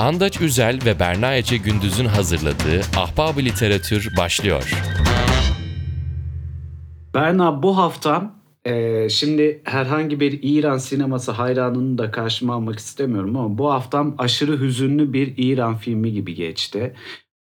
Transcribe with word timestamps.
Andaç 0.00 0.40
Üzel 0.40 0.78
ve 0.86 1.00
Berna 1.00 1.34
Ece 1.34 1.56
Gündüz'ün 1.56 2.04
hazırladığı 2.04 2.80
Ahbab 2.96 3.38
Literatür 3.38 4.08
başlıyor. 4.16 4.72
Berna 7.14 7.62
bu 7.62 7.76
hafta 7.76 8.34
e, 8.64 9.08
şimdi 9.08 9.62
herhangi 9.64 10.20
bir 10.20 10.38
İran 10.42 10.78
sineması 10.78 11.32
hayranını 11.32 11.98
da 11.98 12.10
karşıma 12.10 12.54
almak 12.54 12.78
istemiyorum 12.78 13.36
ama 13.36 13.58
bu 13.58 13.72
haftam 13.72 14.14
aşırı 14.18 14.60
hüzünlü 14.60 15.12
bir 15.12 15.34
İran 15.36 15.76
filmi 15.76 16.12
gibi 16.12 16.34
geçti. 16.34 16.94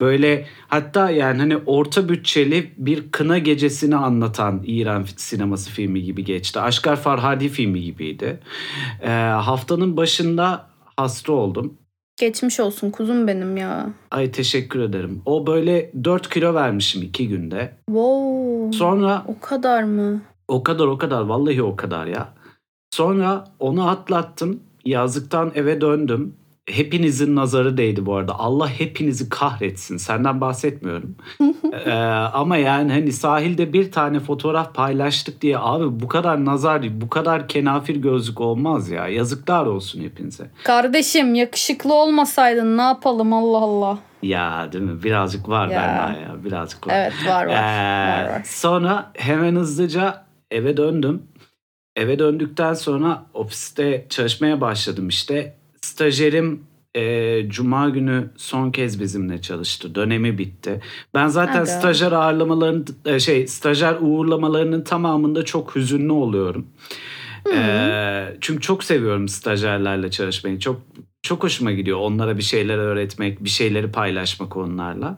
Böyle 0.01 0.47
hatta 0.67 1.09
yani 1.09 1.39
hani 1.39 1.57
orta 1.57 2.09
bütçeli 2.09 2.73
bir 2.77 3.11
kına 3.11 3.37
gecesini 3.37 3.95
anlatan 3.95 4.63
İran 4.65 5.05
sineması 5.17 5.71
filmi 5.71 6.03
gibi 6.03 6.23
geçti. 6.23 6.59
Aşkar 6.59 6.95
Farhadi 6.95 7.49
filmi 7.49 7.81
gibiydi. 7.81 8.39
E, 9.01 9.09
haftanın 9.19 9.97
başında 9.97 10.69
hasta 10.95 11.33
oldum. 11.33 11.77
Geçmiş 12.21 12.59
olsun 12.59 12.91
kuzum 12.91 13.27
benim 13.27 13.57
ya. 13.57 13.89
Ay 14.11 14.31
teşekkür 14.31 14.79
ederim. 14.79 15.21
O 15.25 15.47
böyle 15.47 15.91
4 16.03 16.29
kilo 16.29 16.53
vermişim 16.53 17.01
2 17.01 17.27
günde. 17.27 17.73
Wow. 17.85 18.77
Sonra 18.77 19.23
O 19.27 19.39
kadar 19.39 19.83
mı? 19.83 20.21
o 20.47 20.63
kadar 20.63 20.85
o 20.87 20.97
kadar 20.97 21.21
vallahi 21.21 21.63
o 21.63 21.75
kadar 21.75 22.05
ya. 22.07 22.29
Sonra 22.91 23.43
onu 23.59 23.89
atlattım. 23.89 24.59
Yazlıktan 24.85 25.51
eve 25.55 25.81
döndüm. 25.81 26.33
Hepinizin 26.69 27.35
nazarı 27.35 27.77
değdi 27.77 28.05
bu 28.05 28.15
arada. 28.15 28.39
Allah 28.39 28.69
hepinizi 28.69 29.29
kahretsin. 29.29 29.97
Senden 29.97 30.41
bahsetmiyorum. 30.41 31.15
Ee, 31.85 31.91
ama 32.33 32.57
yani 32.57 32.91
hani 32.91 33.11
sahilde 33.11 33.73
bir 33.73 33.91
tane 33.91 34.19
fotoğraf 34.19 34.75
paylaştık 34.75 35.41
diye 35.41 35.57
abi 35.59 35.99
bu 35.99 36.07
kadar 36.07 36.45
nazar, 36.45 37.01
bu 37.01 37.09
kadar 37.09 37.47
kenafir 37.47 37.95
gözlük 37.95 38.41
olmaz 38.41 38.89
ya. 38.89 39.07
Yazıklar 39.07 39.65
olsun 39.65 40.01
hepinize. 40.01 40.49
Kardeşim 40.63 41.35
yakışıklı 41.35 41.93
olmasaydın 41.93 42.77
ne 42.77 42.81
yapalım 42.81 43.33
Allah 43.33 43.57
Allah. 43.57 43.99
Ya 44.21 44.69
değil 44.71 44.83
mi? 44.83 45.03
Birazcık 45.03 45.49
var 45.49 45.67
Ya. 45.67 45.81
Berna 45.81 46.19
ya. 46.19 46.43
Birazcık 46.43 46.87
var. 46.87 46.93
Evet 46.95 47.13
var 47.27 47.45
var. 47.45 47.53
Ee, 47.53 48.23
var, 48.27 48.33
var. 48.33 48.41
Sonra 48.45 49.11
hemen 49.13 49.55
hızlıca 49.55 50.25
eve 50.51 50.77
döndüm. 50.77 51.23
Eve 51.95 52.19
döndükten 52.19 52.73
sonra 52.73 53.23
ofiste 53.33 54.05
çalışmaya 54.09 54.61
başladım 54.61 55.07
işte. 55.07 55.56
Stajyerim 55.87 56.63
e, 56.95 57.43
Cuma 57.49 57.89
günü 57.89 58.29
son 58.37 58.71
kez 58.71 58.99
bizimle 58.99 59.41
çalıştı. 59.41 59.95
Dönemi 59.95 60.37
bitti. 60.37 60.81
Ben 61.13 61.27
zaten 61.27 61.57
Aga. 61.57 61.65
stajyer 61.65 62.11
ağırlamaların 62.11 62.85
e, 63.05 63.19
şey 63.19 63.47
stajyer 63.47 63.95
uğurlamalarının 64.01 64.81
tamamında 64.81 65.45
çok 65.45 65.75
hüzünlü 65.75 66.11
oluyorum. 66.11 66.67
Ee, 67.53 68.37
çünkü 68.41 68.61
çok 68.61 68.83
seviyorum 68.83 69.27
stajyerlerle 69.27 70.11
çalışmayı. 70.11 70.59
Çok 70.59 70.81
çok 71.21 71.43
hoşuma 71.43 71.71
gidiyor 71.71 71.99
onlara 71.99 72.37
bir 72.37 72.43
şeyler 72.43 72.77
öğretmek, 72.77 73.43
bir 73.43 73.49
şeyleri 73.49 73.91
paylaşmak 73.91 74.57
onlarla. 74.57 75.15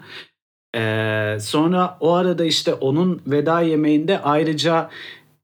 Ee, 0.75 1.37
sonra 1.41 1.97
o 1.99 2.13
arada 2.13 2.45
işte 2.45 2.73
onun 2.73 3.21
veda 3.27 3.61
yemeğinde 3.61 4.21
ayrıca 4.21 4.89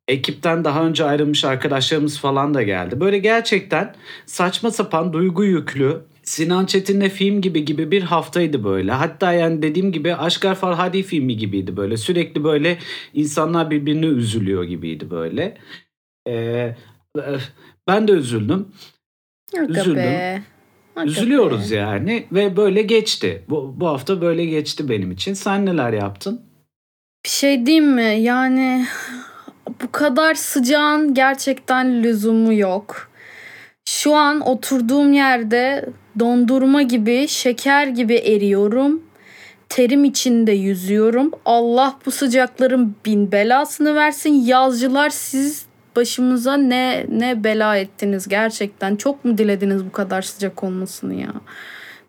ekipten 0.08 0.64
daha 0.64 0.86
önce 0.86 1.06
ayrılmış 1.06 1.45
arkadaşlarımız 1.45 2.20
falan 2.20 2.53
da 2.53 2.61
geldi. 2.61 3.00
Böyle 3.00 3.17
gerçekten 3.17 3.95
saçma 4.25 4.72
sapan 4.72 5.14
duygu 5.14 5.44
yüklü 5.45 6.02
Sinan 6.23 6.66
Çetin'le 6.66 7.09
film 7.09 7.42
gibi 7.42 7.66
gibi 7.66 7.92
bir 7.92 8.02
haftaydı 8.02 8.64
böyle. 8.64 8.92
Hatta 8.92 9.33
yani 9.33 9.61
dediğim 9.61 9.92
gibi 9.92 10.16
Aşkar 10.16 10.56
Farhadi 10.56 11.03
filmi 11.03 11.38
gibiydi 11.38 11.78
böyle. 11.78 11.98
Sürekli 11.98 12.44
böyle 12.44 12.78
insanlar 13.14 13.72
birbirine 13.72 14.06
üzülüyor 14.06 14.64
gibiydi 14.64 15.09
böyle. 15.11 15.58
Ee, 16.28 16.76
ben 17.88 18.08
de 18.08 18.11
üzüldüm. 18.11 18.67
Aga 19.58 19.81
üzüldüm. 19.81 19.95
be. 19.95 20.42
Aga 20.95 21.06
Üzülüyoruz 21.06 21.72
be. 21.72 21.76
yani 21.76 22.26
ve 22.31 22.58
böyle 22.58 22.81
geçti. 22.81 23.44
Bu, 23.50 23.73
bu 23.80 23.88
hafta 23.88 24.22
böyle 24.22 24.45
geçti 24.45 24.89
benim 24.89 25.11
için. 25.11 25.33
Sen 25.33 25.66
neler 25.66 25.94
yaptın? 25.94 26.42
Bir 27.26 27.30
şey 27.30 27.65
diyeyim 27.65 27.92
mi? 27.92 28.17
Yani 28.21 28.86
bu 29.81 29.92
kadar 29.92 30.36
sıcağın 30.36 31.14
gerçekten 31.14 32.03
lüzumu 32.03 32.53
yok. 32.53 33.09
Şu 33.86 34.15
an 34.15 34.42
oturduğum 34.42 35.14
yerde 35.14 35.89
dondurma 36.20 36.81
gibi, 36.81 37.27
şeker 37.27 37.87
gibi 37.87 38.15
eriyorum. 38.15 39.03
Terim 39.70 40.03
içinde 40.03 40.52
yüzüyorum. 40.52 41.31
Allah 41.45 41.99
bu 42.05 42.11
sıcakların 42.11 42.95
bin 43.05 43.31
belasını 43.31 43.95
versin. 43.95 44.33
Yazcılar 44.33 45.09
siz 45.09 45.65
başımıza 45.95 46.58
ne 46.58 47.05
ne 47.09 47.43
bela 47.43 47.77
ettiniz 47.77 48.27
gerçekten. 48.27 48.95
Çok 48.95 49.26
mu 49.26 49.37
dilediniz 49.37 49.86
bu 49.86 49.92
kadar 49.92 50.21
sıcak 50.21 50.64
olmasını 50.64 51.14
ya? 51.14 51.33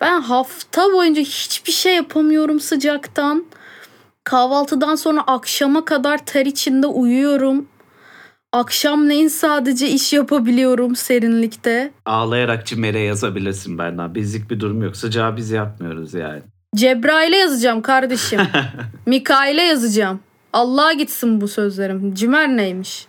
Ben 0.00 0.20
hafta 0.20 0.92
boyunca 0.92 1.22
hiçbir 1.22 1.72
şey 1.72 1.94
yapamıyorum 1.94 2.60
sıcaktan. 2.60 3.44
Kahvaltıdan 4.26 4.94
sonra 4.94 5.20
akşama 5.20 5.84
kadar 5.84 6.26
ter 6.26 6.46
içinde 6.46 6.86
uyuyorum. 6.86 7.66
Akşamleyin 8.52 9.28
sadece 9.28 9.88
iş 9.88 10.12
yapabiliyorum 10.12 10.96
serinlikte. 10.96 11.92
Ağlayarak 12.04 12.66
Cimer'e 12.66 12.98
yazabilirsin 12.98 13.78
benden. 13.78 14.14
Bizlik 14.14 14.50
bir 14.50 14.60
durum 14.60 14.82
yok. 14.82 14.96
Sıcağı 14.96 15.36
biz 15.36 15.50
yapmıyoruz 15.50 16.14
yani. 16.14 16.42
Cebrail'e 16.76 17.36
yazacağım 17.36 17.82
kardeşim. 17.82 18.40
Mikail'e 19.06 19.62
yazacağım. 19.62 20.20
Allah'a 20.52 20.92
gitsin 20.92 21.40
bu 21.40 21.48
sözlerim. 21.48 22.14
Cimer 22.14 22.48
neymiş? 22.48 23.06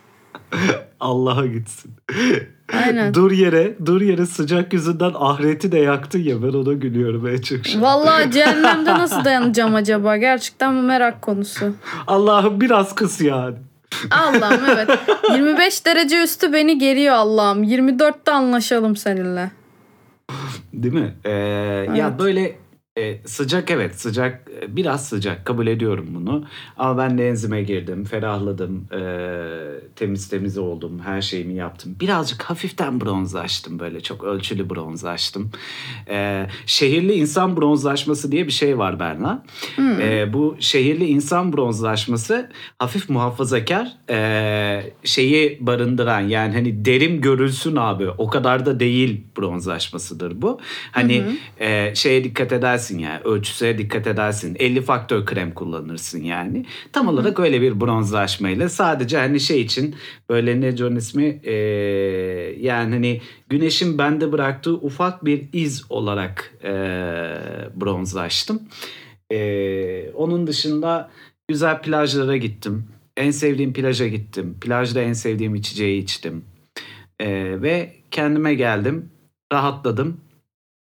Allah'a 0.99 1.45
gitsin. 1.45 1.95
Aynen. 2.73 3.13
dur 3.13 3.31
yere, 3.31 3.73
dur 3.85 4.01
yere 4.01 4.25
sıcak 4.25 4.73
yüzünden 4.73 5.11
ahireti 5.15 5.71
de 5.71 5.77
yaktın 5.79 6.19
ya 6.19 6.43
ben 6.43 6.47
ona 6.47 6.73
gülüyorum 6.73 7.27
en 7.27 7.37
çok. 7.41 7.65
şu 7.67 7.77
an. 7.77 7.81
Vallahi 7.83 8.31
cehennemde 8.31 8.93
nasıl 8.93 9.25
dayanacağım 9.25 9.75
acaba? 9.75 10.17
Gerçekten 10.17 10.77
bu 10.77 10.81
merak 10.81 11.21
konusu. 11.21 11.73
Allah'ım 12.07 12.61
biraz 12.61 12.95
kıs 12.95 13.21
yani. 13.21 13.55
Allah'ım 14.11 14.61
evet. 14.69 14.89
25 15.31 15.85
derece 15.85 16.23
üstü 16.23 16.53
beni 16.53 16.77
geriyor 16.79 17.13
Allah'ım. 17.15 17.63
24'te 17.63 18.31
anlaşalım 18.31 18.95
seninle. 18.95 19.51
Değil 20.73 20.93
mi? 20.93 21.13
Ee, 21.25 21.31
Ya 21.31 22.07
Evet. 22.07 22.19
böyle 22.19 22.55
e, 22.97 23.19
sıcak 23.25 23.71
evet 23.71 24.01
sıcak 24.01 24.51
e, 24.61 24.75
biraz 24.75 25.09
sıcak 25.09 25.45
kabul 25.45 25.67
ediyorum 25.67 26.07
bunu. 26.09 26.45
Ama 26.77 26.97
ben 26.97 27.17
de 27.17 27.29
enzime 27.29 27.63
girdim, 27.63 28.05
ferahladım, 28.05 28.87
e, 28.93 29.01
temiz 29.95 30.29
temiz 30.29 30.57
oldum, 30.57 30.99
her 31.05 31.21
şeyimi 31.21 31.53
yaptım. 31.53 31.95
Birazcık 31.99 32.43
hafiften 32.43 33.01
bronzlaştım 33.01 33.79
böyle 33.79 34.01
çok 34.01 34.23
ölçülü 34.23 34.69
bronzlaştım. 34.69 35.51
E, 36.09 36.47
şehirli 36.65 37.13
insan 37.13 37.57
bronzlaşması 37.57 38.31
diye 38.31 38.47
bir 38.47 38.51
şey 38.51 38.77
var 38.77 38.99
Berna. 38.99 39.43
Hmm. 39.75 40.01
E, 40.01 40.33
bu 40.33 40.57
şehirli 40.59 41.05
insan 41.05 41.53
bronzlaşması 41.53 42.49
hafif 42.79 43.09
muhafazakar 43.09 43.87
e, 44.09 44.93
şeyi 45.03 45.57
barındıran 45.61 46.21
yani 46.21 46.53
hani 46.53 46.85
derim 46.85 47.21
görülsün 47.21 47.75
abi 47.75 48.09
o 48.09 48.29
kadar 48.29 48.65
da 48.65 48.79
değil 48.79 49.21
bronzlaşmasıdır 49.37 50.41
bu. 50.41 50.59
Hani 50.91 51.23
e, 51.59 51.95
şeye 51.95 52.23
dikkat 52.23 52.51
edersin 52.51 52.86
yani 52.93 53.19
ölçüsüne 53.23 53.77
dikkat 53.77 54.07
edersin 54.07 54.55
50 54.59 54.81
faktör 54.81 55.25
krem 55.25 55.53
kullanırsın 55.53 56.23
yani. 56.23 56.65
Tam 56.93 57.07
olarak 57.07 57.39
öyle 57.39 57.61
bir 57.61 57.81
bronzlaşmayla 57.81 58.69
sadece 58.69 59.17
hani 59.17 59.39
şey 59.39 59.61
için 59.61 59.95
böyle 60.29 60.61
ne 60.61 60.77
John 60.77 60.95
ismi 60.95 61.39
e, 61.43 61.53
yani 62.59 62.93
hani 62.93 63.21
güneşin 63.49 63.97
bende 63.97 64.31
bıraktığı 64.31 64.73
ufak 64.73 65.25
bir 65.25 65.49
iz 65.53 65.85
olarak 65.89 66.53
e, 66.63 66.71
bronzlaştım. 67.75 68.61
Ee, 69.31 70.11
onun 70.15 70.47
dışında 70.47 71.09
güzel 71.47 71.81
plajlara 71.81 72.37
gittim. 72.37 72.87
En 73.17 73.31
sevdiğim 73.31 73.73
plaja 73.73 74.07
gittim. 74.07 74.57
Plajda 74.61 75.01
en 75.01 75.13
sevdiğim 75.13 75.55
içeceği 75.55 76.03
içtim. 76.03 76.45
Ee, 77.19 77.61
ve 77.61 77.93
kendime 78.11 78.53
geldim. 78.53 79.09
Rahatladım. 79.53 80.21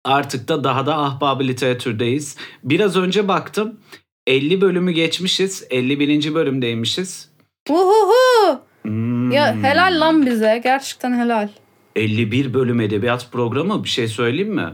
Artık 0.09 0.47
da 0.47 0.63
daha 0.63 0.85
da 0.85 0.97
ahbabı 0.97 1.43
literatürdeyiz. 1.43 2.37
Biraz 2.63 2.97
önce 2.97 3.27
baktım. 3.27 3.79
50 4.27 4.61
bölümü 4.61 4.91
geçmişiz. 4.91 5.67
51. 5.69 6.33
bölümdeymişiz. 6.33 7.29
Uhuhu. 7.69 8.59
Hmm. 8.81 9.31
Ya 9.31 9.55
helal 9.55 9.99
lan 9.99 10.25
bize. 10.25 10.61
Gerçekten 10.63 11.19
helal. 11.19 11.49
51 11.95 12.53
bölüm 12.53 12.81
edebiyat 12.81 13.31
programı 13.31 13.83
bir 13.83 13.89
şey 13.89 14.07
söyleyeyim 14.07 14.55
mi? 14.55 14.69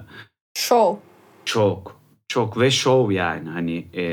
Show. 0.58 1.02
Çok. 1.46 2.00
Çok 2.28 2.60
ve 2.60 2.72
show 2.72 3.14
yani 3.16 3.50
hani 3.50 3.88
e, 3.96 4.04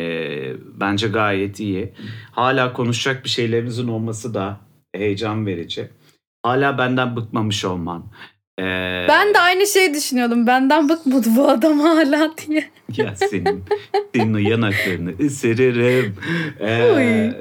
bence 0.80 1.08
gayet 1.08 1.60
iyi. 1.60 1.92
Hala 2.32 2.72
konuşacak 2.72 3.24
bir 3.24 3.30
şeylerimizin 3.30 3.88
olması 3.88 4.34
da 4.34 4.60
heyecan 4.94 5.46
verici. 5.46 5.90
Hala 6.42 6.78
benden 6.78 7.16
bıkmamış 7.16 7.64
olman. 7.64 8.04
Ee, 8.58 9.06
Ben 9.08 9.34
de 9.34 9.38
aynı 9.38 9.66
şeyi 9.66 9.94
düşünüyordum. 9.94 10.46
Benden 10.46 10.88
bıkmadı 10.88 11.28
bu 11.36 11.48
adam 11.48 11.80
hala 11.80 12.30
diye. 12.36 12.64
Ya 12.96 13.14
senin, 13.16 13.64
senin 14.14 14.34
o 14.34 14.38
yanaklarını 14.38 15.12
ısırırım. 15.26 16.14
Ee, 16.60 17.32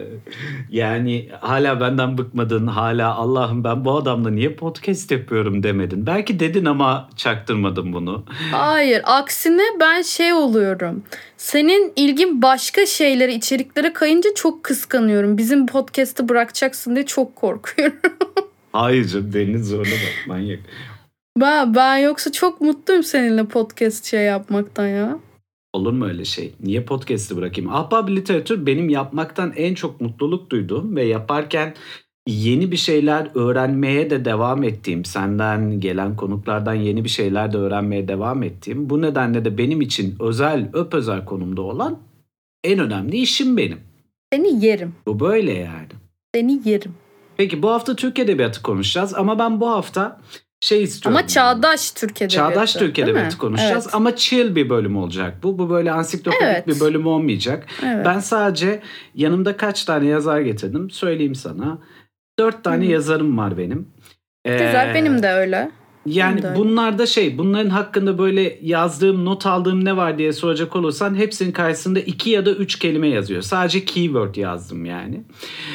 yani 0.69 1.29
hala 1.39 1.79
benden 1.81 2.17
bıkmadın. 2.17 2.67
Hala 2.67 3.15
Allah'ım 3.15 3.63
ben 3.63 3.85
bu 3.85 3.97
adamla 3.97 4.29
niye 4.29 4.53
podcast 4.53 5.11
yapıyorum 5.11 5.63
demedin. 5.63 6.05
Belki 6.05 6.39
dedin 6.39 6.65
ama 6.65 7.09
çaktırmadın 7.15 7.93
bunu. 7.93 8.25
Hayır 8.51 9.01
aksine 9.05 9.63
ben 9.79 10.01
şey 10.01 10.33
oluyorum. 10.33 11.03
Senin 11.37 11.93
ilgin 11.95 12.41
başka 12.41 12.85
şeylere, 12.85 13.33
içeriklere 13.33 13.93
kayınca 13.93 14.29
çok 14.35 14.63
kıskanıyorum. 14.63 15.37
Bizim 15.37 15.67
podcast'ı 15.67 16.29
bırakacaksın 16.29 16.95
diye 16.95 17.05
çok 17.05 17.35
korkuyorum. 17.35 17.95
Hayır 18.73 19.07
canım 19.07 19.31
beni 19.33 19.63
zorlama 19.63 19.95
manyak. 20.27 20.59
Ben, 21.37 21.75
ben 21.75 21.97
yoksa 21.97 22.31
çok 22.31 22.61
mutluyum 22.61 23.03
seninle 23.03 23.45
podcast 23.45 24.05
şey 24.05 24.23
yapmaktan 24.23 24.87
ya. 24.87 25.19
Olur 25.73 25.93
mu 25.93 26.05
öyle 26.05 26.25
şey? 26.25 26.53
Niye 26.63 26.83
podcast'i 26.83 27.37
bırakayım? 27.37 27.73
Ahbap 27.73 28.09
literatür 28.09 28.65
benim 28.65 28.89
yapmaktan 28.89 29.53
en 29.55 29.75
çok 29.75 30.01
mutluluk 30.01 30.49
duyduğum 30.49 30.95
ve 30.95 31.03
yaparken 31.03 31.73
yeni 32.27 32.71
bir 32.71 32.77
şeyler 32.77 33.29
öğrenmeye 33.35 34.09
de 34.09 34.25
devam 34.25 34.63
ettiğim, 34.63 35.05
senden 35.05 35.79
gelen 35.79 36.15
konuklardan 36.15 36.73
yeni 36.73 37.03
bir 37.03 37.09
şeyler 37.09 37.53
de 37.53 37.57
öğrenmeye 37.57 38.07
devam 38.07 38.43
ettiğim, 38.43 38.89
bu 38.89 39.01
nedenle 39.01 39.45
de 39.45 39.57
benim 39.57 39.81
için 39.81 40.15
özel, 40.19 40.69
özel 40.73 41.25
konumda 41.25 41.61
olan 41.61 41.99
en 42.63 42.79
önemli 42.79 43.17
işim 43.17 43.57
benim. 43.57 43.79
Seni 44.33 44.65
yerim. 44.65 44.95
Bu 45.05 45.19
böyle 45.19 45.53
yani. 45.53 45.87
Seni 46.35 46.61
yerim. 46.65 46.93
Peki 47.37 47.63
bu 47.63 47.69
hafta 47.69 47.95
Türk 47.95 48.19
Edebiyatı 48.19 48.61
konuşacağız 48.61 49.13
ama 49.13 49.39
ben 49.39 49.61
bu 49.61 49.69
hafta 49.69 50.21
şey 50.61 50.83
istiyorum. 50.83 51.17
Ama 51.17 51.27
çağdaş 51.27 51.91
Türk 51.91 52.21
Edebiyatı. 52.21 52.53
Çağdaş 52.53 52.73
Türk? 52.73 52.99
Edebiyatı 52.99 53.37
konuşacağız 53.37 53.83
Evet. 53.85 53.95
ama 53.95 54.15
chill 54.15 54.55
bir 54.55 54.69
bölüm 54.69 54.97
olacak 54.97 55.37
bu. 55.43 55.59
Bu 55.59 55.69
böyle 55.69 55.91
ansiklopedik 55.91 56.43
Evet. 56.43 56.67
bir 56.67 56.79
bölüm 56.79 57.07
olmayacak. 57.07 57.65
evet. 57.85 58.05
Ben 58.05 58.19
sadece 58.19 58.81
yanımda 59.15 59.57
kaç 59.57 59.85
tane 59.85 60.05
yazar 60.05 60.39
getirdim 60.41 60.89
söyleyeyim 60.89 61.35
sana. 61.35 61.77
Dört 62.39 62.63
tane 62.63 62.85
Hı. 62.87 62.89
yazarım 62.91 63.37
var 63.37 63.57
benim. 63.57 63.87
Güzel 64.45 64.89
Ee, 64.89 64.93
benim 64.93 65.23
de 65.23 65.29
öyle. 65.31 65.71
Yani 66.05 66.41
öyle. 66.45 66.55
bunlar 66.55 66.97
da 66.97 67.05
şey 67.05 67.37
bunların 67.37 67.69
hakkında 67.69 68.17
böyle 68.17 68.59
yazdığım 68.61 69.25
not 69.25 69.45
aldığım 69.45 69.85
ne 69.85 69.97
var 69.97 70.17
diye 70.17 70.33
soracak 70.33 70.75
olursan 70.75 71.15
hepsinin 71.15 71.51
karşısında 71.51 71.99
iki 71.99 72.29
ya 72.29 72.45
da 72.45 72.51
üç 72.51 72.79
kelime 72.79 73.07
yazıyor. 73.07 73.41
Sadece 73.41 73.85
keyword 73.85 74.35
yazdım 74.35 74.85
yani. 74.85 75.23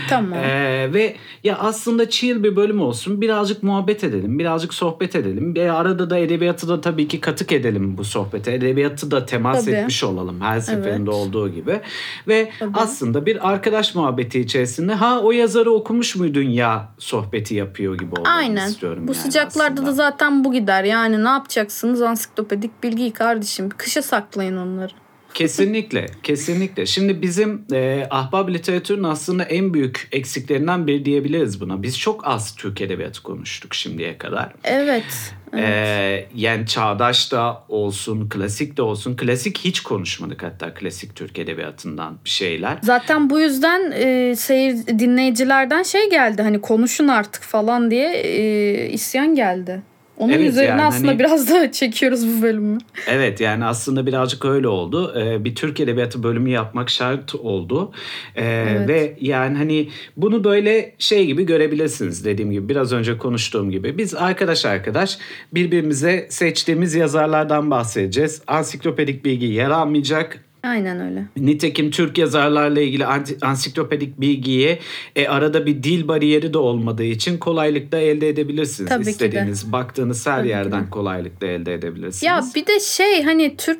Tamam. 0.08 0.38
Ee, 0.38 0.88
ve 0.92 1.16
ya 1.44 1.58
aslında 1.58 2.10
chill 2.10 2.42
bir 2.42 2.56
bölüm 2.56 2.80
olsun. 2.80 3.20
Birazcık 3.20 3.62
muhabbet 3.62 4.04
edelim. 4.04 4.38
Birazcık 4.38 4.74
sohbet 4.74 5.16
edelim. 5.16 5.54
Bir 5.54 5.80
arada 5.80 6.10
da 6.10 6.18
edebiyatı 6.18 6.68
da 6.68 6.80
tabii 6.80 7.08
ki 7.08 7.20
katık 7.20 7.52
edelim 7.52 7.98
bu 7.98 8.04
sohbete. 8.04 8.54
Edebiyatı 8.54 9.10
da 9.10 9.26
temas 9.26 9.64
Tabii. 9.64 9.74
etmiş 9.76 10.04
olalım 10.04 10.40
her 10.40 10.60
seferinde 10.60 10.90
Evet. 10.96 11.08
olduğu 11.08 11.48
gibi. 11.48 11.80
Ve 12.28 12.50
Tabii. 12.58 12.70
aslında 12.74 13.26
bir 13.26 13.50
arkadaş 13.50 13.94
muhabbeti 13.94 14.40
içerisinde 14.40 14.94
ha 14.94 15.20
o 15.20 15.32
yazarı 15.32 15.70
okumuş 15.70 16.16
muydun 16.16 16.42
ya 16.42 16.88
sohbeti 16.98 17.54
yapıyor 17.54 17.98
gibi 17.98 18.10
olmak 18.14 18.28
Aynen. 18.36 18.68
istiyorum. 18.68 19.02
Bu 19.08 19.12
yani 19.12 19.22
sıcaklarda 19.22 19.72
aslında. 19.74 19.86
da 19.86 19.92
zaten 19.92 20.15
bu 20.20 20.52
gider. 20.52 20.84
Yani 20.84 21.24
ne 21.24 21.28
yapacaksınız? 21.28 22.02
Ansiklopedik 22.02 22.82
bilgiyi 22.82 23.12
kardeşim. 23.12 23.68
Kışa 23.68 24.02
saklayın 24.02 24.56
onları. 24.56 24.92
Kesinlikle, 25.36 26.06
kesinlikle. 26.22 26.86
Şimdi 26.86 27.22
bizim 27.22 27.64
e, 27.72 28.06
ahbap 28.10 28.50
literatürün 28.50 29.02
aslında 29.02 29.42
en 29.42 29.74
büyük 29.74 30.08
eksiklerinden 30.12 30.86
biri 30.86 31.04
diyebiliriz 31.04 31.60
buna. 31.60 31.82
Biz 31.82 31.98
çok 31.98 32.26
az 32.26 32.54
Türk 32.54 32.80
edebiyatı 32.80 33.22
konuştuk 33.22 33.74
şimdiye 33.74 34.18
kadar. 34.18 34.52
Evet. 34.64 35.04
evet. 35.52 35.64
Ee, 35.64 36.26
yani 36.34 36.66
çağdaş 36.66 37.32
da 37.32 37.64
olsun, 37.68 38.28
klasik 38.28 38.76
de 38.76 38.82
olsun. 38.82 39.16
Klasik 39.16 39.58
hiç 39.58 39.80
konuşmadık 39.80 40.42
hatta 40.42 40.74
klasik 40.74 41.16
Türk 41.16 41.38
edebiyatından 41.38 42.18
bir 42.24 42.30
şeyler. 42.30 42.78
Zaten 42.82 43.30
bu 43.30 43.40
yüzden 43.40 43.92
e, 43.94 44.36
seyir 44.36 44.86
dinleyicilerden 44.86 45.82
şey 45.82 46.10
geldi. 46.10 46.42
Hani 46.42 46.60
konuşun 46.60 47.08
artık 47.08 47.42
falan 47.42 47.90
diye 47.90 48.12
e, 48.12 48.88
isyan 48.88 49.34
geldi. 49.34 49.82
Onun 50.16 50.32
Evet, 50.32 50.48
üzerine 50.50 50.70
yani 50.70 50.82
aslında 50.82 51.08
hani- 51.08 51.18
biraz 51.18 51.50
daha 51.54 51.72
çekiyoruz 51.72 52.26
bu 52.38 52.42
bölümü. 52.42 52.78
Evet 53.08 53.40
yani 53.40 53.64
aslında 53.64 54.06
birazcık 54.06 54.44
öyle 54.44 54.68
oldu. 54.68 55.14
Ee, 55.20 55.44
bir 55.44 55.54
Türk 55.54 55.80
edebiyatı 55.80 56.22
bölümü 56.22 56.50
yapmak 56.50 56.90
şart 56.90 57.34
oldu. 57.34 57.92
Ee, 58.36 58.44
Evet. 58.70 58.88
Ve 58.88 59.16
yani 59.20 59.56
hani 59.58 59.88
bunu 60.16 60.44
böyle 60.44 60.94
şey 60.98 61.26
gibi 61.26 61.46
görebilirsiniz 61.46 62.24
dediğim 62.24 62.50
gibi 62.50 62.68
biraz 62.68 62.92
önce 62.92 63.18
konuştuğum 63.18 63.70
gibi. 63.70 63.98
Biz 63.98 64.14
arkadaş 64.14 64.64
arkadaş 64.64 65.18
birbirimize 65.54 66.26
seçtiğimiz 66.30 66.94
yazarlardan 66.94 67.70
bahsedeceğiz. 67.70 68.42
Ansiklopedik 68.46 69.24
bilgi 69.24 69.46
yer 69.46 69.70
almayacak. 69.70 70.45
Aynen 70.62 71.00
öyle. 71.00 71.24
Nitekim 71.36 71.90
Türk 71.90 72.18
yazarlarla 72.18 72.80
ilgili 72.80 73.06
ansiklopedik 73.42 74.20
bilgiye 74.20 74.78
e, 75.16 75.28
arada 75.28 75.66
bir 75.66 75.82
dil 75.82 76.08
bariyeri 76.08 76.52
de 76.54 76.58
olmadığı 76.58 77.04
için 77.04 77.38
kolaylıkla 77.38 77.98
elde 77.98 78.28
edebilirsiniz. 78.28 78.88
Tabii 78.88 79.00
ki 79.02 79.06
de. 79.06 79.10
İstediğiniz, 79.10 79.72
baktığınız 79.72 80.26
her 80.26 80.36
Tabii 80.36 80.46
ki 80.46 80.50
yerden 80.50 80.86
de. 80.86 80.90
kolaylıkla 80.90 81.46
elde 81.46 81.74
edebilirsiniz. 81.74 82.22
Ya 82.22 82.44
bir 82.54 82.66
de 82.66 82.80
şey 82.80 83.22
hani 83.22 83.56
Türk 83.56 83.78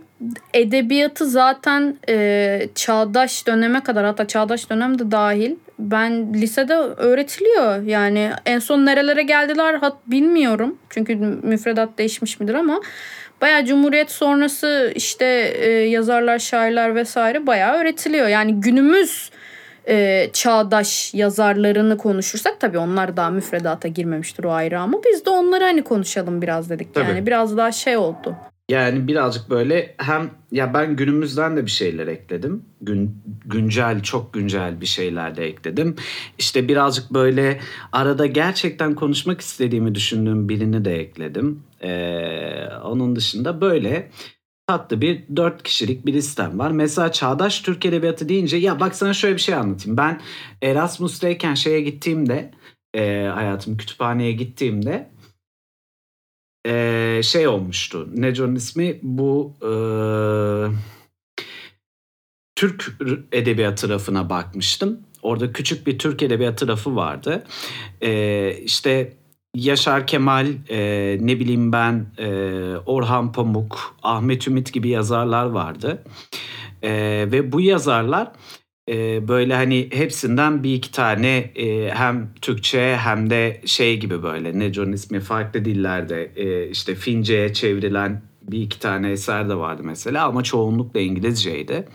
edebiyatı 0.55 1.27
zaten 1.27 1.99
e, 2.09 2.69
çağdaş 2.75 3.47
döneme 3.47 3.83
kadar 3.83 4.05
hatta 4.05 4.27
çağdaş 4.27 4.71
dönem 4.71 4.99
de 4.99 5.11
dahil 5.11 5.55
ben 5.79 6.35
lisede 6.35 6.75
öğretiliyor. 6.75 7.83
Yani 7.83 8.31
en 8.47 8.59
son 8.59 8.87
nerelere 8.87 9.23
geldiler 9.23 9.75
hat 9.75 9.97
bilmiyorum. 10.07 10.79
Çünkü 10.91 11.17
müfredat 11.43 11.99
değişmiş 11.99 12.41
midir 12.41 12.55
ama 12.55 12.81
bayağı 13.41 13.65
Cumhuriyet 13.65 14.11
sonrası 14.11 14.93
işte 14.95 15.25
e, 15.57 15.71
yazarlar, 15.71 16.39
şairler 16.39 16.95
vesaire 16.95 17.47
bayağı 17.47 17.77
öğretiliyor. 17.77 18.29
Yani 18.29 18.61
günümüz 18.61 19.31
e, 19.89 20.27
çağdaş 20.33 21.15
yazarlarını 21.15 21.99
konuşursak 21.99 22.61
tabii 22.61 22.79
onlar 22.79 23.17
daha 23.17 23.31
müfredata 23.31 23.89
girmemiştir 23.89 24.45
o 24.45 24.53
ayrı 24.53 24.81
ama 24.81 24.99
biz 25.05 25.27
de 25.27 25.31
onları 25.31 25.65
hani 25.65 25.85
konuşalım 25.85 26.43
biraz 26.43 26.71
dedik. 26.71 26.95
Tabii. 26.95 27.09
Yani 27.09 27.27
biraz 27.27 27.57
daha 27.57 27.73
şey 27.73 27.97
oldu. 27.97 28.37
Yani 28.69 29.09
birazcık 29.09 29.51
böyle 29.51 29.95
hem 29.99 30.31
ya 30.53 30.75
ben 30.75 30.97
günümüzden 30.97 31.57
de 31.57 31.67
bir 31.67 31.71
şeyler 31.71 32.07
ekledim. 32.07 32.65
Gün, 32.81 33.23
güncel 33.45 34.03
çok 34.03 34.33
güncel 34.33 34.81
bir 34.81 34.87
şeyler 34.87 35.37
de 35.37 35.47
ekledim. 35.47 35.97
İşte 36.39 36.69
birazcık 36.69 37.11
böyle 37.11 37.61
arada 37.93 38.27
gerçekten 38.27 38.95
konuşmak 38.95 39.41
istediğimi 39.41 39.95
düşündüğüm 39.95 40.49
birini 40.49 40.85
de 40.85 41.01
ekledim. 41.01 41.63
Ee, 41.83 42.67
onun 42.85 43.17
dışında 43.17 43.61
böyle 43.61 44.11
tatlı 44.67 45.01
bir 45.01 45.23
dört 45.37 45.63
kişilik 45.63 46.07
bir 46.07 46.13
listem 46.13 46.59
var. 46.59 46.71
Mesela 46.71 47.13
Çağdaş 47.13 47.61
Türk 47.61 47.87
Edebiyatı 47.87 48.29
deyince 48.29 48.57
ya 48.57 48.81
bak 48.81 48.95
sana 48.97 49.15
şöyle 49.15 49.35
bir 49.37 49.41
şey 49.41 49.55
anlatayım. 49.55 49.97
Ben 49.97 50.21
Erasmus'tayken 50.63 51.55
şeye 51.55 51.81
gittiğimde 51.81 52.51
e, 52.95 53.31
hayatım 53.35 53.77
kütüphaneye 53.77 54.33
gittiğimde 54.33 55.11
e, 56.67 57.21
şey 57.23 57.49
olmuştu. 57.49 58.09
Nedir 58.15 58.41
onun 58.41 58.55
ismi? 58.55 58.99
Bu 59.03 59.53
e, 59.63 59.71
Türk 62.57 62.97
edebiyatı 63.33 63.89
rafına 63.89 64.31
bakmıştım. 64.31 65.01
Orada 65.23 65.53
küçük 65.53 65.87
bir 65.87 65.99
Türk 65.99 66.23
edebiyatı 66.23 66.69
rafı 66.69 66.97
vardı. 66.97 67.45
E, 68.01 68.53
işte 68.65 69.13
Yaşar 69.55 70.07
Kemal, 70.07 70.47
e, 70.69 71.19
ne 71.21 71.41
bileyim 71.41 71.73
ben, 71.73 72.07
e, 72.19 72.29
Orhan 72.87 73.33
Pamuk, 73.33 73.97
Ahmet 74.03 74.49
Ümit 74.49 74.73
gibi 74.73 74.89
yazarlar 74.89 75.47
vardı. 75.47 76.03
E, 76.83 76.91
ve 77.33 77.53
bu 77.53 77.61
yazarlar 77.61 78.33
e, 78.89 79.29
böyle 79.29 79.55
hani 79.55 79.89
hepsinden 79.93 80.63
bir 80.63 80.75
iki 80.75 80.93
tane 80.93 81.37
e, 81.37 81.91
hem 81.95 82.29
Türkçe 82.43 82.97
hem 82.97 83.31
de 83.31 83.61
şey 83.65 84.01
gibi 84.01 84.23
böyle 84.23 84.59
ne 84.59 84.73
onun 84.81 84.93
ismi 84.93 85.21
farklı 85.21 85.65
dillerde 85.65 86.33
e, 86.37 86.69
işte 86.69 86.95
Fince'ye 86.95 87.53
çevrilen 87.53 88.23
bir 88.43 88.63
iki 88.63 88.81
tane 88.81 89.11
eser 89.11 89.49
de 89.49 89.55
vardı 89.55 89.83
mesela 89.85 90.27
ama 90.27 90.43
çoğunlukla 90.43 91.01
İngilizceydi. 91.01 91.89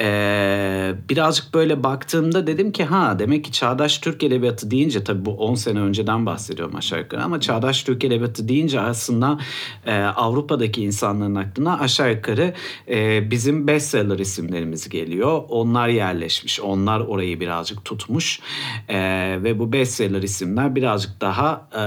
Ee, 0.00 0.94
birazcık 1.08 1.54
böyle 1.54 1.82
baktığımda 1.82 2.46
dedim 2.46 2.72
ki 2.72 2.84
ha 2.84 3.18
demek 3.18 3.44
ki 3.44 3.52
Çağdaş 3.52 3.98
Türk 3.98 4.22
Edebiyatı 4.22 4.70
deyince 4.70 5.04
tabii 5.04 5.24
bu 5.24 5.30
10 5.30 5.54
sene 5.54 5.80
önceden 5.80 6.26
bahsediyorum 6.26 6.76
aşağı 6.76 6.98
yukarı 6.98 7.22
ama 7.22 7.40
Çağdaş 7.40 7.82
Türk 7.82 8.04
Edebiyatı 8.04 8.48
deyince 8.48 8.80
aslında 8.80 9.38
e, 9.86 9.94
Avrupa'daki 10.02 10.82
insanların 10.82 11.34
aklına 11.34 11.78
aşağı 11.80 12.12
yukarı 12.12 12.54
e, 12.88 13.30
bizim 13.30 13.66
bestseller 13.66 14.18
isimlerimiz 14.18 14.88
geliyor. 14.88 15.42
Onlar 15.48 15.88
yerleşmiş, 15.88 16.60
onlar 16.60 17.00
orayı 17.00 17.40
birazcık 17.40 17.84
tutmuş 17.84 18.40
E, 18.88 18.98
ve 19.42 19.58
bu 19.58 19.72
bestseller 19.72 20.22
isimler 20.22 20.74
birazcık 20.74 21.20
daha 21.20 21.68
e, 21.74 21.82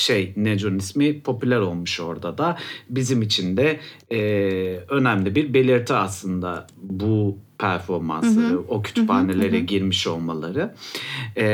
şey 0.00 0.32
Neco'nun 0.36 0.78
ismi 0.78 1.22
popüler 1.22 1.58
olmuş 1.58 2.00
orada 2.00 2.38
da. 2.38 2.58
Bizim 2.88 3.22
için 3.22 3.56
de 3.56 3.80
e, 4.12 4.20
önemli 4.88 5.34
bir 5.34 5.54
belirti 5.54 5.94
aslında 5.94 6.66
bu 6.76 7.38
performansları, 7.58 8.46
Hı 8.46 8.52
hı. 8.52 8.64
o 8.68 8.82
kütüphanelere 8.82 9.56
Hı 9.58 9.62
hı. 9.62 9.66
girmiş 9.66 10.06
olmaları. 10.06 10.74
E, 11.36 11.44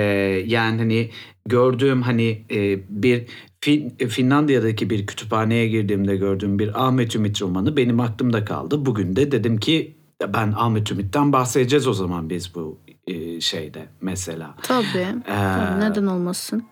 yani 0.47 0.79
hani 0.79 1.11
gördüğüm 1.47 2.03
hani 2.03 2.43
e, 2.51 2.79
bir 2.89 3.23
Fin, 3.61 3.91
Finlandiya'daki 4.09 4.91
bir 4.91 5.07
kütüphaneye 5.07 5.69
girdiğimde 5.69 6.17
gördüğüm 6.17 6.59
bir 6.59 6.87
Ahmet 6.87 7.17
Ümit 7.17 7.43
romanı 7.43 7.77
benim 7.77 8.01
aklımda 8.01 8.45
kaldı. 8.45 8.87
Bugün 8.87 9.17
de 9.17 9.33
dedim 9.33 9.59
ki 9.59 9.97
ben 10.35 10.53
Ahmet 10.57 10.93
Ümit'ten 10.93 11.33
bahsedeceğiz 11.33 11.87
o 11.87 11.93
zaman 11.93 12.31
biz 12.31 12.55
bu 12.55 12.79
e, 13.07 13.41
şeyde 13.41 13.87
mesela. 14.01 14.55
Tabii. 14.63 14.99
Ee, 14.99 15.23
Tabii, 15.27 15.81
Neden 15.81 16.07
olmasın? 16.07 16.65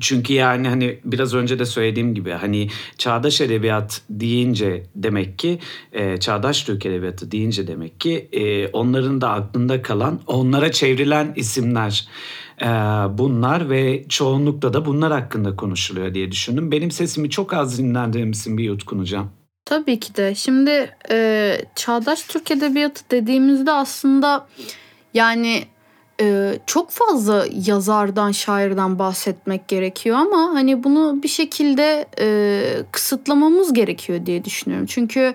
Çünkü 0.00 0.32
yani 0.32 0.68
hani 0.68 0.98
biraz 1.04 1.34
önce 1.34 1.58
de 1.58 1.64
söylediğim 1.64 2.14
gibi 2.14 2.30
hani 2.30 2.68
çağdaş 2.98 3.40
edebiyat 3.40 4.02
deyince 4.10 4.82
demek 4.94 5.38
ki 5.38 5.58
e, 5.92 6.16
çağdaş 6.16 6.62
Türk 6.62 6.86
edebiyatı 6.86 7.30
deyince 7.30 7.66
demek 7.66 8.00
ki 8.00 8.28
e, 8.32 8.68
onların 8.68 9.20
da 9.20 9.30
aklında 9.30 9.82
kalan 9.82 10.20
onlara 10.26 10.72
çevrilen 10.72 11.32
isimler 11.36 12.08
e, 12.60 12.66
bunlar 13.18 13.70
ve 13.70 14.04
çoğunlukla 14.08 14.72
da 14.72 14.86
bunlar 14.86 15.12
hakkında 15.12 15.56
konuşuluyor 15.56 16.14
diye 16.14 16.32
düşündüm. 16.32 16.72
Benim 16.72 16.90
sesimi 16.90 17.30
çok 17.30 17.52
az 17.54 17.78
dinlendiğim 17.78 18.30
için 18.30 18.58
bir 18.58 18.64
yutkunacağım. 18.64 19.30
Tabii 19.64 20.00
ki 20.00 20.16
de. 20.16 20.34
Şimdi 20.34 20.94
e, 21.10 21.58
çağdaş 21.74 22.22
Türk 22.22 22.50
edebiyatı 22.50 23.04
dediğimizde 23.10 23.72
aslında 23.72 24.46
yani 25.14 25.64
e, 26.20 26.58
çok 26.66 26.90
fazla 26.90 27.46
yazardan, 27.66 28.32
şairden 28.32 28.98
bahsetmek 28.98 29.68
gerekiyor 29.68 30.16
ama 30.16 30.50
hani 30.54 30.84
bunu 30.84 31.22
bir 31.22 31.28
şekilde 31.28 32.06
e, 32.20 32.62
kısıtlamamız 32.92 33.72
gerekiyor 33.72 34.26
diye 34.26 34.44
düşünüyorum. 34.44 34.86
Çünkü 34.86 35.34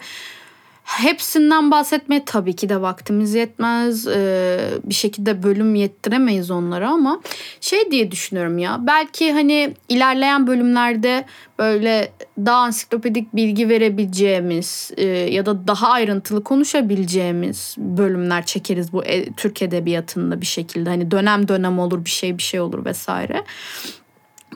hepsinden 0.98 1.72
bahsetmeye 1.72 2.26
tabii 2.26 2.56
ki 2.56 2.70
de 2.70 2.82
vaktimiz 2.82 3.34
yetmez. 3.34 4.08
E, 4.08 4.60
bir 4.84 4.94
şekilde 4.94 5.44
bölüm 5.44 5.76
yettiremeyiz 5.76 6.52
onlara 6.52 6.90
ama 6.90 7.22
şey 7.62 7.92
diye 7.92 8.12
düşünüyorum 8.12 8.58
ya. 8.58 8.78
Belki 8.88 9.32
hani 9.32 9.74
ilerleyen 9.90 10.48
bölümlerde 10.48 11.26
böyle 11.60 12.12
daha 12.38 12.58
ansiklopedik 12.58 13.36
bilgi 13.36 13.70
verebileceğimiz 13.70 14.92
e, 14.98 15.06
ya 15.06 15.46
da 15.46 15.68
daha 15.68 15.88
ayrıntılı 15.88 16.44
konuşabileceğimiz 16.44 17.76
bölümler 17.78 18.46
çekeriz 18.46 18.94
bu 18.94 19.06
e, 19.06 19.32
Türk 19.34 19.62
edebiyatında 19.62 20.42
bir 20.42 20.46
şekilde. 20.46 20.90
Hani 20.90 21.12
dönem 21.12 21.48
dönem 21.48 21.80
olur 21.80 22.06
bir 22.06 22.10
şey 22.10 22.38
bir 22.38 22.44
şey 22.44 22.60
olur 22.60 22.86
vesaire. 22.86 23.44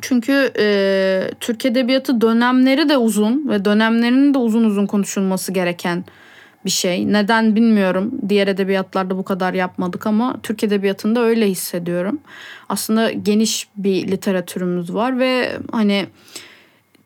Çünkü 0.01 0.51
e, 0.59 1.31
Türk 1.39 1.65
edebiyatı 1.65 2.21
dönemleri 2.21 2.89
de 2.89 2.97
uzun 2.97 3.49
ve 3.49 3.65
dönemlerinin 3.65 4.33
de 4.33 4.37
uzun 4.37 4.63
uzun 4.63 4.85
konuşulması 4.85 5.51
gereken 5.51 6.05
bir 6.65 6.69
şey. 6.69 7.13
Neden 7.13 7.55
bilmiyorum. 7.55 8.11
Diğer 8.29 8.47
edebiyatlarda 8.47 9.17
bu 9.17 9.23
kadar 9.23 9.53
yapmadık 9.53 10.07
ama 10.07 10.39
Türk 10.43 10.63
edebiyatında 10.63 11.21
öyle 11.21 11.47
hissediyorum. 11.47 12.19
Aslında 12.69 13.11
geniş 13.11 13.67
bir 13.77 14.07
literatürümüz 14.07 14.93
var 14.93 15.19
ve 15.19 15.57
hani 15.71 16.05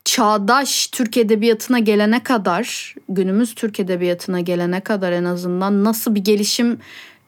çağdaş 0.05 0.87
Türk 0.87 1.17
edebiyatına 1.17 1.79
gelene 1.79 2.23
kadar, 2.23 2.95
günümüz 3.09 3.55
Türk 3.55 3.79
edebiyatına 3.79 4.39
gelene 4.39 4.79
kadar 4.79 5.11
en 5.11 5.23
azından 5.23 5.83
nasıl 5.83 6.15
bir 6.15 6.23
gelişim 6.23 6.79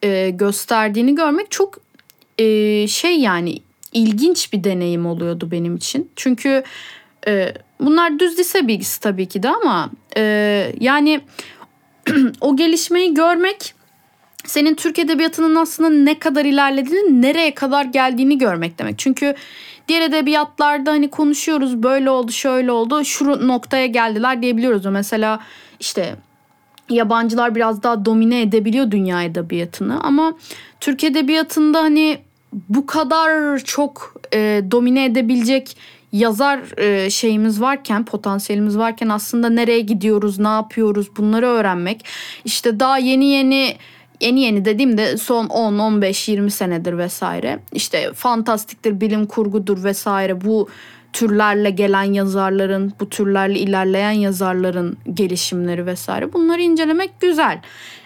e, 0.02 0.30
gösterdiğini 0.30 1.14
görmek 1.14 1.50
çok 1.50 1.78
e, 2.38 2.86
şey 2.88 3.20
yani 3.20 3.58
ilginç 3.92 4.52
bir 4.52 4.64
deneyim 4.64 5.06
oluyordu 5.06 5.50
benim 5.50 5.76
için. 5.76 6.10
Çünkü 6.16 6.62
e, 7.26 7.54
bunlar 7.80 8.18
düz 8.18 8.38
lise 8.38 8.68
bilgisi 8.68 9.00
tabii 9.00 9.26
ki 9.26 9.42
de 9.42 9.48
ama 9.48 9.90
e, 10.16 10.72
yani 10.80 11.20
o 12.40 12.56
gelişmeyi 12.56 13.14
görmek 13.14 13.74
senin 14.44 14.74
Türk 14.74 14.98
edebiyatının 14.98 15.56
aslında 15.56 15.90
ne 15.90 16.18
kadar 16.18 16.44
ilerlediğini, 16.44 17.22
nereye 17.22 17.54
kadar 17.54 17.84
geldiğini 17.84 18.38
görmek 18.38 18.78
demek. 18.78 18.98
Çünkü 18.98 19.34
diğer 19.88 20.02
edebiyatlarda 20.02 20.90
hani 20.90 21.10
konuşuyoruz 21.10 21.82
böyle 21.82 22.10
oldu, 22.10 22.32
şöyle 22.32 22.72
oldu, 22.72 23.04
şu 23.04 23.48
noktaya 23.48 23.86
geldiler 23.86 24.42
diyebiliyoruz. 24.42 24.86
Mesela 24.86 25.40
işte 25.80 26.16
yabancılar 26.88 27.54
biraz 27.54 27.82
daha 27.82 28.04
domine 28.04 28.40
edebiliyor 28.40 28.90
dünya 28.90 29.22
edebiyatını 29.22 30.00
ama 30.00 30.32
Türk 30.80 31.04
edebiyatında 31.04 31.82
hani 31.82 32.18
bu 32.52 32.86
kadar 32.86 33.58
çok 33.58 34.14
e, 34.34 34.62
domine 34.70 35.04
edebilecek 35.04 35.76
yazar 36.12 36.78
e, 36.78 37.10
şeyimiz 37.10 37.60
varken, 37.60 38.04
potansiyelimiz 38.04 38.78
varken 38.78 39.08
aslında 39.08 39.48
nereye 39.48 39.80
gidiyoruz, 39.80 40.38
ne 40.38 40.48
yapıyoruz 40.48 41.16
bunları 41.16 41.46
öğrenmek. 41.46 42.04
İşte 42.44 42.80
daha 42.80 42.98
yeni 42.98 43.26
yeni 43.26 43.76
yeni 44.20 44.40
yeni 44.40 44.64
dediğimde 44.64 45.16
son 45.16 45.46
10, 45.46 45.78
15, 45.78 46.28
20 46.28 46.50
senedir 46.50 46.98
vesaire. 46.98 47.58
İşte 47.72 48.12
fantastiktir, 48.12 49.00
bilim 49.00 49.26
kurgudur 49.26 49.84
vesaire 49.84 50.40
bu 50.40 50.68
türlerle 51.12 51.70
gelen 51.70 52.12
yazarların, 52.12 52.92
bu 53.00 53.08
türlerle 53.08 53.58
ilerleyen 53.58 54.10
yazarların 54.10 54.96
gelişimleri 55.14 55.86
vesaire 55.86 56.32
bunları 56.32 56.62
incelemek 56.62 57.20
güzel. 57.20 57.60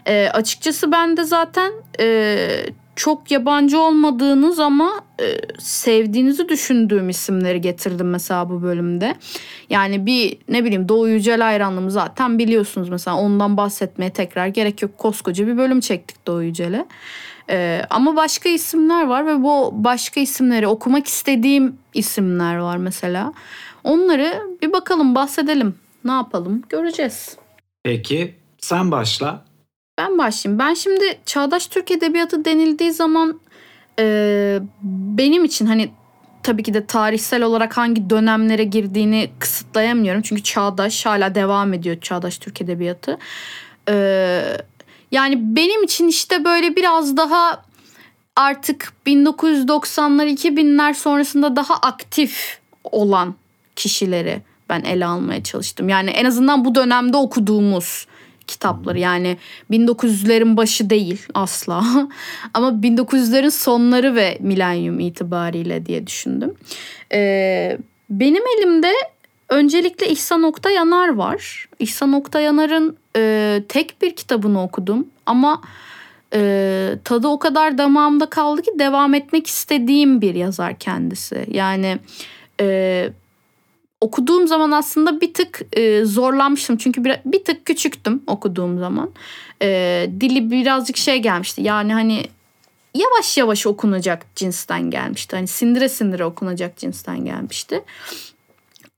E, 0.06 0.28
açıkçası 0.28 0.92
ben 0.92 1.16
de 1.16 1.24
zaten 1.24 1.72
e, 2.00 2.48
çok 2.96 3.30
yabancı 3.30 3.80
olmadığınız 3.80 4.58
ama 4.58 4.92
e, 5.20 5.24
sevdiğinizi 5.58 6.48
düşündüğüm 6.48 7.08
isimleri 7.08 7.60
getirdim 7.60 8.10
mesela 8.10 8.48
bu 8.50 8.62
bölümde. 8.62 9.16
Yani 9.70 10.06
bir 10.06 10.38
ne 10.48 10.64
bileyim 10.64 10.88
Doğu 10.88 11.08
Yücel 11.08 11.40
hayranlığımı 11.40 11.90
zaten 11.90 12.38
biliyorsunuz 12.38 12.88
mesela 12.88 13.16
ondan 13.16 13.56
bahsetmeye 13.56 14.10
tekrar 14.10 14.46
gerek 14.46 14.82
yok. 14.82 14.98
Koskoca 14.98 15.46
bir 15.46 15.56
bölüm 15.56 15.80
çektik 15.80 16.26
Doğu 16.26 16.42
Yücel'e. 16.42 16.86
E, 17.50 17.82
ama 17.90 18.16
başka 18.16 18.48
isimler 18.48 19.06
var 19.06 19.26
ve 19.26 19.42
bu 19.42 19.70
başka 19.72 20.20
isimleri 20.20 20.66
okumak 20.66 21.06
istediğim 21.06 21.76
isimler 21.94 22.56
var 22.56 22.76
mesela. 22.76 23.32
Onları 23.84 24.42
bir 24.62 24.72
bakalım 24.72 25.14
bahsedelim. 25.14 25.74
Ne 26.04 26.12
yapalım 26.12 26.62
göreceğiz. 26.68 27.36
Peki 27.82 28.34
sen 28.58 28.90
başla. 28.90 29.44
Ben 29.98 30.18
başlayayım. 30.18 30.58
Ben 30.58 30.74
şimdi 30.74 31.18
çağdaş 31.26 31.66
Türk 31.66 31.90
edebiyatı 31.90 32.44
denildiği 32.44 32.92
zaman 32.92 33.40
e, 33.98 34.58
benim 35.18 35.44
için 35.44 35.66
hani 35.66 35.90
tabii 36.42 36.62
ki 36.62 36.74
de 36.74 36.86
tarihsel 36.86 37.42
olarak 37.42 37.76
hangi 37.76 38.10
dönemlere 38.10 38.64
girdiğini 38.64 39.30
kısıtlayamıyorum. 39.38 40.22
Çünkü 40.22 40.42
çağdaş 40.42 41.06
hala 41.06 41.34
devam 41.34 41.72
ediyor 41.72 42.00
çağdaş 42.00 42.38
Türk 42.38 42.60
edebiyatı. 42.60 43.18
E, 43.88 43.94
yani 45.10 45.56
benim 45.56 45.82
için 45.82 46.08
işte 46.08 46.44
böyle 46.44 46.76
biraz 46.76 47.16
daha 47.16 47.64
artık 48.36 48.92
1990'lar 49.06 50.26
2000'ler 50.26 50.94
sonrasında 50.94 51.56
daha 51.56 51.74
aktif 51.74 52.60
olan 52.84 53.34
kişileri 53.76 54.42
ben 54.68 54.80
ele 54.80 55.06
almaya 55.06 55.42
çalıştım. 55.42 55.88
Yani 55.88 56.10
en 56.10 56.24
azından 56.24 56.64
bu 56.64 56.74
dönemde 56.74 57.16
okuduğumuz 57.16 58.06
kitapları. 58.46 58.98
Yani 58.98 59.36
1900'lerin 59.70 60.56
başı 60.56 60.90
değil 60.90 61.26
asla. 61.34 61.84
Ama 62.54 62.68
1900'lerin 62.68 63.50
sonları 63.50 64.14
ve 64.14 64.38
milenyum 64.40 65.00
itibariyle 65.00 65.86
diye 65.86 66.06
düşündüm. 66.06 66.54
Ee, 67.12 67.78
benim 68.10 68.42
elimde 68.58 68.92
öncelikle 69.48 70.08
İhsan 70.08 70.42
Oktayanar 70.42 71.08
var. 71.08 71.68
İhsan 71.78 72.12
Oktayanar'ın 72.12 72.96
e, 73.16 73.62
tek 73.68 74.02
bir 74.02 74.16
kitabını 74.16 74.62
okudum. 74.62 75.08
Ama 75.26 75.62
e, 76.34 76.98
tadı 77.04 77.28
o 77.28 77.38
kadar 77.38 77.78
damağımda 77.78 78.26
kaldı 78.26 78.62
ki 78.62 78.70
devam 78.78 79.14
etmek 79.14 79.46
istediğim 79.46 80.20
bir 80.20 80.34
yazar 80.34 80.78
kendisi. 80.78 81.46
Yani... 81.50 81.98
E, 82.60 83.10
okuduğum 84.04 84.48
zaman 84.48 84.70
aslında 84.70 85.20
bir 85.20 85.34
tık 85.34 85.60
e, 85.72 86.04
zorlanmıştım. 86.04 86.76
Çünkü 86.76 87.04
bir, 87.04 87.16
bir 87.24 87.44
tık 87.44 87.66
küçüktüm 87.66 88.22
okuduğum 88.26 88.78
zaman. 88.78 89.10
E, 89.62 90.10
dili 90.20 90.50
birazcık 90.50 90.96
şey 90.96 91.18
gelmişti. 91.18 91.62
Yani 91.62 91.92
hani 91.92 92.24
yavaş 92.94 93.38
yavaş 93.38 93.66
okunacak 93.66 94.26
cinsten 94.36 94.90
gelmişti. 94.90 95.36
Hani 95.36 95.46
sindire 95.46 95.88
sindire 95.88 96.24
okunacak 96.24 96.76
cinsten 96.76 97.24
gelmişti. 97.24 97.82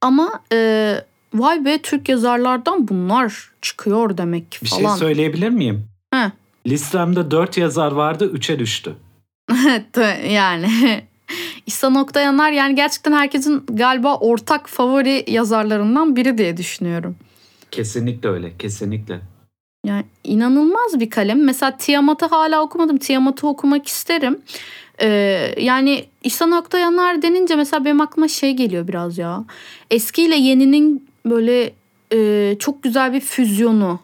Ama 0.01 0.43
e, 0.53 0.95
vay 1.35 1.65
be 1.65 1.79
Türk 1.79 2.09
yazarlardan 2.09 2.89
bunlar 2.89 3.51
çıkıyor 3.63 4.19
demek 4.19 4.53
ki 4.53 4.67
falan. 4.67 4.83
Bir 4.83 4.89
şey 4.89 4.99
söyleyebilir 4.99 5.51
miyim? 5.51 5.89
He. 6.15 6.33
Listemde 6.67 7.31
dört 7.31 7.57
yazar 7.57 7.93
vardı, 7.93 8.31
üçe 8.33 8.59
düştü. 8.59 8.97
yani 10.29 11.03
İhsan 11.67 11.95
Oktayanar 11.95 12.53
yani 12.53 12.75
gerçekten 12.75 13.13
herkesin 13.13 13.65
galiba 13.69 14.17
ortak 14.17 14.69
favori 14.69 15.25
yazarlarından 15.27 16.17
biri 16.17 16.39
diye 16.39 16.57
düşünüyorum. 16.57 17.17
Kesinlikle 17.71 18.29
öyle, 18.29 18.57
kesinlikle. 18.59 19.21
Yani 19.87 20.05
inanılmaz 20.25 21.01
bir 21.01 21.11
kalem. 21.11 21.45
Mesela 21.45 21.77
Tiamat'ı 21.77 22.27
hala 22.27 22.63
okumadım. 22.63 22.99
Tiamat'ı 22.99 23.47
okumak 23.47 23.87
isterim. 23.87 24.39
Ee, 25.01 25.55
yani 25.59 26.05
İhsan 26.25 26.53
Oktayanar 26.53 27.23
denince 27.23 27.57
mesela 27.57 27.85
benim 27.85 28.01
aklıma 28.01 28.29
şey 28.29 28.53
geliyor 28.53 28.89
biraz 28.89 29.19
ya. 29.19 29.45
Eskiyle 29.91 30.37
yeninin 30.37 31.09
böyle 31.27 31.73
e, 32.13 32.57
çok 32.59 32.83
güzel 32.83 33.13
bir 33.13 33.21
füzyonu. 33.21 34.01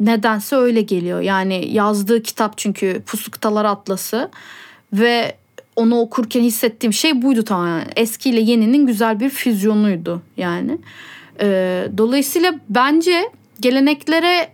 Nedense 0.00 0.56
öyle 0.56 0.80
geliyor. 0.80 1.20
Yani 1.20 1.68
yazdığı 1.72 2.22
kitap 2.22 2.58
çünkü 2.58 3.02
Pusuktalar 3.06 3.64
Atlası. 3.64 4.30
Ve 4.92 5.36
onu 5.78 6.00
okurken 6.00 6.42
hissettiğim 6.42 6.92
şey 6.92 7.22
buydu 7.22 7.44
tamamen. 7.44 7.86
Eskiyle 7.96 8.40
yeninin 8.40 8.86
güzel 8.86 9.20
bir 9.20 9.30
füzyonuydu 9.30 10.22
yani. 10.36 10.78
Ee, 11.40 11.88
dolayısıyla 11.98 12.54
bence 12.68 13.30
geleneklere 13.60 14.48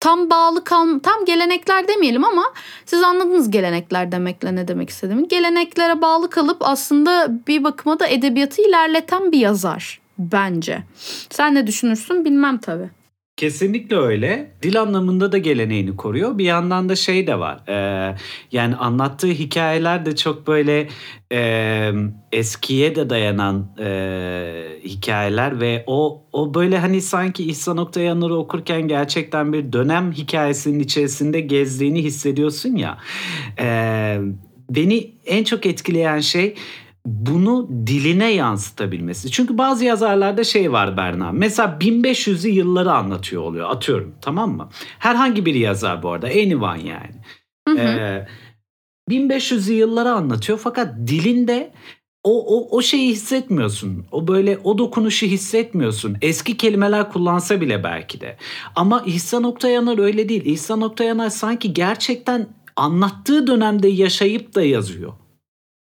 tam 0.00 0.30
bağlı 0.30 0.64
kal 0.64 0.98
tam 0.98 1.24
gelenekler 1.24 1.88
demeyelim 1.88 2.24
ama 2.24 2.44
siz 2.86 3.02
anladınız 3.02 3.50
gelenekler 3.50 4.12
demekle 4.12 4.54
ne 4.54 4.68
demek 4.68 4.90
istediğimi. 4.90 5.28
Geleneklere 5.28 6.00
bağlı 6.02 6.30
kalıp 6.30 6.56
aslında 6.60 7.32
bir 7.48 7.64
bakıma 7.64 7.98
da 7.98 8.06
edebiyatı 8.06 8.62
ilerleten 8.62 9.32
bir 9.32 9.38
yazar 9.38 10.00
bence. 10.18 10.82
Sen 11.30 11.54
ne 11.54 11.66
düşünürsün 11.66 12.24
bilmem 12.24 12.58
tabii. 12.58 12.90
Kesinlikle 13.42 13.96
öyle. 13.96 14.52
Dil 14.62 14.80
anlamında 14.80 15.32
da 15.32 15.38
geleneğini 15.38 15.96
koruyor. 15.96 16.38
Bir 16.38 16.44
yandan 16.44 16.88
da 16.88 16.96
şey 16.96 17.26
de 17.26 17.38
var. 17.38 17.60
Ee, 17.68 18.16
yani 18.52 18.76
anlattığı 18.76 19.26
hikayeler 19.26 20.06
de 20.06 20.16
çok 20.16 20.46
böyle 20.46 20.88
e, 21.32 21.92
eskiye 22.32 22.94
de 22.94 23.10
dayanan 23.10 23.76
e, 23.78 23.88
hikayeler 24.84 25.60
ve 25.60 25.84
o 25.86 26.26
o 26.32 26.54
böyle 26.54 26.78
hani 26.78 27.00
sanki 27.00 27.44
İhsan 27.44 27.76
Oktayanır'ı 27.76 28.36
okurken 28.36 28.88
gerçekten 28.88 29.52
bir 29.52 29.72
dönem 29.72 30.12
hikayesinin 30.12 30.80
içerisinde 30.80 31.40
gezdiğini 31.40 32.02
hissediyorsun 32.02 32.76
ya. 32.76 32.98
Ee, 33.60 34.18
beni 34.70 35.14
en 35.26 35.44
çok 35.44 35.66
etkileyen 35.66 36.20
şey 36.20 36.54
bunu 37.06 37.68
diline 37.86 38.32
yansıtabilmesi. 38.32 39.30
Çünkü 39.30 39.58
bazı 39.58 39.84
yazarlarda 39.84 40.44
şey 40.44 40.72
var 40.72 40.96
Berna. 40.96 41.32
Mesela 41.32 41.78
1500'lü 41.80 42.48
yılları 42.48 42.92
anlatıyor 42.92 43.42
oluyor. 43.42 43.70
Atıyorum 43.70 44.14
tamam 44.20 44.56
mı? 44.56 44.68
Herhangi 44.98 45.46
bir 45.46 45.54
yazar 45.54 46.02
bu 46.02 46.10
arada. 46.10 46.26
Anyone 46.26 46.88
yani. 46.88 47.14
Hı 47.68 47.74
hı. 47.74 47.78
Ee, 47.78 48.28
1500'lü 49.10 49.72
yılları 49.72 50.10
anlatıyor 50.10 50.58
fakat 50.58 50.94
dilinde 51.06 51.72
o, 52.24 52.56
o, 52.56 52.76
o 52.76 52.82
şeyi 52.82 53.10
hissetmiyorsun. 53.10 54.06
O 54.12 54.28
böyle 54.28 54.58
o 54.64 54.78
dokunuşu 54.78 55.26
hissetmiyorsun. 55.26 56.16
Eski 56.22 56.56
kelimeler 56.56 57.12
kullansa 57.12 57.60
bile 57.60 57.84
belki 57.84 58.20
de. 58.20 58.36
Ama 58.76 59.02
İhsan 59.06 59.44
Oktayanar 59.44 59.98
öyle 59.98 60.28
değil. 60.28 60.44
İhsan 60.44 60.82
Oktayanar 60.82 61.30
sanki 61.30 61.72
gerçekten 61.72 62.48
anlattığı 62.76 63.46
dönemde 63.46 63.88
yaşayıp 63.88 64.54
da 64.54 64.62
yazıyor. 64.62 65.12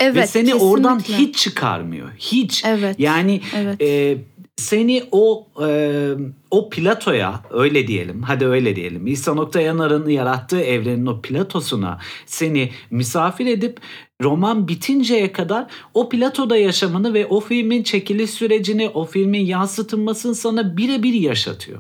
Evet. 0.01 0.17
Ve 0.17 0.27
seni 0.27 0.45
kesinlikle. 0.45 0.67
oradan 0.67 0.99
hiç 0.99 1.37
çıkarmıyor. 1.37 2.09
Hiç. 2.19 2.65
Evet. 2.65 2.97
Yani 2.99 3.41
Evet. 3.57 3.83
e, 3.83 4.19
seni 4.57 5.05
o 5.13 5.47
e, 5.67 6.11
o 6.51 6.71
platoya 6.71 7.41
öyle 7.51 7.87
diyelim. 7.87 8.23
Hadi 8.23 8.47
öyle 8.47 8.77
diyelim. 8.77 9.07
İhsan 9.07 9.39
Oktayanar'ın 9.39 10.09
yarattığı 10.09 10.61
evrenin 10.61 11.07
o 11.07 11.23
platosuna 11.23 11.99
seni 12.27 12.71
misafir 12.91 13.47
edip 13.47 13.81
roman 14.23 14.69
bitinceye 14.69 15.33
kadar 15.33 15.67
o 15.95 16.09
platoda 16.09 16.57
yaşamını 16.57 17.15
ve 17.15 17.27
o 17.27 17.41
filmin 17.41 17.83
çekiliş 17.83 18.31
sürecini, 18.31 18.89
o 18.89 19.05
filmin 19.05 19.47
yansıtılmasını 19.47 20.35
sana 20.35 20.77
birebir 20.77 21.13
yaşatıyor. 21.15 21.79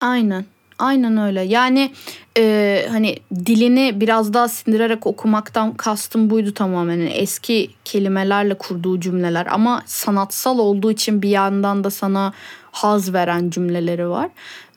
Aynen. 0.00 0.44
Aynen 0.78 1.16
öyle. 1.16 1.40
Yani 1.40 1.90
e, 2.38 2.86
hani 2.90 3.16
dilini 3.46 4.00
biraz 4.00 4.34
daha 4.34 4.48
sindirerek 4.48 5.06
okumaktan 5.06 5.74
kastım 5.74 6.30
buydu 6.30 6.54
tamamen. 6.54 6.96
Yani 6.96 7.10
eski 7.10 7.70
kelimelerle 7.84 8.54
kurduğu 8.54 9.00
cümleler 9.00 9.46
ama 9.46 9.82
sanatsal 9.86 10.58
olduğu 10.58 10.90
için 10.90 11.22
bir 11.22 11.28
yandan 11.28 11.84
da 11.84 11.90
sana 11.90 12.32
haz 12.70 13.12
veren 13.12 13.50
cümleleri 13.50 14.08
var. 14.08 14.28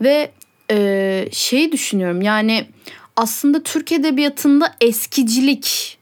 Ve 0.01 0.31
e, 0.71 1.27
şeyi 1.31 1.71
düşünüyorum 1.71 2.21
yani 2.21 2.65
aslında 3.15 3.63
Türk 3.63 3.91
Edebiyatı'nda 3.91 4.73
eskicilik 4.81 5.97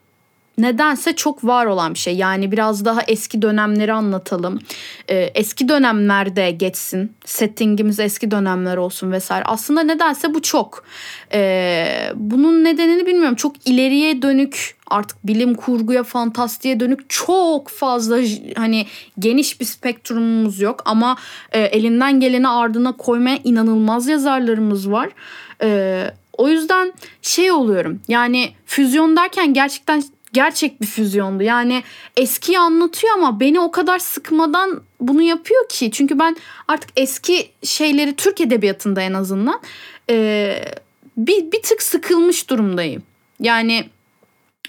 nedense 0.62 1.16
çok 1.16 1.44
var 1.44 1.66
olan 1.66 1.94
bir 1.94 2.00
şey. 2.00 2.16
Yani 2.16 2.52
biraz 2.52 2.86
daha 2.86 3.02
eski 3.02 3.42
dönemleri 3.42 3.94
anlatalım. 3.94 4.60
Ee, 5.10 5.16
eski 5.36 5.70
dönemlerde 5.70 6.52
geçsin. 6.52 7.14
Settingimiz 7.26 8.00
eski 8.00 8.32
dönemler 8.32 8.78
olsun 8.78 9.12
vesaire. 9.12 9.44
Aslında 9.46 9.82
nedense 9.82 10.34
bu 10.34 10.42
çok. 10.42 10.84
Ee, 11.34 12.12
bunun 12.16 12.64
nedenini 12.64 13.06
bilmiyorum. 13.06 13.36
Çok 13.36 13.68
ileriye 13.68 14.22
dönük 14.22 14.76
artık 14.90 15.28
bilim 15.28 15.56
kurguya, 15.56 16.04
fantastiğe 16.04 16.80
dönük 16.80 17.10
çok 17.10 17.70
fazla 17.70 18.18
hani 18.56 18.86
geniş 19.20 19.60
bir 19.60 19.66
spektrumumuz 19.66 20.62
yok 20.62 20.84
ama 20.86 21.18
e, 21.52 21.60
elinden 21.60 22.20
geleni 22.20 22.48
ardına 22.48 22.92
koymaya 22.92 23.40
inanılmaz 23.44 24.08
yazarlarımız 24.08 24.92
var. 24.92 25.10
Ee, 25.64 26.12
o 26.40 26.50
yüzden 26.50 26.94
şey 27.22 27.52
oluyorum. 27.52 28.02
Yani 28.08 28.50
füzyon 28.66 29.16
derken 29.16 29.54
gerçekten 29.54 30.04
gerçek 30.34 30.82
bir 30.82 30.88
füzyondu. 30.88 31.44
Yani 31.44 31.84
eskiyi 32.18 32.60
anlatıyor 32.60 33.14
ama 33.14 33.40
beni 33.40 33.60
o 33.60 33.72
kadar 33.72 34.00
sıkmadan 34.00 34.82
bunu 35.02 35.22
yapıyor 35.22 35.70
ki. 35.70 35.92
Çünkü 35.92 36.20
ben 36.20 36.36
artık 36.68 36.90
eski 36.96 37.52
şeyleri 37.64 38.16
Türk 38.16 38.42
edebiyatında 38.42 39.02
en 39.02 39.14
azından 39.14 39.62
e, 40.10 40.56
bir, 41.18 41.52
bir 41.52 41.62
tık 41.62 41.82
sıkılmış 41.82 42.50
durumdayım. 42.50 43.04
Yani 43.40 43.90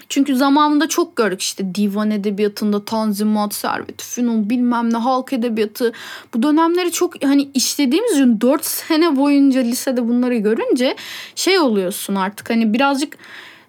çünkü 0.09 0.35
zamanında 0.35 0.89
çok 0.89 1.15
gördük 1.15 1.41
işte 1.41 1.75
divan 1.75 2.11
edebiyatında 2.11 2.85
Tanzimat, 2.85 3.53
Servet 3.53 4.01
Fünun 4.01 4.49
bilmem 4.49 4.93
ne 4.93 4.97
halk 4.97 5.33
edebiyatı. 5.33 5.93
Bu 6.33 6.43
dönemleri 6.43 6.91
çok 6.91 7.23
hani 7.23 7.49
işlediğimiz 7.53 8.11
için 8.11 8.41
4 8.41 8.65
sene 8.65 9.17
boyunca 9.17 9.61
lisede 9.61 10.07
bunları 10.07 10.35
görünce 10.35 10.95
şey 11.35 11.59
oluyorsun 11.59 12.15
artık 12.15 12.49
hani 12.49 12.73
birazcık 12.73 13.17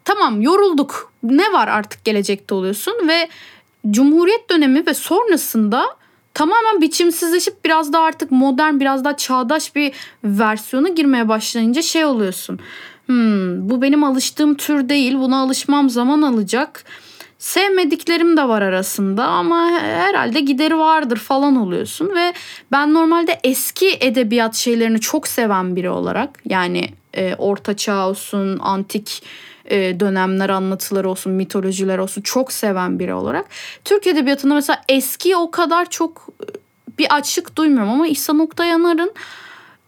tamam 0.04 0.40
yorulduk 0.40 1.12
ne 1.22 1.52
var 1.52 1.68
artık 1.68 2.04
gelecekte 2.04 2.54
oluyorsun 2.54 2.94
ve 3.08 3.28
Cumhuriyet 3.90 4.50
dönemi 4.50 4.86
ve 4.86 4.94
sonrasında 4.94 5.84
tamamen 6.34 6.80
biçimsizleşip 6.80 7.64
biraz 7.64 7.92
daha 7.92 8.04
artık 8.04 8.30
modern 8.30 8.80
biraz 8.80 9.04
daha 9.04 9.16
çağdaş 9.16 9.76
bir 9.76 9.92
versiyona 10.24 10.88
girmeye 10.88 11.28
başlayınca 11.28 11.82
şey 11.82 12.04
oluyorsun. 12.04 12.58
Hmm, 13.06 13.70
bu 13.70 13.82
benim 13.82 14.04
alıştığım 14.04 14.54
tür 14.54 14.88
değil 14.88 15.14
buna 15.14 15.42
alışmam 15.42 15.90
zaman 15.90 16.22
alacak. 16.22 16.84
Sevmediklerim 17.38 18.36
de 18.36 18.48
var 18.48 18.62
arasında 18.62 19.24
ama 19.24 19.70
herhalde 19.80 20.40
gideri 20.40 20.78
vardır 20.78 21.16
falan 21.16 21.56
oluyorsun 21.56 22.14
ve 22.14 22.32
ben 22.72 22.94
normalde 22.94 23.40
eski 23.44 23.96
edebiyat 24.00 24.54
şeylerini 24.54 25.00
çok 25.00 25.28
seven 25.28 25.76
biri 25.76 25.90
olarak 25.90 26.30
yani 26.48 26.88
e, 27.14 27.34
orta 27.34 27.76
çağ 27.76 28.08
olsun, 28.08 28.58
antik 28.58 29.22
e, 29.64 30.00
dönemler 30.00 30.48
anlatıları 30.48 31.10
olsun, 31.10 31.32
mitolojiler 31.32 31.98
olsun 31.98 32.22
çok 32.22 32.52
seven 32.52 32.98
biri 32.98 33.14
olarak 33.14 33.46
Türk 33.84 34.06
edebiyatında 34.06 34.54
mesela 34.54 34.82
eskiye 34.88 35.36
o 35.36 35.50
kadar 35.50 35.90
çok 35.90 36.28
e, 36.42 36.46
bir 36.98 37.16
açlık 37.16 37.56
duymuyorum 37.56 37.92
ama 37.92 38.06
İhsan 38.06 38.38
Oktayanar'ın 38.38 39.12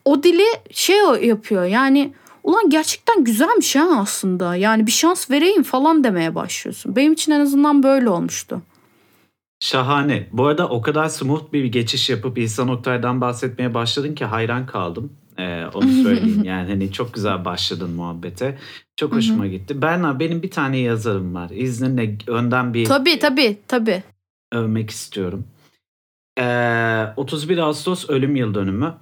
o 0.04 0.22
dili 0.22 0.44
şey 0.70 0.96
yapıyor 1.22 1.64
yani 1.64 2.12
ulan 2.42 2.70
gerçekten 2.70 3.24
güzelmiş 3.24 3.76
ha 3.76 3.88
aslında 4.00 4.56
yani 4.56 4.86
bir 4.86 4.92
şans 4.92 5.30
vereyim 5.30 5.62
falan 5.62 6.04
demeye 6.04 6.34
başlıyorsun. 6.34 6.96
Benim 6.96 7.12
için 7.12 7.32
en 7.32 7.40
azından 7.40 7.82
böyle 7.82 8.10
olmuştu. 8.10 8.62
Şahane. 9.60 10.28
Bu 10.32 10.46
arada 10.46 10.68
o 10.68 10.82
kadar 10.82 11.08
smooth 11.08 11.52
bir 11.52 11.64
geçiş 11.64 12.10
yapıp 12.10 12.38
İhsan 12.38 12.68
Oktay'dan 12.68 13.20
bahsetmeye 13.20 13.74
başladın 13.74 14.14
ki 14.14 14.24
hayran 14.24 14.66
kaldım. 14.66 15.12
Ee, 15.38 15.64
onu 15.74 15.92
söyleyeyim. 16.02 16.44
yani 16.44 16.68
hani 16.68 16.92
çok 16.92 17.14
güzel 17.14 17.44
başladın 17.44 17.90
muhabbete. 17.90 18.58
Çok 18.96 19.12
hoşuma 19.12 19.46
gitti. 19.46 19.82
Berna 19.82 20.20
benim 20.20 20.42
bir 20.42 20.50
tane 20.50 20.78
yazarım 20.78 21.34
var. 21.34 21.50
İzninle 21.54 22.16
önden 22.26 22.74
bir 22.74 22.84
Tabii 22.84 23.18
tabii 23.18 23.56
tabii. 23.68 24.02
övmek 24.52 24.90
istiyorum. 24.90 25.44
Ee, 26.40 27.06
31 27.16 27.58
Ağustos 27.58 28.10
ölüm 28.10 28.36
yıl 28.36 28.54
dönümü. 28.54 28.94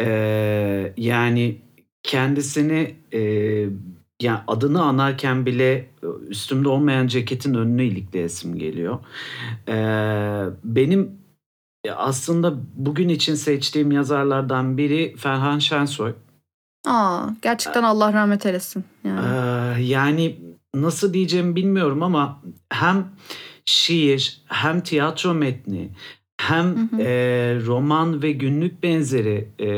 Ee, 0.00 0.92
yani 0.96 1.56
kendisini 2.02 2.94
e, 3.12 3.20
yani 4.22 4.40
adını 4.46 4.82
anarken 4.82 5.46
bile 5.46 5.88
üstümde 6.28 6.68
olmayan 6.68 7.06
ceketin 7.06 7.54
önüne 7.54 7.84
ilikleyesim 7.84 8.58
geliyor. 8.58 8.98
Ee, 9.68 9.74
benim 10.64 11.21
aslında 11.90 12.54
bugün 12.74 13.08
için 13.08 13.34
seçtiğim 13.34 13.92
yazarlardan 13.92 14.78
biri 14.78 15.16
Ferhan 15.16 15.58
Şensoy. 15.58 16.14
Aa, 16.86 17.26
gerçekten 17.42 17.82
Allah 17.82 18.12
rahmet 18.12 18.46
eylesin. 18.46 18.84
Yani. 19.04 19.20
Ee, 19.20 19.82
yani 19.82 20.40
nasıl 20.74 21.14
diyeceğimi 21.14 21.56
bilmiyorum 21.56 22.02
ama 22.02 22.42
hem 22.70 23.06
şiir 23.64 24.42
hem 24.46 24.80
tiyatro 24.80 25.34
metni 25.34 25.90
hem 26.48 26.64
Hı 26.64 26.96
hı. 26.96 27.02
e, 27.02 27.06
roman 27.66 28.22
ve 28.22 28.32
günlük 28.32 28.82
benzeri 28.82 29.48
e, 29.58 29.68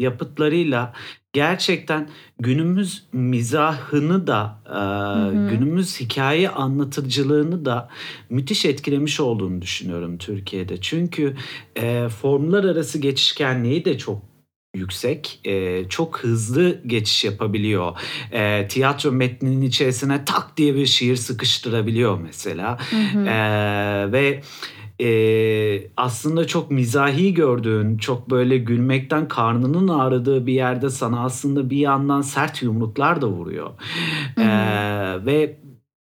yapıtlarıyla 0.00 0.92
gerçekten 1.32 2.08
günümüz 2.38 3.04
mizahını 3.12 4.26
da 4.26 4.62
e, 4.66 4.70
hı. 4.70 5.48
günümüz 5.50 6.00
hikaye 6.00 6.48
anlatıcılığını 6.50 7.64
da 7.64 7.88
müthiş 8.30 8.64
etkilemiş 8.64 9.20
olduğunu 9.20 9.62
düşünüyorum 9.62 10.18
Türkiye'de. 10.18 10.80
Çünkü 10.80 11.36
e, 11.76 12.08
formlar 12.08 12.64
arası 12.64 12.98
geçişkenliği 12.98 13.84
de 13.84 13.98
çok 13.98 14.22
yüksek. 14.74 15.40
E, 15.44 15.84
çok 15.88 16.18
hızlı 16.18 16.82
geçiş 16.86 17.24
yapabiliyor. 17.24 17.98
E, 18.32 18.68
tiyatro 18.68 19.12
metninin 19.12 19.62
içerisine 19.62 20.24
tak 20.24 20.56
diye 20.56 20.74
bir 20.74 20.86
şiir 20.86 21.16
sıkıştırabiliyor 21.16 22.20
mesela. 22.20 22.78
Hı 22.90 22.96
hı. 22.96 23.26
E, 23.26 24.12
ve 24.12 24.42
e, 25.02 25.90
aslında 25.96 26.46
çok 26.46 26.70
mizahi 26.70 27.34
gördüğün, 27.34 27.96
çok 27.96 28.30
böyle 28.30 28.58
gülmekten 28.58 29.28
karnının 29.28 29.88
ağrıdığı 29.88 30.46
bir 30.46 30.52
yerde 30.52 30.90
sana 30.90 31.24
aslında 31.24 31.70
bir 31.70 31.76
yandan 31.76 32.20
sert 32.20 32.62
yumruklar 32.62 33.22
da 33.22 33.28
vuruyor. 33.28 33.70
E, 34.38 34.46
ve 35.26 35.58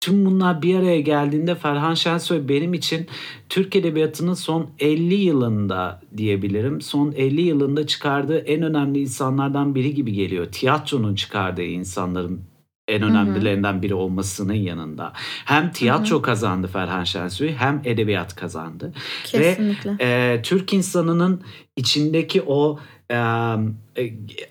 tüm 0.01 0.25
bunlar 0.25 0.61
bir 0.61 0.75
araya 0.75 1.01
geldiğinde 1.01 1.55
Ferhan 1.55 1.93
Şensoy 1.93 2.49
benim 2.49 2.73
için 2.73 3.07
Türk 3.49 3.75
Edebiyatı'nın 3.75 4.33
son 4.33 4.69
50 4.79 5.13
yılında 5.15 6.01
diyebilirim. 6.17 6.81
Son 6.81 7.11
50 7.11 7.41
yılında 7.41 7.87
çıkardığı 7.87 8.37
en 8.37 8.61
önemli 8.61 8.99
insanlardan 8.99 9.75
biri 9.75 9.93
gibi 9.93 10.13
geliyor. 10.13 10.47
Tiyatronun 10.51 11.15
çıkardığı 11.15 11.63
insanların 11.63 12.41
en 12.87 13.01
önemlilerinden 13.01 13.81
biri 13.81 13.93
olmasının 13.93 14.53
yanında. 14.53 15.13
Hem 15.45 15.71
tiyatro 15.71 16.21
kazandı 16.21 16.67
Ferhan 16.67 17.03
Şensoy 17.03 17.53
hem 17.53 17.81
edebiyat 17.85 18.35
kazandı. 18.35 18.93
Kesinlikle. 19.23 19.91
Ve 19.91 19.95
e, 20.03 20.41
Türk 20.41 20.73
insanının 20.73 21.41
içindeki 21.75 22.41
o 22.41 22.79
e, 23.11 23.17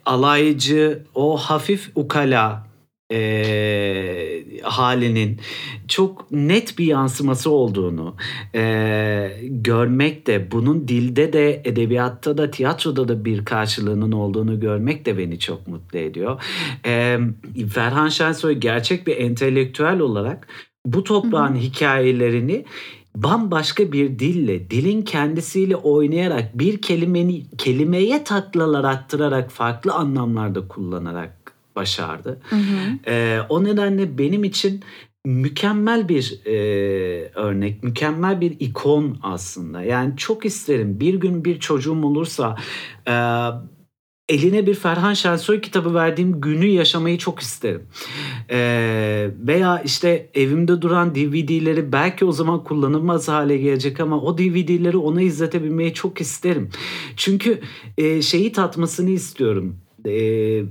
alaycı, 0.05 1.03
o 1.14 1.37
hafif 1.37 1.90
ukala 1.94 2.65
e, 3.12 4.60
halinin 4.62 5.40
çok 5.88 6.30
net 6.30 6.78
bir 6.78 6.86
yansıması 6.86 7.50
olduğunu 7.50 8.16
e, 8.54 9.30
görmek 9.42 10.26
de 10.26 10.50
bunun 10.50 10.88
dilde 10.88 11.32
de 11.32 11.62
edebiyatta 11.64 12.38
da 12.38 12.50
tiyatroda 12.50 13.08
da 13.08 13.24
bir 13.24 13.44
karşılığının 13.44 14.12
olduğunu 14.12 14.60
görmek 14.60 15.06
de 15.06 15.18
beni 15.18 15.38
çok 15.38 15.68
mutlu 15.68 15.98
ediyor. 15.98 16.42
E, 16.86 17.18
Ferhan 17.72 18.08
Şensoy 18.08 18.52
gerçek 18.52 19.06
bir 19.06 19.16
entelektüel 19.16 19.98
olarak 19.98 20.48
bu 20.86 21.04
toprağın 21.04 21.54
Hı 21.54 21.58
hı. 21.58 21.62
hikayelerini 21.62 22.64
bambaşka 23.16 23.92
bir 23.92 24.18
dille, 24.18 24.70
dilin 24.70 25.02
kendisiyle 25.02 25.76
oynayarak 25.76 26.58
bir 26.58 26.82
kelimeni, 26.82 27.50
kelimeye 27.58 28.24
taklalar 28.24 28.84
attırarak 28.84 29.50
farklı 29.50 29.92
anlamlarda 29.92 30.68
kullanarak 30.68 31.45
başardı. 31.76 32.40
Hı 32.50 32.56
hı. 32.56 33.10
Ee, 33.10 33.40
o 33.48 33.64
nedenle 33.64 34.18
benim 34.18 34.44
için 34.44 34.84
mükemmel 35.24 36.08
bir 36.08 36.40
e, 36.46 36.56
örnek, 37.34 37.82
mükemmel 37.82 38.40
bir 38.40 38.56
ikon 38.60 39.18
aslında. 39.22 39.82
Yani 39.82 40.16
çok 40.16 40.44
isterim 40.44 41.00
bir 41.00 41.14
gün 41.14 41.44
bir 41.44 41.60
çocuğum 41.60 42.02
olursa 42.02 42.56
e, 43.08 43.12
eline 44.28 44.66
bir 44.66 44.74
Ferhan 44.74 45.14
Şensoy 45.14 45.60
kitabı 45.60 45.94
verdiğim 45.94 46.40
günü 46.40 46.66
yaşamayı 46.66 47.18
çok 47.18 47.40
isterim. 47.40 47.82
Ee, 48.50 49.30
veya 49.38 49.82
işte 49.84 50.30
evimde 50.34 50.82
duran 50.82 51.14
DVD'leri 51.14 51.92
belki 51.92 52.24
o 52.24 52.32
zaman 52.32 52.64
kullanılmaz 52.64 53.28
hale 53.28 53.56
gelecek 53.56 54.00
ama 54.00 54.20
o 54.20 54.38
DVD'leri 54.38 54.96
ona 54.96 55.22
izletebilmeyi 55.22 55.94
çok 55.94 56.20
isterim. 56.20 56.70
Çünkü 57.16 57.60
e, 57.98 58.22
şeyi 58.22 58.52
tatmasını 58.52 59.10
istiyorum. 59.10 59.76
E, 60.06 60.62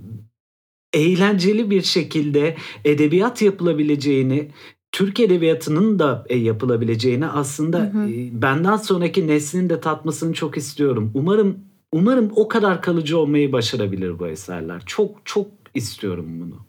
eğlenceli 0.96 1.70
bir 1.70 1.82
şekilde 1.82 2.56
edebiyat 2.86 3.42
yapılabileceğini, 3.42 4.52
Türk 4.92 5.20
edebiyatının 5.20 6.00
da 6.00 6.26
e, 6.30 6.38
yapılabileceğini 6.38 7.28
aslında 7.28 7.80
Hı 7.80 7.84
hı. 7.84 8.10
e, 8.10 8.42
benden 8.42 8.78
sonraki 8.78 9.28
neslin 9.28 9.70
de 9.70 9.80
tatmasını 9.80 10.34
çok 10.34 10.58
istiyorum. 10.58 11.12
Umarım 11.14 11.60
umarım 11.92 12.32
o 12.36 12.48
kadar 12.48 12.82
kalıcı 12.82 13.18
olmayı 13.18 13.52
başarabilir 13.52 14.20
bu 14.20 14.28
eserler. 14.28 14.82
Çok 14.86 15.26
çok 15.26 15.48
istiyorum 15.74 16.26
bunu. 16.40 16.66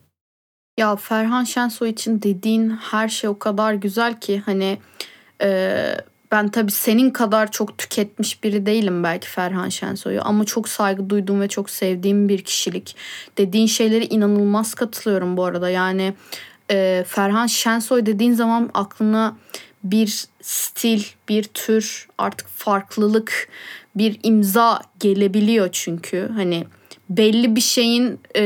Ya 0.79 0.97
Ferhan 0.97 1.45
Şensoy 1.45 1.91
için 1.91 2.23
dediğin 2.23 2.71
her 2.71 3.09
şey 3.09 3.31
o 3.31 3.39
kadar 3.39 3.75
güzel 3.75 4.21
ki 4.21 4.43
hani 4.47 4.79
e, 5.43 5.83
ben 6.33 6.49
tabii 6.49 6.73
senin 6.73 7.11
kadar 7.11 7.51
çok 7.51 7.79
tüketmiş 7.79 8.45
biri 8.45 8.67
değilim 8.67 9.03
belki 9.03 9.29
Ferhan 9.29 9.69
Şensoy'u 9.69 10.21
ama 10.25 10.45
çok 10.45 10.69
saygı 10.69 11.11
duyduğum 11.11 11.41
ve 11.41 11.49
çok 11.49 11.71
sevdiğim 11.71 12.29
bir 12.29 12.45
kişilik. 12.45 12.97
Dediğin 13.39 13.67
şeyleri 13.67 14.05
inanılmaz 14.05 14.75
katılıyorum 14.75 15.37
bu 15.37 15.45
arada. 15.45 15.71
Yani 15.71 16.15
e, 16.71 17.05
Ferhan 17.09 17.47
Şensoy 17.47 18.07
dediğin 18.07 18.33
zaman 18.33 18.71
aklına 18.75 19.37
bir 19.85 20.25
stil, 20.43 21.03
bir 21.29 21.43
tür, 21.43 22.09
artık 22.19 22.49
farklılık, 22.49 23.49
bir 23.95 24.21
imza 24.23 24.81
gelebiliyor 25.01 25.69
çünkü. 25.73 26.31
Hani 26.35 26.65
belli 27.11 27.57
bir 27.57 27.61
şeyin 27.61 28.21
e, 28.37 28.45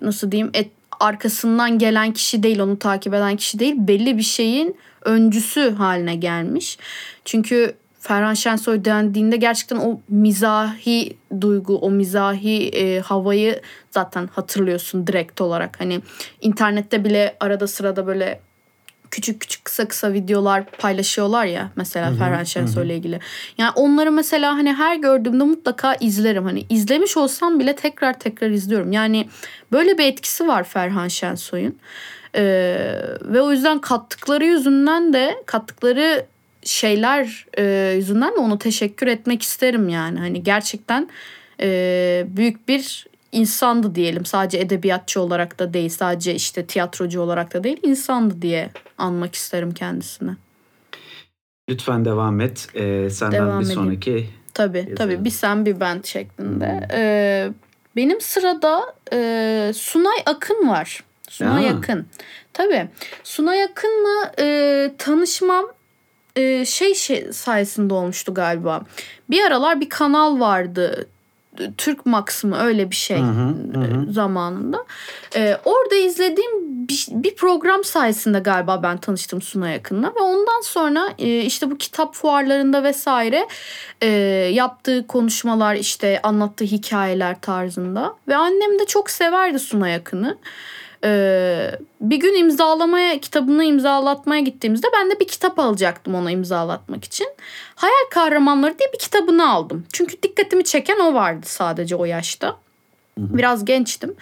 nasıl 0.00 0.30
diyeyim 0.30 0.50
et, 0.54 0.70
arkasından 1.02 1.78
gelen 1.78 2.12
kişi 2.12 2.42
değil, 2.42 2.58
onu 2.58 2.78
takip 2.78 3.14
eden 3.14 3.36
kişi 3.36 3.58
değil, 3.58 3.74
belli 3.78 4.18
bir 4.18 4.22
şeyin 4.22 4.76
öncüsü 5.04 5.70
haline 5.70 6.14
gelmiş. 6.14 6.78
Çünkü 7.24 7.74
Ferhan 8.00 8.34
Şensoy 8.34 8.84
dendiğinde 8.84 9.36
gerçekten 9.36 9.76
o 9.76 10.00
mizahi 10.08 11.16
duygu, 11.40 11.78
o 11.78 11.90
mizahi 11.90 12.68
e, 12.68 13.00
havayı 13.00 13.60
zaten 13.90 14.28
hatırlıyorsun 14.34 15.06
direkt 15.06 15.40
olarak. 15.40 15.80
Hani 15.80 16.00
internette 16.40 17.04
bile 17.04 17.36
arada 17.40 17.66
sırada 17.66 18.06
böyle 18.06 18.40
küçük 19.12 19.40
küçük 19.40 19.64
kısa 19.64 19.88
kısa 19.88 20.12
videolar 20.12 20.64
paylaşıyorlar 20.64 21.44
ya 21.44 21.70
mesela 21.76 22.10
Hı 22.10 22.14
hı, 22.14 22.18
Ferhan 22.18 22.44
Şensoy 22.44 22.86
ile 22.86 22.96
ilgili. 22.96 23.20
Yani 23.58 23.70
onları 23.74 24.12
mesela 24.12 24.54
hani 24.54 24.72
her 24.72 24.96
gördüğümde 24.96 25.44
mutlaka 25.44 25.94
izlerim. 25.94 26.44
Hani 26.44 26.64
izlemiş 26.70 27.16
olsam 27.16 27.60
bile 27.60 27.76
tekrar 27.76 28.18
tekrar 28.18 28.50
izliyorum. 28.50 28.92
Yani 28.92 29.28
böyle 29.72 29.98
bir 29.98 30.04
etkisi 30.04 30.48
var 30.48 30.64
Ferhan 30.64 31.08
Şensoy'un. 31.08 31.78
Ee, 32.34 32.42
ve 33.22 33.40
o 33.40 33.52
yüzden 33.52 33.78
kattıkları 33.78 34.44
yüzünden 34.44 35.12
de 35.12 35.42
kattıkları 35.46 36.26
şeyler 36.64 37.46
e, 37.58 37.92
yüzünden 37.96 38.34
de 38.34 38.38
ona 38.38 38.58
teşekkür 38.58 39.06
etmek 39.06 39.42
isterim 39.42 39.88
yani. 39.88 40.18
Hani 40.18 40.42
gerçekten 40.42 41.08
e, 41.60 42.24
büyük 42.28 42.68
bir 42.68 43.06
insandı 43.32 43.94
diyelim. 43.94 44.24
Sadece 44.24 44.58
edebiyatçı 44.58 45.20
olarak 45.20 45.58
da 45.58 45.74
değil, 45.74 45.88
sadece 45.88 46.34
işte 46.34 46.66
tiyatrocu 46.66 47.20
olarak 47.20 47.54
da 47.54 47.64
değil, 47.64 47.80
insandı 47.82 48.42
diye 48.42 48.70
anmak 48.98 49.34
isterim 49.34 49.74
kendisini. 49.74 50.30
Lütfen 51.70 52.04
devam 52.04 52.40
et. 52.40 52.68
Ee, 52.74 53.10
senden 53.10 53.40
Devam 53.46 53.60
bir 53.60 53.64
edeyim. 53.64 53.80
sonraki 53.82 54.30
Tabii 54.54 54.78
Yazalım. 54.78 54.96
tabii 54.96 55.24
bir 55.24 55.30
sen 55.30 55.66
bir 55.66 55.80
ben 55.80 56.00
şeklinde. 56.04 56.88
Ee, 56.92 57.50
benim 57.96 58.20
sırada 58.20 58.94
e, 59.12 59.72
Sunay 59.74 60.18
Akın 60.26 60.68
var. 60.68 61.04
Sunay 61.30 61.64
Ya. 61.66 61.74
Akın. 61.76 62.06
Tabii. 62.52 62.88
Sunay 63.24 63.62
Akın'la 63.64 64.32
e, 64.38 64.90
tanışmam 64.98 65.66
e, 66.36 66.64
şey, 66.64 66.94
şey 66.94 67.32
sayesinde 67.32 67.94
olmuştu 67.94 68.34
galiba. 68.34 68.82
Bir 69.30 69.44
aralar 69.44 69.80
bir 69.80 69.88
kanal 69.88 70.40
vardı. 70.40 71.06
Türk 71.78 72.06
Max 72.06 72.44
mı 72.44 72.58
öyle 72.58 72.90
bir 72.90 72.96
şey 72.96 73.18
Hı 73.18 73.22
hı, 73.22 73.54
hı 73.80 74.08
e, 74.08 74.12
zamanında. 74.12 74.84
E, 75.36 75.56
orada 75.64 75.94
izlediğim 75.94 76.88
bir, 76.88 77.06
bir 77.10 77.36
program 77.36 77.84
sayesinde 77.84 78.38
galiba 78.38 78.82
ben 78.82 78.98
tanıştım 78.98 79.42
Sunay 79.42 79.74
Akın'la 79.74 80.06
ve 80.16 80.20
ondan 80.20 80.60
sonra 80.60 81.08
e, 81.18 81.40
işte 81.40 81.70
bu 81.70 81.78
kitap 81.78 82.14
fuarlarında 82.14 82.84
vesaire 82.84 83.48
e, 84.02 84.06
yaptığı 84.52 85.06
konuşmalar 85.06 85.74
işte 85.74 86.20
anlattığı 86.22 86.64
hikayeler 86.64 87.40
tarzında 87.40 88.16
ve 88.28 88.36
annem 88.36 88.78
de 88.78 88.86
çok 88.86 89.10
severdi 89.10 89.58
Sunay 89.58 89.94
Akın'ı. 89.94 90.38
Ee, 91.04 91.70
bir 92.00 92.16
gün 92.16 92.34
imzalamaya 92.34 93.20
kitabını 93.20 93.64
imzalatmaya 93.64 94.40
gittiğimizde 94.40 94.86
ben 94.94 95.10
de 95.10 95.20
bir 95.20 95.28
kitap 95.28 95.58
alacaktım 95.58 96.14
ona 96.14 96.30
imzalatmak 96.30 97.04
için. 97.04 97.28
Hayal 97.74 98.10
Kahramanları 98.10 98.78
diye 98.78 98.92
bir 98.92 98.98
kitabını 98.98 99.50
aldım. 99.50 99.86
Çünkü 99.92 100.22
dikkatimi 100.22 100.64
çeken 100.64 100.98
o 100.98 101.14
vardı 101.14 101.46
sadece 101.46 101.96
o 101.96 102.04
yaşta. 102.04 102.61
Biraz 103.18 103.64
gençtim. 103.64 104.14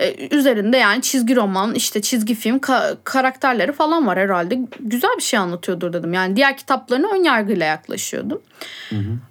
Ee, 0.00 0.28
üzerinde 0.36 0.76
yani 0.76 1.02
çizgi 1.02 1.36
roman, 1.36 1.74
işte 1.74 2.02
çizgi 2.02 2.34
film 2.34 2.56
ka- 2.56 2.96
karakterleri 3.04 3.72
falan 3.72 4.06
var 4.06 4.18
herhalde. 4.18 4.58
Güzel 4.80 5.10
bir 5.16 5.22
şey 5.22 5.38
anlatıyordur 5.38 5.92
dedim. 5.92 6.12
Yani 6.12 6.36
diğer 6.36 6.56
kitaplarına 6.56 7.08
ön 7.12 7.24
yargıyla 7.24 7.66
yaklaşıyordum. 7.66 8.42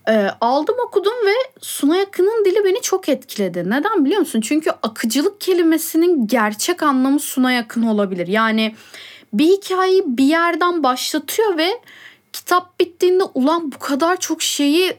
Ee, 0.10 0.28
aldım 0.42 0.76
okudum 0.88 1.14
ve 1.26 1.34
Sunay 1.62 2.02
Akın'ın 2.02 2.46
dili 2.46 2.64
beni 2.66 2.82
çok 2.82 3.10
etkiledi. 3.10 3.70
Neden 3.70 4.06
biliyor 4.06 4.20
musun? 4.20 4.42
Çünkü 4.42 4.72
akıcılık 4.84 5.42
kelimesinin 5.42 6.28
gerçek 6.28 6.84
anlamı 6.84 7.20
Sunay 7.20 7.58
Akın 7.58 7.84
olabilir. 7.84 8.28
Yani 8.28 8.76
bir 9.34 9.48
hikayeyi 9.48 10.04
bir 10.06 10.24
yerden 10.24 10.84
başlatıyor 10.84 11.58
ve 11.58 11.70
kitap 12.34 12.80
bittiğinde 12.80 13.24
ulan 13.24 13.72
bu 13.72 13.80
kadar 13.80 14.20
çok 14.20 14.42
şeyi 14.42 14.98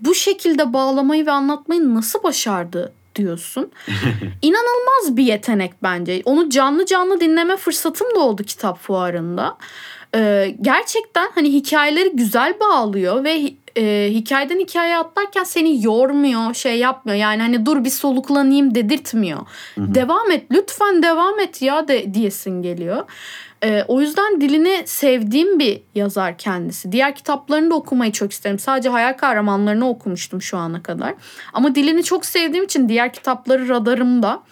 bu 0.00 0.14
şekilde 0.14 0.72
bağlamayı 0.72 1.26
ve 1.26 1.30
anlatmayı 1.30 1.94
nasıl 1.94 2.22
başardı 2.22 2.92
diyorsun. 3.16 3.72
İnanılmaz 4.42 5.16
bir 5.16 5.24
yetenek 5.24 5.72
bence. 5.82 6.22
Onu 6.24 6.50
canlı 6.50 6.86
canlı 6.86 7.20
dinleme 7.20 7.56
fırsatım 7.56 8.14
da 8.14 8.18
oldu 8.18 8.42
kitap 8.44 8.78
fuarında. 8.78 9.58
e, 10.14 10.54
gerçekten 10.60 11.28
hani 11.34 11.52
hikayeleri 11.52 12.10
güzel 12.14 12.60
bağlıyor 12.60 13.24
ve 13.24 13.52
e, 13.76 14.08
hikayeden 14.10 14.58
hikayeye 14.58 14.98
atlarken 14.98 15.44
seni 15.44 15.84
yormuyor, 15.84 16.54
şey 16.54 16.78
yapmıyor. 16.78 17.18
Yani 17.18 17.42
hani 17.42 17.66
dur 17.66 17.84
bir 17.84 17.90
soluklanayım 17.90 18.74
dedirtmiyor. 18.74 19.38
Hı-hı. 19.74 19.94
Devam 19.94 20.30
et, 20.30 20.44
lütfen 20.50 21.02
devam 21.02 21.40
et 21.40 21.62
ya 21.62 21.88
de 21.88 22.14
diyesin 22.14 22.62
geliyor. 22.62 23.04
E, 23.64 23.84
o 23.88 24.00
yüzden 24.00 24.40
dilini 24.40 24.82
sevdiğim 24.86 25.58
bir 25.58 25.82
yazar 25.94 26.38
kendisi. 26.38 26.92
Diğer 26.92 27.14
kitaplarını 27.14 27.70
da 27.70 27.74
okumayı 27.74 28.12
çok 28.12 28.32
isterim. 28.32 28.58
Sadece 28.58 28.88
hayal 28.88 29.12
kahramanlarını 29.12 29.88
okumuştum 29.88 30.42
şu 30.42 30.56
ana 30.56 30.82
kadar. 30.82 31.14
Ama 31.52 31.74
dilini 31.74 32.04
çok 32.04 32.26
sevdiğim 32.26 32.64
için 32.64 32.88
diğer 32.88 33.12
kitapları 33.12 33.68
radarımda. 33.68 34.42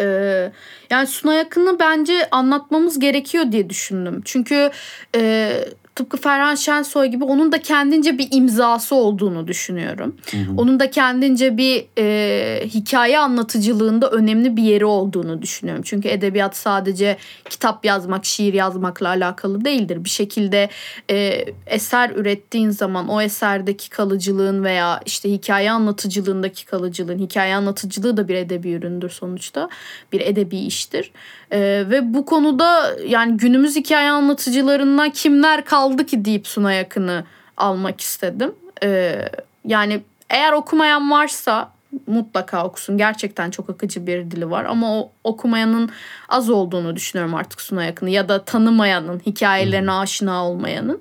Ee, 0.00 0.52
yani 0.90 1.06
Suna 1.06 1.34
Yakın'ı 1.34 1.78
bence 1.78 2.28
anlatmamız 2.30 2.98
gerekiyor 2.98 3.52
diye 3.52 3.70
düşündüm. 3.70 4.22
Çünkü 4.24 4.70
e, 5.16 5.50
tıpkı 5.98 6.16
Ferhan 6.16 6.54
Şensoy 6.54 7.06
gibi 7.06 7.24
onun 7.24 7.52
da 7.52 7.62
kendince 7.62 8.18
bir 8.18 8.28
imzası 8.30 8.94
olduğunu 8.94 9.48
düşünüyorum. 9.48 10.16
Hı 10.30 10.36
hı. 10.36 10.52
Onun 10.56 10.80
da 10.80 10.90
kendince 10.90 11.56
bir 11.56 11.86
e, 11.98 12.66
hikaye 12.66 13.18
anlatıcılığında 13.18 14.10
önemli 14.10 14.56
bir 14.56 14.62
yeri 14.62 14.84
olduğunu 14.84 15.42
düşünüyorum. 15.42 15.82
Çünkü 15.86 16.08
edebiyat 16.08 16.56
sadece 16.56 17.16
kitap 17.50 17.84
yazmak, 17.84 18.24
şiir 18.24 18.54
yazmakla 18.54 19.08
alakalı 19.08 19.64
değildir. 19.64 20.04
Bir 20.04 20.08
şekilde 20.08 20.68
e, 21.10 21.44
eser 21.66 22.10
ürettiğin 22.10 22.70
zaman 22.70 23.08
o 23.08 23.20
eserdeki 23.20 23.90
kalıcılığın 23.90 24.64
veya 24.64 25.00
işte 25.06 25.30
hikaye 25.30 25.70
anlatıcılığındaki 25.70 26.66
kalıcılığın, 26.66 27.18
hikaye 27.18 27.54
anlatıcılığı 27.54 28.16
da 28.16 28.28
bir 28.28 28.34
edebi 28.34 28.72
üründür 28.72 29.10
sonuçta. 29.10 29.68
Bir 30.12 30.20
edebi 30.20 30.58
iştir. 30.58 31.12
E, 31.52 31.60
ve 31.90 32.14
bu 32.14 32.24
konuda 32.24 32.96
yani 33.06 33.36
günümüz 33.36 33.76
hikaye 33.76 34.10
anlatıcılarından 34.10 35.10
kimler 35.10 35.64
kaldı 35.64 36.06
ki 36.06 36.24
deyip 36.24 36.46
Suna 36.46 36.72
Yakın'ı 36.72 37.24
almak 37.56 38.00
istedim. 38.00 38.54
E, 38.82 39.18
yani 39.64 40.00
eğer 40.30 40.52
okumayan 40.52 41.10
varsa 41.10 41.72
mutlaka 42.06 42.64
okusun. 42.64 42.98
Gerçekten 42.98 43.50
çok 43.50 43.70
akıcı 43.70 44.06
bir 44.06 44.30
dili 44.30 44.50
var 44.50 44.64
ama 44.64 44.98
o 44.98 45.12
okumayanın 45.24 45.90
az 46.28 46.50
olduğunu 46.50 46.96
düşünüyorum 46.96 47.34
artık 47.34 47.60
Suna 47.60 47.84
Yakın'ı 47.84 48.10
ya 48.10 48.28
da 48.28 48.44
tanımayanın, 48.44 49.22
hikayelerine 49.26 49.90
hmm. 49.90 49.98
aşina 49.98 50.48
olmayanın. 50.48 51.00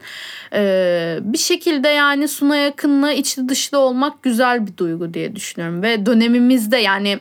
Ee, 0.53 1.19
bir 1.21 1.37
şekilde 1.37 1.87
yani 1.87 2.27
Suna 2.27 2.57
Yakın'la 2.57 3.11
içli 3.11 3.49
dışlı 3.49 3.77
olmak 3.77 4.23
güzel 4.23 4.67
bir 4.67 4.77
duygu 4.77 5.13
diye 5.13 5.35
düşünüyorum 5.35 5.81
ve 5.81 6.05
dönemimizde 6.05 6.77
yani 6.77 7.19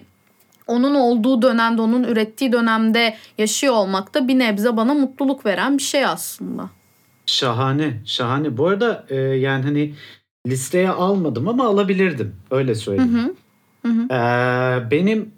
onun 0.66 0.94
olduğu 0.94 1.42
dönemde, 1.42 1.83
onun 1.83 2.05
ürettiği 2.05 2.52
dönemde 2.52 3.16
yaşıyor 3.38 3.74
olmak 3.74 4.14
da 4.14 4.29
bir 4.29 4.38
nebze 4.38 4.76
bana 4.76 4.94
mutluluk 4.94 5.46
veren 5.46 5.79
bir 5.79 5.83
şey 5.83 6.07
aslında. 6.07 6.70
Şahane, 7.26 8.02
şahane. 8.05 8.57
Bu 8.57 8.66
arada 8.66 9.07
e, 9.09 9.14
yani 9.16 9.64
hani 9.64 9.94
listeye 10.46 10.90
almadım 10.90 11.48
ama 11.48 11.66
alabilirdim. 11.66 12.37
Öyle 12.50 12.74
söyleyeyim. 12.74 13.35
Hı 13.83 13.88
hı. 13.88 13.92
hı. 13.92 14.14
Ee, 14.14 14.90
benim 14.90 15.33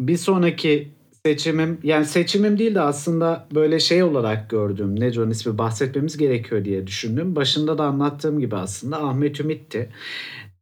bir 0.00 0.16
sonraki 0.16 0.94
seçimim 1.26 1.78
yani 1.82 2.04
seçimim 2.04 2.58
değil 2.58 2.74
de 2.74 2.80
aslında 2.80 3.46
böyle 3.54 3.80
şey 3.80 4.02
olarak 4.02 4.50
gördüğüm 4.50 5.00
ne 5.00 5.20
onun 5.20 5.30
ismi 5.30 5.58
bahsetmemiz 5.58 6.16
gerekiyor 6.16 6.64
diye 6.64 6.86
düşündüm. 6.86 7.36
Başında 7.36 7.78
da 7.78 7.84
anlattığım 7.84 8.40
gibi 8.40 8.56
aslında 8.56 9.02
Ahmet 9.02 9.40
Ümit'ti. 9.40 9.90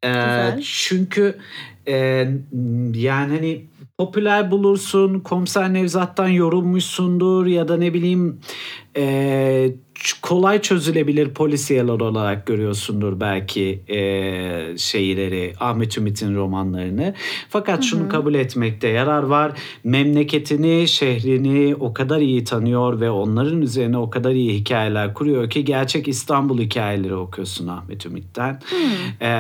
Ee, 0.05 0.61
çünkü 0.63 1.39
e, 1.89 1.95
yani 2.95 3.35
hani 3.35 3.67
popüler 3.99 4.51
bulursun, 4.51 5.21
Komiser 5.21 5.75
Nevzat'tan 5.75 6.29
yorulmuşsundur 6.29 7.47
ya 7.47 7.69
da 7.69 7.77
ne 7.77 7.95
bileyim 7.95 8.41
e, 8.97 9.73
kolay 10.23 10.63
çözülebilir 10.63 11.29
polisiyeler 11.29 12.01
olarak 12.01 12.47
görüyorsundur 12.47 13.21
belki 13.21 13.81
e, 13.89 13.99
şeyleri 14.79 15.53
Ahmet 15.61 15.99
Ümit'in 15.99 16.35
romanlarını. 16.35 17.15
Fakat 17.49 17.79
Hı-hı. 17.79 17.85
şunu 17.85 18.09
kabul 18.09 18.35
etmekte 18.35 18.89
yarar 18.89 19.23
var. 19.23 19.53
Memleketini, 19.85 20.89
şehrini 20.89 21.75
o 21.75 21.95
kadar 21.95 22.21
iyi 22.21 22.45
tanıyor 22.45 23.01
ve 23.01 23.11
onların 23.11 23.63
üzerine 23.63 23.99
o 23.99 24.11
kadar 24.11 24.31
iyi 24.31 24.55
hikayeler 24.55 25.15
kuruyor 25.15 25.51
ki 25.51 25.65
gerçek 25.65 26.09
İstanbul 26.09 26.59
hikayeleri 26.59 27.15
okuyorsun 27.15 27.69
Ahmet 27.69 28.07
Ümit'ten. 28.07 28.61
E, 29.21 29.31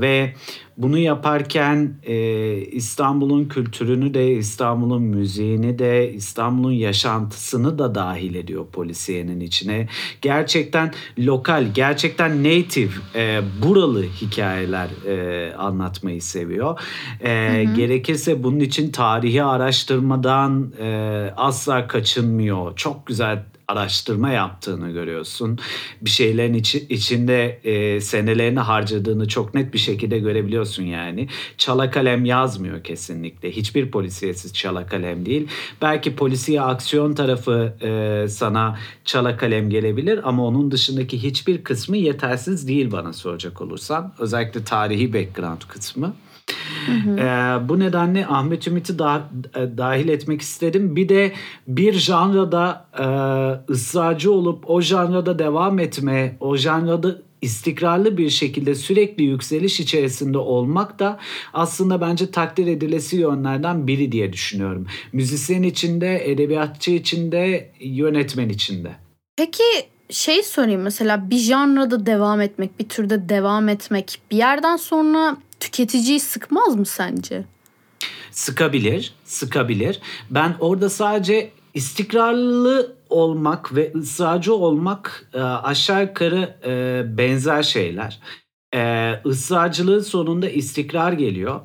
ve 0.00 0.34
bunu 0.78 0.98
yaparken 0.98 1.94
e, 2.02 2.16
İstanbul'un 2.56 3.44
kültürünü 3.44 4.14
de, 4.14 4.30
İstanbul'un 4.30 5.02
müziğini 5.02 5.78
de, 5.78 6.12
İstanbul'un 6.12 6.72
yaşantısını 6.72 7.78
da 7.78 7.94
dahil 7.94 8.34
ediyor 8.34 8.66
polisiyenin 8.72 9.40
içine. 9.40 9.88
Gerçekten 10.22 10.92
lokal, 11.18 11.64
gerçekten 11.74 12.44
native, 12.44 12.92
e, 13.14 13.40
buralı 13.62 14.02
hikayeler 14.02 14.88
e, 15.06 15.54
anlatmayı 15.54 16.22
seviyor. 16.22 16.80
E, 17.20 17.64
hı 17.66 17.70
hı. 17.70 17.74
Gerekirse 17.74 18.42
bunun 18.42 18.60
için 18.60 18.90
tarihi 18.90 19.42
araştırmadan 19.42 20.72
e, 20.80 20.88
asla 21.36 21.86
kaçınmıyor. 21.86 22.76
Çok 22.76 23.06
güzel 23.06 23.44
araştırma 23.68 24.30
yaptığını 24.30 24.90
görüyorsun. 24.90 25.58
Bir 26.02 26.10
şeylerin 26.10 26.54
içi, 26.54 26.86
içinde 26.88 27.60
e, 27.64 28.00
senelerini 28.00 28.60
harcadığını 28.60 29.28
çok 29.28 29.54
net 29.54 29.74
bir 29.74 29.78
şekilde 29.78 30.18
görebiliyorsun 30.18 30.82
yani. 30.82 31.28
Çala 31.58 31.90
kalem 31.90 32.24
yazmıyor 32.24 32.84
kesinlikle. 32.84 33.50
Hiçbir 33.50 33.90
polisiyesiz 33.90 34.54
çala 34.54 34.86
kalem 34.86 35.26
değil. 35.26 35.48
Belki 35.82 36.16
polisiye 36.16 36.60
aksiyon 36.60 37.12
tarafı 37.14 37.74
e, 37.82 38.28
sana 38.28 38.78
çala 39.04 39.36
kalem 39.36 39.70
gelebilir 39.70 40.28
ama 40.28 40.46
onun 40.46 40.70
dışındaki 40.70 41.22
hiçbir 41.22 41.64
kısmı 41.64 41.96
yetersiz 41.96 42.68
değil 42.68 42.92
bana 42.92 43.12
soracak 43.12 43.60
olursan. 43.60 44.14
Özellikle 44.18 44.64
tarihi 44.64 45.12
background 45.12 45.60
kısmı. 45.68 46.14
Hı 46.86 46.92
hı. 46.92 47.18
Ee, 47.18 47.68
bu 47.68 47.78
nedenle 47.78 48.26
Ahmet 48.26 48.68
Ümit'i 48.68 48.98
da, 48.98 49.28
e, 49.56 49.78
dahil 49.78 50.08
etmek 50.08 50.40
istedim. 50.40 50.96
Bir 50.96 51.08
de 51.08 51.32
bir 51.68 51.92
janrada 51.92 52.86
e, 52.98 53.06
ısrarcı 53.72 54.32
olup 54.32 54.70
o 54.70 54.80
janrada 54.80 55.38
devam 55.38 55.78
etme, 55.78 56.36
o 56.40 56.56
janrada 56.56 57.18
istikrarlı 57.42 58.18
bir 58.18 58.30
şekilde 58.30 58.74
sürekli 58.74 59.24
yükseliş 59.24 59.80
içerisinde 59.80 60.38
olmak 60.38 60.98
da 60.98 61.18
aslında 61.52 62.00
bence 62.00 62.30
takdir 62.30 62.66
edilesi 62.66 63.16
yönlerden 63.16 63.86
biri 63.86 64.12
diye 64.12 64.32
düşünüyorum. 64.32 64.86
Müzisyen 65.12 65.62
içinde, 65.62 66.30
edebiyatçı 66.30 66.90
içinde, 66.90 67.70
yönetmen 67.80 68.48
içinde. 68.48 68.90
Peki 69.36 69.64
şey 70.10 70.42
sorayım 70.42 70.82
mesela 70.82 71.30
bir 71.30 71.38
janrada 71.38 72.06
devam 72.06 72.40
etmek, 72.40 72.78
bir 72.78 72.88
türde 72.88 73.28
devam 73.28 73.68
etmek 73.68 74.18
bir 74.30 74.36
yerden 74.36 74.76
sonra 74.76 75.36
tüketiciyi 75.60 76.20
sıkmaz 76.20 76.76
mı 76.76 76.86
sence? 76.86 77.44
Sıkabilir, 78.30 79.14
sıkabilir. 79.24 80.00
Ben 80.30 80.56
orada 80.60 80.90
sadece 80.90 81.50
istikrarlı 81.74 82.96
olmak 83.10 83.74
ve 83.74 83.92
ısrarcı 83.94 84.54
olmak 84.54 85.30
e, 85.34 85.40
aşağı 85.40 86.02
yukarı 86.02 86.58
e, 86.66 87.02
benzer 87.18 87.62
şeyler. 87.62 88.20
E, 88.74 89.12
ısrarcılığın 89.26 90.00
sonunda 90.00 90.48
istikrar 90.48 91.12
geliyor 91.12 91.60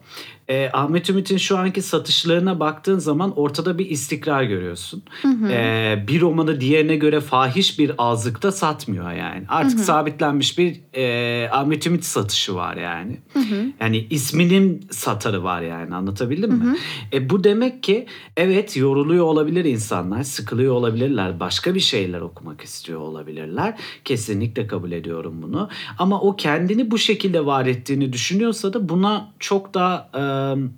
e, 0.50 0.70
Ahmet 0.74 1.10
Ümit'in 1.10 1.38
şu 1.38 1.58
anki 1.58 1.82
satışlarına 1.82 2.60
baktığın 2.60 3.00
zaman 3.00 3.34
ortada 3.38 3.78
bir 3.78 3.90
istikrar 3.90 4.44
görüyorsun. 4.44 5.04
Hı 5.22 5.28
hı. 5.28 5.52
E, 5.52 6.04
bir 6.08 6.22
romanı 6.22 6.62
diğerine 6.62 6.96
göre 6.96 7.22
fahiş 7.22 7.80
bir 7.80 7.92
azlıkta 7.98 8.52
satmıyor 8.52 9.12
yani. 9.12 9.46
Artık 9.48 9.78
hı 9.78 9.82
hı. 9.82 9.86
sabitlenmiş 9.86 10.58
bir 10.58 10.82
e, 10.94 11.50
Ahmet 11.52 11.88
Ümit 11.88 12.06
satışı 12.06 12.56
var 12.56 12.78
yani. 12.78 13.20
Hı 13.34 13.40
hı. 13.40 13.66
Yani 13.80 14.08
isminin 14.10 14.88
satarı 14.92 15.44
var 15.44 15.62
yani 15.62 15.96
anlatabildim 15.96 16.52
hı 16.52 16.56
hı. 16.56 16.72
mi? 16.72 16.78
E, 17.14 17.30
bu 17.30 17.44
demek 17.44 17.84
ki 17.84 18.06
evet 18.38 18.78
yoruluyor 18.78 19.26
olabilir 19.26 19.66
insanlar, 19.66 20.24
sıkılıyor 20.24 20.74
olabilirler, 20.74 21.40
başka 21.40 21.76
bir 21.76 21.80
şeyler 21.80 22.22
okumak 22.22 22.62
istiyor 22.62 23.00
olabilirler. 23.00 23.78
Kesinlikle 24.06 24.68
kabul 24.68 24.92
ediyorum 24.92 25.42
bunu. 25.42 25.70
Ama 26.00 26.22
o 26.22 26.36
kendini 26.36 26.92
bu 26.92 26.98
şekilde 26.98 27.46
var 27.46 27.66
ettiğini 27.66 28.14
düşünüyorsa 28.14 28.74
da 28.74 28.90
buna 28.90 29.32
çok 29.40 29.74
da... 29.74 30.10
E, 30.14 30.33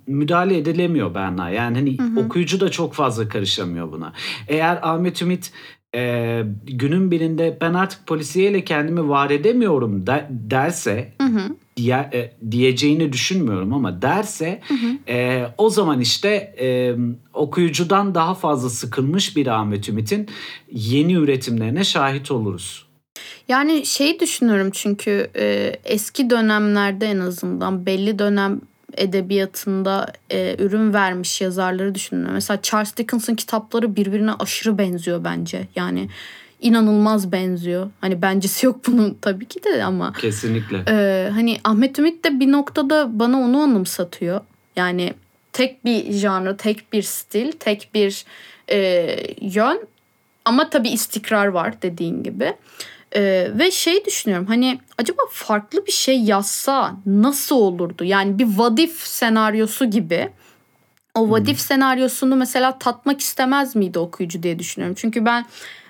müdahale 0.06 0.58
edilemiyor 0.58 1.14
Berna. 1.14 1.50
Yani 1.50 1.76
hani 1.76 1.98
hı 1.98 2.02
hı. 2.02 2.26
okuyucu 2.26 2.60
da 2.60 2.70
çok 2.70 2.94
fazla 2.94 3.28
karışamıyor 3.28 3.92
buna. 3.92 4.12
Eğer 4.48 4.78
Ahmet 4.82 5.22
Ümit 5.22 5.52
e, 5.94 6.42
günün 6.64 7.10
birinde 7.10 7.58
ben 7.60 7.74
artık 7.74 8.06
polisiyeyle 8.06 8.64
kendimi 8.64 9.08
var 9.08 9.30
edemiyorum 9.30 10.06
de, 10.06 10.26
derse 10.30 11.12
hı 11.20 11.28
hı. 11.28 11.56
Diye, 11.76 12.10
e, 12.12 12.32
diyeceğini 12.50 13.12
düşünmüyorum 13.12 13.72
ama 13.72 14.02
derse 14.02 14.60
hı 14.68 14.74
hı. 14.74 15.12
E, 15.12 15.46
o 15.58 15.70
zaman 15.70 16.00
işte 16.00 16.54
e, 16.60 16.94
okuyucudan 17.34 18.14
daha 18.14 18.34
fazla 18.34 18.70
sıkılmış 18.70 19.36
bir 19.36 19.46
Ahmet 19.46 19.88
Ümit'in 19.88 20.28
yeni 20.72 21.12
üretimlerine 21.12 21.84
şahit 21.84 22.30
oluruz. 22.30 22.86
Yani 23.48 23.86
şey 23.86 24.20
düşünüyorum 24.20 24.70
çünkü 24.72 25.30
e, 25.36 25.76
eski 25.84 26.30
dönemlerde 26.30 27.06
en 27.06 27.18
azından 27.18 27.86
belli 27.86 28.18
dönem 28.18 28.60
edebiyatında 28.96 30.12
e, 30.30 30.56
ürün 30.58 30.94
vermiş 30.94 31.40
yazarları 31.40 31.94
düşünüyorum. 31.94 32.34
Mesela 32.34 32.62
Charles 32.62 32.96
Dickens'ın 32.96 33.34
kitapları 33.34 33.96
birbirine 33.96 34.32
aşırı 34.32 34.78
benziyor 34.78 35.24
bence. 35.24 35.68
Yani 35.76 36.08
inanılmaz 36.60 37.32
benziyor. 37.32 37.90
Hani 38.00 38.22
bencesi 38.22 38.66
yok 38.66 38.86
bunun 38.86 39.18
tabii 39.20 39.44
ki 39.44 39.64
de 39.64 39.84
ama 39.84 40.12
Kesinlikle. 40.12 40.84
ee, 40.88 41.30
hani 41.32 41.58
Ahmet 41.64 41.98
Ümit 41.98 42.24
de 42.24 42.40
bir 42.40 42.52
noktada 42.52 43.18
bana 43.18 43.40
onu 43.40 43.58
anımsatıyor. 43.58 44.40
Yani 44.76 45.14
tek 45.52 45.84
bir 45.84 46.12
janrı, 46.12 46.56
tek 46.56 46.92
bir 46.92 47.02
stil, 47.02 47.52
tek 47.52 47.90
bir 47.94 48.24
e, 48.70 49.16
yön 49.40 49.80
ama 50.44 50.70
tabii 50.70 50.88
istikrar 50.88 51.46
var 51.46 51.82
dediğin 51.82 52.22
gibi. 52.22 52.54
Ee, 53.16 53.50
ve 53.54 53.70
şey 53.70 54.04
düşünüyorum 54.04 54.46
hani 54.46 54.78
acaba 54.98 55.22
farklı 55.30 55.86
bir 55.86 55.92
şey 55.92 56.20
yazsa 56.20 56.96
nasıl 57.06 57.56
olurdu? 57.56 58.04
Yani 58.04 58.38
bir 58.38 58.56
vadif 58.56 58.96
senaryosu 59.00 59.84
gibi. 59.84 60.30
O 61.14 61.30
vadif 61.30 61.60
senaryosunu 61.60 62.36
mesela 62.36 62.78
tatmak 62.78 63.20
istemez 63.20 63.76
miydi 63.76 63.98
okuyucu 63.98 64.42
diye 64.42 64.58
düşünüyorum. 64.58 64.96
Çünkü 64.98 65.24
ben 65.24 65.46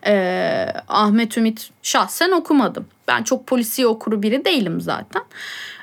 e, 0.06 0.72
Ahmet 0.88 1.38
Ümit 1.38 1.70
şahsen 1.82 2.30
okumadım. 2.30 2.86
Ben 3.08 3.22
çok 3.22 3.46
polisiye 3.46 3.86
okuru 3.86 4.22
biri 4.22 4.44
değilim 4.44 4.80
zaten. 4.80 5.22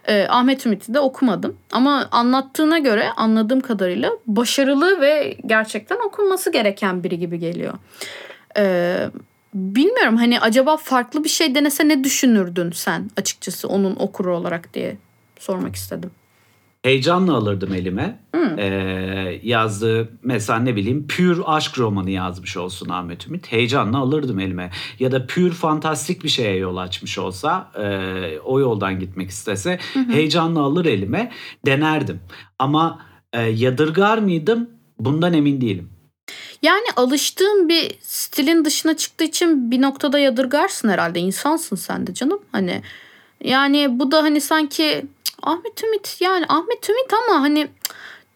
E, 0.08 0.28
Ahmet 0.30 0.66
Ümit'i 0.66 0.94
de 0.94 1.00
okumadım. 1.00 1.58
Ama 1.72 2.08
anlattığına 2.12 2.80
göre 2.80 3.10
anladığım 3.18 3.62
kadarıyla 3.62 4.12
başarılı 4.28 5.02
ve 5.02 5.38
gerçekten 5.46 5.98
okunması 6.08 6.52
gereken 6.52 7.04
biri 7.04 7.20
gibi 7.20 7.40
geliyor. 7.40 7.74
E, 8.58 8.96
bilmiyorum 9.54 10.18
hani 10.18 10.39
acaba 10.39 10.78
farklı 10.78 11.24
bir 11.24 11.30
şey 11.30 11.56
denese 11.56 11.88
ne 11.88 12.04
düşünürdün 12.04 12.72
sen 12.72 13.12
açıkçası 13.18 13.68
onun 13.68 13.96
okuru 13.96 14.38
olarak 14.38 14.74
diye 14.74 14.98
sormak 15.39 15.76
istedim. 15.76 16.12
Heyecanla 16.84 17.34
alırdım 17.34 17.74
elime. 17.74 18.20
Ee, 18.58 19.39
yazdığı 19.44 20.10
mesela 20.24 20.60
ne 20.60 20.76
bileyim 20.76 21.08
pür 21.08 21.42
aşk 21.46 21.80
romanı 21.80 22.10
yazmış 22.10 22.58
olsun 22.58 22.89
Ahmet 22.89 23.28
Ümit. 23.28 23.52
Heyecanla 23.52 23.98
alırdım 23.98 24.39
elime. 24.39 24.72
Ya 25.00 25.12
da 25.12 25.28
pür 25.28 25.52
fantastik 25.52 26.24
bir 26.24 26.30
şeye 26.30 26.56
yol 26.56 26.78
açmış 26.78 27.18
olsa 27.18 27.72
e, 27.80 28.39
o 28.39 28.60
yoldan 28.60 29.00
gitmek 29.00 29.30
istese 29.30 29.80
heyecanla 30.12 30.60
alır 30.60 30.86
elime 30.86 31.32
denerdim. 31.66 32.20
Ama 32.60 33.00
e, 33.34 33.42
yadırgar 33.42 34.18
mıydım 34.18 34.70
bundan 35.00 35.34
emin 35.34 35.62
değilim. 35.62 35.93
Yani 36.62 36.86
alıştığın 36.96 37.70
bir 37.70 37.96
stilin 38.02 38.66
dışına 38.66 38.98
çıktığı 38.98 39.24
için 39.24 39.72
bir 39.72 39.82
noktada 39.82 40.20
yadırgarsın 40.20 40.90
herhalde. 40.90 41.20
İnsansın 41.20 41.76
sen 41.76 42.08
de 42.08 42.14
canım. 42.14 42.42
Hani 42.52 42.82
yani 43.44 44.00
bu 44.00 44.12
da 44.12 44.24
hani 44.24 44.42
sanki 44.42 45.06
"Cık, 45.24 45.36
Ahmet 45.44 45.84
Ümit 45.84 46.18
yani 46.20 46.46
Ahmet 46.50 46.90
Ümit 46.90 47.14
ama 47.14 47.42
hani 47.42 47.68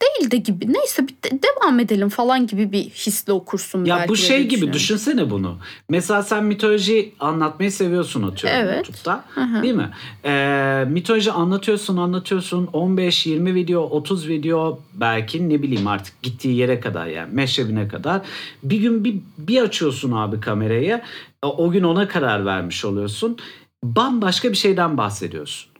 değil 0.02 0.30
de 0.30 0.36
gibi. 0.36 0.72
Neyse 0.72 1.02
bir 1.08 1.14
de- 1.24 1.38
devam 1.42 1.80
edelim 1.80 2.08
falan 2.08 2.46
gibi 2.46 2.72
bir 2.72 2.84
hisle 2.84 3.32
okursun 3.32 3.84
Ya 3.84 3.96
belki 3.96 4.08
bu 4.08 4.12
de 4.12 4.18
şey 4.18 4.48
gibi 4.48 4.72
düşünsene 4.72 5.30
bunu. 5.30 5.58
Mesela 5.88 6.22
sen 6.22 6.44
mitoloji 6.44 7.12
anlatmayı 7.20 7.72
seviyorsun 7.72 8.22
atıyorum 8.22 8.58
Evet. 8.60 8.76
YouTube'da. 8.76 9.24
Hı 9.34 9.40
hı. 9.40 9.62
Değil 9.62 9.74
mi? 9.74 9.90
Ee, 10.24 10.84
mitoloji 10.88 11.32
anlatıyorsun 11.32 11.96
anlatıyorsun 11.96 12.66
15-20 12.66 13.54
video 13.54 13.82
30 13.82 14.28
video 14.28 14.80
belki 14.94 15.48
ne 15.48 15.62
bileyim 15.62 15.86
artık 15.86 16.22
gittiği 16.22 16.56
yere 16.56 16.80
kadar 16.80 17.06
yani 17.06 17.34
meşrebine 17.34 17.88
kadar. 17.88 18.20
Bir 18.62 18.76
gün 18.80 19.04
bir, 19.04 19.16
bir 19.38 19.62
açıyorsun 19.62 20.12
abi 20.12 20.40
kamerayı 20.40 21.00
o 21.42 21.64
o 21.66 21.70
gün 21.70 21.82
ona 21.82 22.08
karar 22.08 22.44
vermiş 22.46 22.84
oluyorsun. 22.84 23.36
Bambaşka 23.82 24.50
bir 24.50 24.56
şeyden 24.56 24.98
bahsediyorsun. 24.98 25.70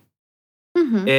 Hı 0.90 0.96
hı. 0.96 1.06
Ee, 1.06 1.12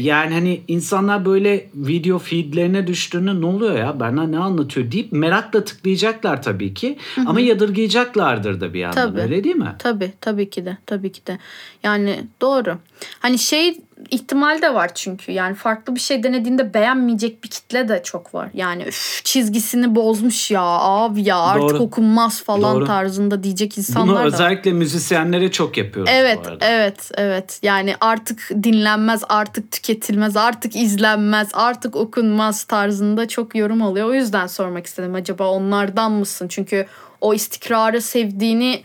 yani 0.00 0.34
hani 0.34 0.60
insanlar 0.68 1.24
böyle 1.24 1.66
video 1.74 2.18
feedlerine 2.18 2.86
düştüğünde 2.86 3.40
ne 3.40 3.46
oluyor 3.46 3.78
ya 3.78 4.00
Berna 4.00 4.26
ne 4.26 4.38
anlatıyor 4.38 4.92
deyip 4.92 5.12
merakla 5.12 5.64
tıklayacaklar 5.64 6.42
tabii 6.42 6.74
ki. 6.74 6.98
Ama 7.26 7.40
yadırgayacaklardır 7.40 8.60
da 8.60 8.74
bir 8.74 8.78
yandan 8.78 9.10
Tabii. 9.10 9.20
öyle 9.20 9.44
değil 9.44 9.56
mi? 9.56 9.74
Tabii 9.78 10.12
tabii 10.20 10.50
ki 10.50 10.64
de 10.64 10.76
tabii 10.86 11.12
ki 11.12 11.26
de. 11.26 11.38
Yani 11.82 12.24
doğru. 12.40 12.78
Hani 13.20 13.38
şey 13.38 13.76
ihtimal 14.10 14.62
de 14.62 14.74
var 14.74 14.94
çünkü 14.94 15.32
yani 15.32 15.54
farklı 15.54 15.94
bir 15.94 16.00
şey 16.00 16.22
denediğinde 16.22 16.74
beğenmeyecek 16.74 17.44
bir 17.44 17.48
kitle 17.48 17.88
de 17.88 18.00
çok 18.04 18.34
var. 18.34 18.48
Yani 18.54 18.82
üf, 18.82 19.20
çizgisini 19.24 19.94
bozmuş 19.94 20.50
ya 20.50 20.62
abi 20.62 21.22
ya 21.22 21.38
artık 21.38 21.70
Doğru. 21.70 21.78
okunmaz 21.82 22.42
falan 22.42 22.76
Doğru. 22.76 22.84
tarzında 22.86 23.42
diyecek 23.42 23.72
Bunu 23.76 23.80
insanlar 23.80 24.16
da 24.16 24.20
var. 24.20 24.26
özellikle 24.26 24.72
müzisyenlere 24.72 25.50
çok 25.50 25.76
yapıyoruz 25.76 26.12
Evet, 26.14 26.38
bu 26.44 26.48
arada. 26.48 26.64
evet, 26.66 27.10
evet. 27.14 27.58
Yani 27.62 27.94
artık 28.00 28.50
dinlenmez, 28.62 29.22
artık 29.28 29.72
tüketilmez, 29.72 30.36
artık 30.36 30.76
izlenmez, 30.76 31.48
artık 31.52 31.96
okunmaz 31.96 32.64
tarzında 32.64 33.28
çok 33.28 33.54
yorum 33.54 33.82
alıyor. 33.82 34.08
O 34.08 34.14
yüzden 34.14 34.46
sormak 34.46 34.86
istedim. 34.86 35.14
Acaba 35.14 35.48
onlardan 35.48 36.12
mısın? 36.12 36.48
Çünkü 36.48 36.86
o 37.20 37.34
istikrarı 37.34 38.00
sevdiğini 38.00 38.82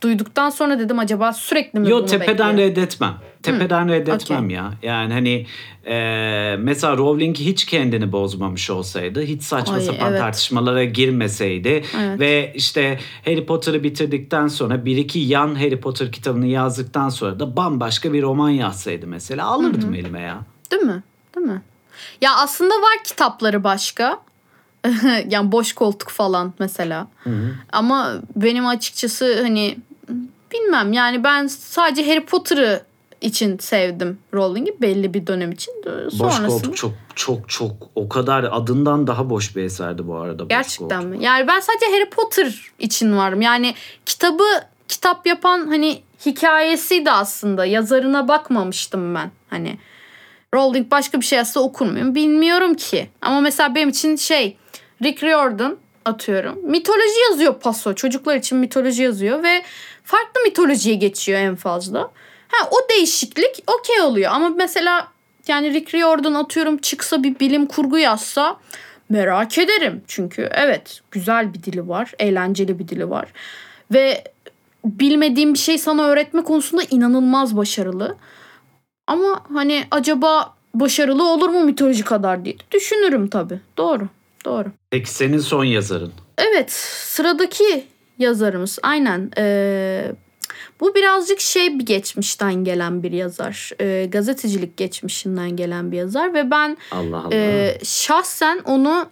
duyduktan 0.00 0.50
sonra 0.50 0.78
dedim 0.78 0.98
acaba 0.98 1.32
sürekli 1.32 1.80
mi 1.80 1.90
Yo 1.90 1.98
bunu 1.98 2.06
tepeden 2.06 2.48
bekliyor? 2.50 2.70
reddetmem. 2.70 3.14
Tepeden 3.42 3.88
reddetmem 3.88 4.44
okey. 4.44 4.56
ya. 4.56 4.72
Yani 4.82 5.12
hani 5.12 5.46
e, 5.86 6.56
mesela 6.58 6.96
Rowling 6.96 7.36
hiç 7.36 7.64
kendini 7.64 8.12
bozmamış 8.12 8.70
olsaydı, 8.70 9.22
hiç 9.22 9.42
saçma 9.42 9.74
Ay, 9.74 9.80
sapan 9.80 10.10
evet. 10.10 10.20
tartışmalara 10.20 10.84
girmeseydi 10.84 11.84
Evet. 11.98 12.20
ve 12.20 12.52
işte 12.54 12.98
Harry 13.24 13.46
Potter'ı 13.46 13.82
bitirdikten 13.84 14.48
sonra 14.48 14.84
bir 14.84 14.96
iki 14.96 15.18
yan 15.18 15.54
Harry 15.54 15.80
Potter 15.80 16.12
kitabını 16.12 16.46
yazdıktan 16.46 17.08
sonra 17.08 17.40
da 17.40 17.56
bambaşka 17.56 18.12
bir 18.12 18.22
roman 18.22 18.50
yazsaydı 18.50 19.06
mesela 19.06 19.46
alırdım 19.46 19.94
elime 19.94 20.20
ya. 20.20 20.38
Değil 20.70 20.82
mi? 20.82 21.02
Değil 21.36 21.46
mi? 21.46 21.62
Ya 22.20 22.36
aslında 22.36 22.74
var 22.74 23.04
kitapları 23.04 23.64
başka. 23.64 24.20
yani 25.28 25.52
boş 25.52 25.72
koltuk 25.72 26.08
falan 26.10 26.52
mesela. 26.58 27.08
Ama 27.72 28.14
benim 28.36 28.66
açıkçası 28.66 29.42
hani 29.42 29.78
bilmem 30.52 30.92
yani 30.92 31.24
ben 31.24 31.46
sadece 31.46 32.06
Harry 32.06 32.24
Potter'ı 32.24 32.82
için 33.20 33.58
sevdim 33.58 34.18
Rowling'i 34.34 34.80
belli 34.80 35.14
bir 35.14 35.26
dönem 35.26 35.52
için. 35.52 35.74
Boş 35.84 36.14
Sonrasında 36.14 36.48
koltuk 36.48 36.76
çok 36.76 36.92
çok 37.14 37.48
çok 37.48 37.72
o 37.94 38.08
kadar 38.08 38.44
adından 38.50 39.06
daha 39.06 39.30
boş 39.30 39.56
bir 39.56 39.62
eserdi 39.62 40.06
bu 40.06 40.16
arada. 40.16 40.42
Boş 40.42 40.48
gerçekten 40.48 41.02
koltuk. 41.02 41.18
mi? 41.18 41.24
Yani 41.24 41.46
ben 41.48 41.60
sadece 41.60 41.86
Harry 41.86 42.10
Potter 42.10 42.72
için 42.78 43.16
varım. 43.16 43.40
Yani 43.40 43.74
kitabı 44.06 44.44
kitap 44.88 45.26
yapan 45.26 45.66
hani 45.66 46.02
hikayesiydi 46.26 47.10
aslında. 47.10 47.64
Yazarına 47.64 48.28
bakmamıştım 48.28 49.14
ben. 49.14 49.30
Hani 49.50 49.78
Rowling 50.54 50.90
başka 50.90 51.20
bir 51.20 51.24
şey 51.26 51.36
yazsa 51.36 51.60
okur 51.60 51.86
muyum 51.86 52.14
bilmiyorum 52.14 52.74
ki. 52.74 53.10
Ama 53.22 53.40
mesela 53.40 53.74
benim 53.74 53.88
için 53.88 54.16
şey 54.16 54.56
Rick 55.02 55.22
Riordan 55.22 55.76
atıyorum. 56.04 56.58
Mitoloji 56.62 57.20
yazıyor 57.30 57.60
paso. 57.60 57.94
Çocuklar 57.94 58.36
için 58.36 58.58
mitoloji 58.58 59.02
yazıyor 59.02 59.42
ve 59.42 59.62
farklı 60.08 60.40
mitolojiye 60.44 60.94
geçiyor 60.94 61.38
en 61.38 61.56
fazla. 61.56 62.00
Ha 62.48 62.68
o 62.70 62.76
değişiklik 62.90 63.64
okey 63.66 64.00
oluyor 64.00 64.30
ama 64.32 64.48
mesela 64.48 65.08
yani 65.48 65.74
Rick 65.74 65.94
Riordan 65.94 66.34
atıyorum 66.34 66.78
çıksa 66.78 67.22
bir 67.22 67.40
bilim 67.40 67.66
kurgu 67.66 67.98
yazsa 67.98 68.56
merak 69.08 69.58
ederim. 69.58 70.02
Çünkü 70.06 70.50
evet 70.52 71.00
güzel 71.10 71.54
bir 71.54 71.62
dili 71.62 71.88
var, 71.88 72.12
eğlenceli 72.18 72.78
bir 72.78 72.88
dili 72.88 73.10
var 73.10 73.28
ve 73.92 74.24
bilmediğim 74.84 75.54
bir 75.54 75.58
şey 75.58 75.78
sana 75.78 76.04
öğretme 76.04 76.44
konusunda 76.44 76.82
inanılmaz 76.90 77.56
başarılı. 77.56 78.16
Ama 79.06 79.44
hani 79.52 79.84
acaba 79.90 80.54
başarılı 80.74 81.28
olur 81.28 81.48
mu 81.48 81.64
mitoloji 81.64 82.04
kadar 82.04 82.44
diye 82.44 82.56
düşünürüm 82.70 83.28
tabii. 83.28 83.60
Doğru. 83.76 84.08
Doğru. 84.44 84.68
Peki 84.90 85.10
senin 85.10 85.38
son 85.38 85.64
yazarın? 85.64 86.12
Evet 86.38 86.72
sıradaki 86.72 87.84
yazarımız 88.18 88.78
aynen. 88.82 89.30
Ee, 89.38 90.12
bu 90.80 90.94
birazcık 90.94 91.40
şey 91.40 91.78
bir 91.78 91.86
geçmişten 91.86 92.54
gelen 92.54 93.02
bir 93.02 93.12
yazar. 93.12 93.70
Ee, 93.80 94.06
gazetecilik 94.12 94.76
geçmişinden 94.76 95.56
gelen 95.56 95.92
bir 95.92 95.96
yazar 95.96 96.34
ve 96.34 96.50
ben 96.50 96.76
Allah 96.90 97.16
Allah. 97.18 97.28
ee, 97.32 97.78
şahsen 97.84 98.58
onu 98.64 99.06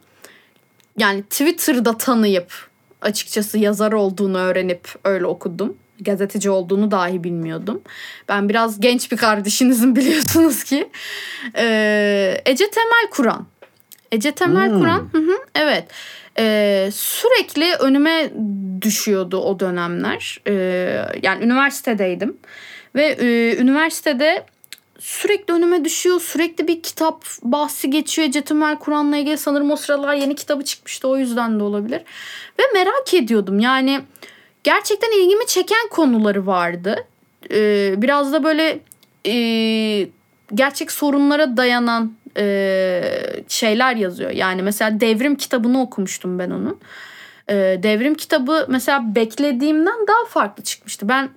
yani 0.99 1.23
Twitter'da 1.23 1.97
tanıyıp 1.99 2.53
açıkçası 3.03 3.59
yazar 3.59 3.93
olduğunu 3.93 4.39
öğrenip 4.39 4.89
öyle 5.05 5.27
okudum. 5.27 5.77
Gazeteci 6.01 6.51
olduğunu 6.51 6.91
dahi 6.91 7.25
bilmiyordum. 7.25 7.83
Ben 8.29 8.49
biraz 8.49 8.81
genç 8.81 9.13
bir 9.13 9.17
kardeşinizim 9.17 9.97
biliyorsunuz 9.97 10.65
ki. 10.65 10.89
Ee, 11.57 12.43
Ece 12.47 12.71
Temel 12.71 13.11
Kur'an. 13.11 13.47
Ece 14.13 14.33
Temel 14.33 14.71
Hmm. 14.71 14.79
Kur'an. 14.81 15.09
Hı, 15.13 15.39
evet. 15.55 15.85
Ee, 16.39 16.89
sürekli 16.93 17.75
önüme 17.75 18.31
düşüyordu 18.83 19.39
o 19.39 19.61
dönemler. 19.61 20.41
Ee, 20.47 20.53
yani 21.23 21.45
üniversitedeydim. 21.45 22.37
Ve 22.95 23.07
e, 23.07 23.57
üniversitede 23.57 24.45
sürekli 24.99 25.55
önüme 25.55 25.85
düşüyor. 25.85 26.21
Sürekli 26.21 26.69
bir 26.69 26.83
kitap 26.83 27.25
bahsi 27.43 27.91
geçiyor. 27.91 28.29
Ece 28.29 28.43
Temel 28.43 28.79
Kur'an'la 28.79 29.17
ilgili 29.17 29.39
sanırım 29.39 29.71
o 29.71 29.77
sıralar 29.77 30.15
yeni 30.15 30.35
kitabı 30.35 30.65
çıkmıştı. 30.65 31.09
O 31.09 31.17
yüzden 31.17 31.61
de 31.61 31.63
olabilir. 31.63 32.03
Ve 32.59 32.63
merak 32.75 33.15
ediyordum. 33.15 33.61
Yani 33.61 34.01
gerçekten 34.65 35.23
ilgimi 35.23 35.47
çeken 35.47 35.89
konuları 35.91 36.47
vardı. 36.47 37.05
Ee, 37.51 37.95
biraz 37.97 38.33
da 38.33 38.45
böyle 38.45 38.79
e, 39.27 39.35
gerçek 40.55 40.93
sorunlara 40.93 41.57
dayanan 41.57 42.13
e, 42.37 43.03
şeyler 43.49 43.97
yazıyor. 43.97 44.31
Yani 44.31 44.63
mesela 44.63 45.01
Devrim 45.01 45.37
kitabını 45.37 45.83
okumuştum 45.83 46.39
ben 46.39 46.51
onun. 46.51 46.81
E, 47.49 47.55
devrim 47.83 48.15
kitabı 48.15 48.67
mesela 48.69 49.15
beklediğimden 49.15 50.07
daha 50.09 50.25
farklı 50.29 50.65
çıkmıştı. 50.65 51.09
Ben 51.09 51.29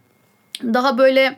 daha 0.64 0.98
böyle 0.98 1.36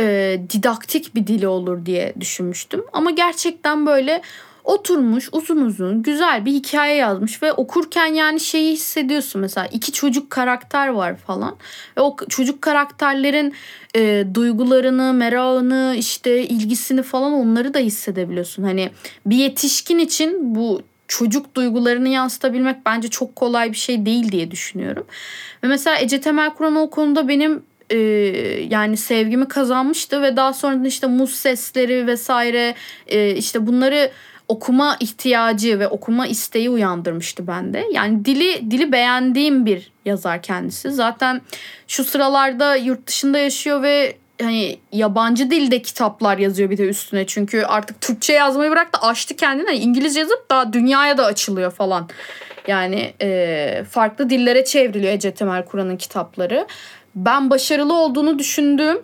e, 0.00 0.38
didaktik 0.50 1.14
bir 1.14 1.26
dili 1.26 1.48
olur 1.48 1.86
diye 1.86 2.14
düşünmüştüm. 2.20 2.84
Ama 2.92 3.10
gerçekten 3.10 3.86
böyle 3.86 4.22
oturmuş 4.66 5.28
uzun 5.32 5.56
uzun 5.56 6.02
güzel 6.02 6.44
bir 6.44 6.52
hikaye 6.52 6.96
yazmış 6.96 7.42
ve 7.42 7.52
okurken 7.52 8.06
yani 8.06 8.40
şeyi 8.40 8.72
hissediyorsun 8.72 9.40
mesela 9.40 9.66
iki 9.66 9.92
çocuk 9.92 10.30
karakter 10.30 10.88
var 10.88 11.16
falan 11.16 11.56
ve 11.96 12.00
o 12.00 12.16
çocuk 12.28 12.62
karakterlerin 12.62 13.54
e, 13.96 14.26
duygularını, 14.34 15.12
merakını, 15.12 15.94
işte 15.98 16.42
ilgisini 16.42 17.02
falan 17.02 17.32
onları 17.32 17.74
da 17.74 17.78
hissedebiliyorsun. 17.78 18.62
Hani 18.62 18.90
bir 19.26 19.36
yetişkin 19.36 19.98
için 19.98 20.54
bu 20.54 20.82
çocuk 21.08 21.54
duygularını 21.54 22.08
yansıtabilmek 22.08 22.86
bence 22.86 23.08
çok 23.08 23.36
kolay 23.36 23.72
bir 23.72 23.76
şey 23.76 24.06
değil 24.06 24.32
diye 24.32 24.50
düşünüyorum. 24.50 25.06
Ve 25.64 25.68
mesela 25.68 25.98
Ece 25.98 26.20
Temel 26.20 26.50
Kur'an 26.50 26.76
o 26.76 26.90
konuda 26.90 27.28
benim 27.28 27.62
e, 27.90 27.96
yani 28.70 28.96
sevgimi 28.96 29.48
kazanmıştı 29.48 30.22
ve 30.22 30.36
daha 30.36 30.52
sonra 30.52 30.86
işte 30.86 31.06
muz 31.06 31.34
sesleri 31.34 32.06
vesaire 32.06 32.74
e, 33.06 33.34
işte 33.34 33.66
bunları 33.66 34.10
okuma 34.48 34.96
ihtiyacı 35.00 35.78
ve 35.78 35.88
okuma 35.88 36.26
isteği 36.26 36.70
uyandırmıştı 36.70 37.46
bende. 37.46 37.84
Yani 37.92 38.24
dili 38.24 38.70
dili 38.70 38.92
beğendiğim 38.92 39.66
bir 39.66 39.92
yazar 40.04 40.42
kendisi. 40.42 40.90
Zaten 40.90 41.40
şu 41.88 42.04
sıralarda 42.04 42.76
yurt 42.76 43.06
dışında 43.06 43.38
yaşıyor 43.38 43.82
ve 43.82 44.16
hani 44.42 44.78
yabancı 44.92 45.50
dilde 45.50 45.82
kitaplar 45.82 46.38
yazıyor 46.38 46.70
bir 46.70 46.78
de 46.78 46.88
üstüne. 46.88 47.26
Çünkü 47.26 47.62
artık 47.62 48.00
Türkçe 48.00 48.32
yazmayı 48.32 48.70
bıraktı 48.70 49.00
açtı 49.02 49.36
kendine. 49.36 49.66
Hani 49.66 49.78
İngilizce 49.78 50.20
yazıp 50.20 50.50
daha 50.50 50.72
dünyaya 50.72 51.18
da 51.18 51.24
açılıyor 51.24 51.70
falan. 51.70 52.08
Yani 52.68 53.14
e, 53.22 53.84
farklı 53.90 54.30
dillere 54.30 54.64
çevriliyor 54.64 55.12
Ece 55.12 55.34
Temel 55.34 55.64
Kur'an'ın 55.64 55.96
kitapları. 55.96 56.66
Ben 57.14 57.50
başarılı 57.50 57.94
olduğunu 57.94 58.38
düşündüğüm 58.38 58.98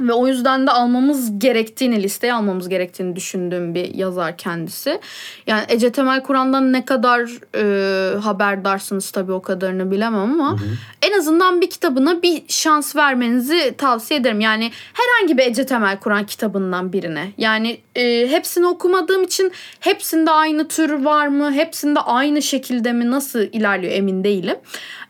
ve 0.00 0.12
o 0.12 0.26
yüzden 0.26 0.66
de 0.66 0.70
almamız 0.70 1.38
gerektiğini, 1.38 2.02
listeye 2.02 2.34
almamız 2.34 2.68
gerektiğini 2.68 3.16
düşündüğüm 3.16 3.74
bir 3.74 3.94
yazar 3.94 4.36
kendisi. 4.36 5.00
Yani 5.46 5.64
Ece 5.68 5.92
Temel 5.92 6.22
Kur'an'dan 6.22 6.72
ne 6.72 6.84
kadar 6.84 7.30
e, 7.56 8.18
haberdarsınız 8.18 9.10
tabii 9.10 9.32
o 9.32 9.42
kadarını 9.42 9.90
bilemem 9.90 10.20
ama 10.20 10.50
hı 10.50 10.64
hı. 10.64 10.68
en 11.02 11.18
azından 11.18 11.60
bir 11.60 11.70
kitabına 11.70 12.22
bir 12.22 12.42
şans 12.48 12.96
vermenizi 12.96 13.74
tavsiye 13.78 14.20
ederim. 14.20 14.40
Yani 14.40 14.70
herhangi 14.92 15.38
bir 15.38 15.46
Ece 15.46 15.66
Temel 15.66 15.98
Kur'an 15.98 16.26
kitabından 16.26 16.92
birine. 16.92 17.32
Yani 17.38 17.80
e, 17.96 18.28
hepsini 18.30 18.66
okumadığım 18.66 19.22
için 19.22 19.52
hepsinde 19.80 20.30
aynı 20.30 20.68
tür 20.68 20.90
var 21.04 21.26
mı, 21.26 21.52
hepsinde 21.52 22.00
aynı 22.00 22.42
şekilde 22.42 22.92
mi, 22.92 23.10
nasıl 23.10 23.40
ilerliyor 23.40 23.92
emin 23.92 24.24
değilim. 24.24 24.56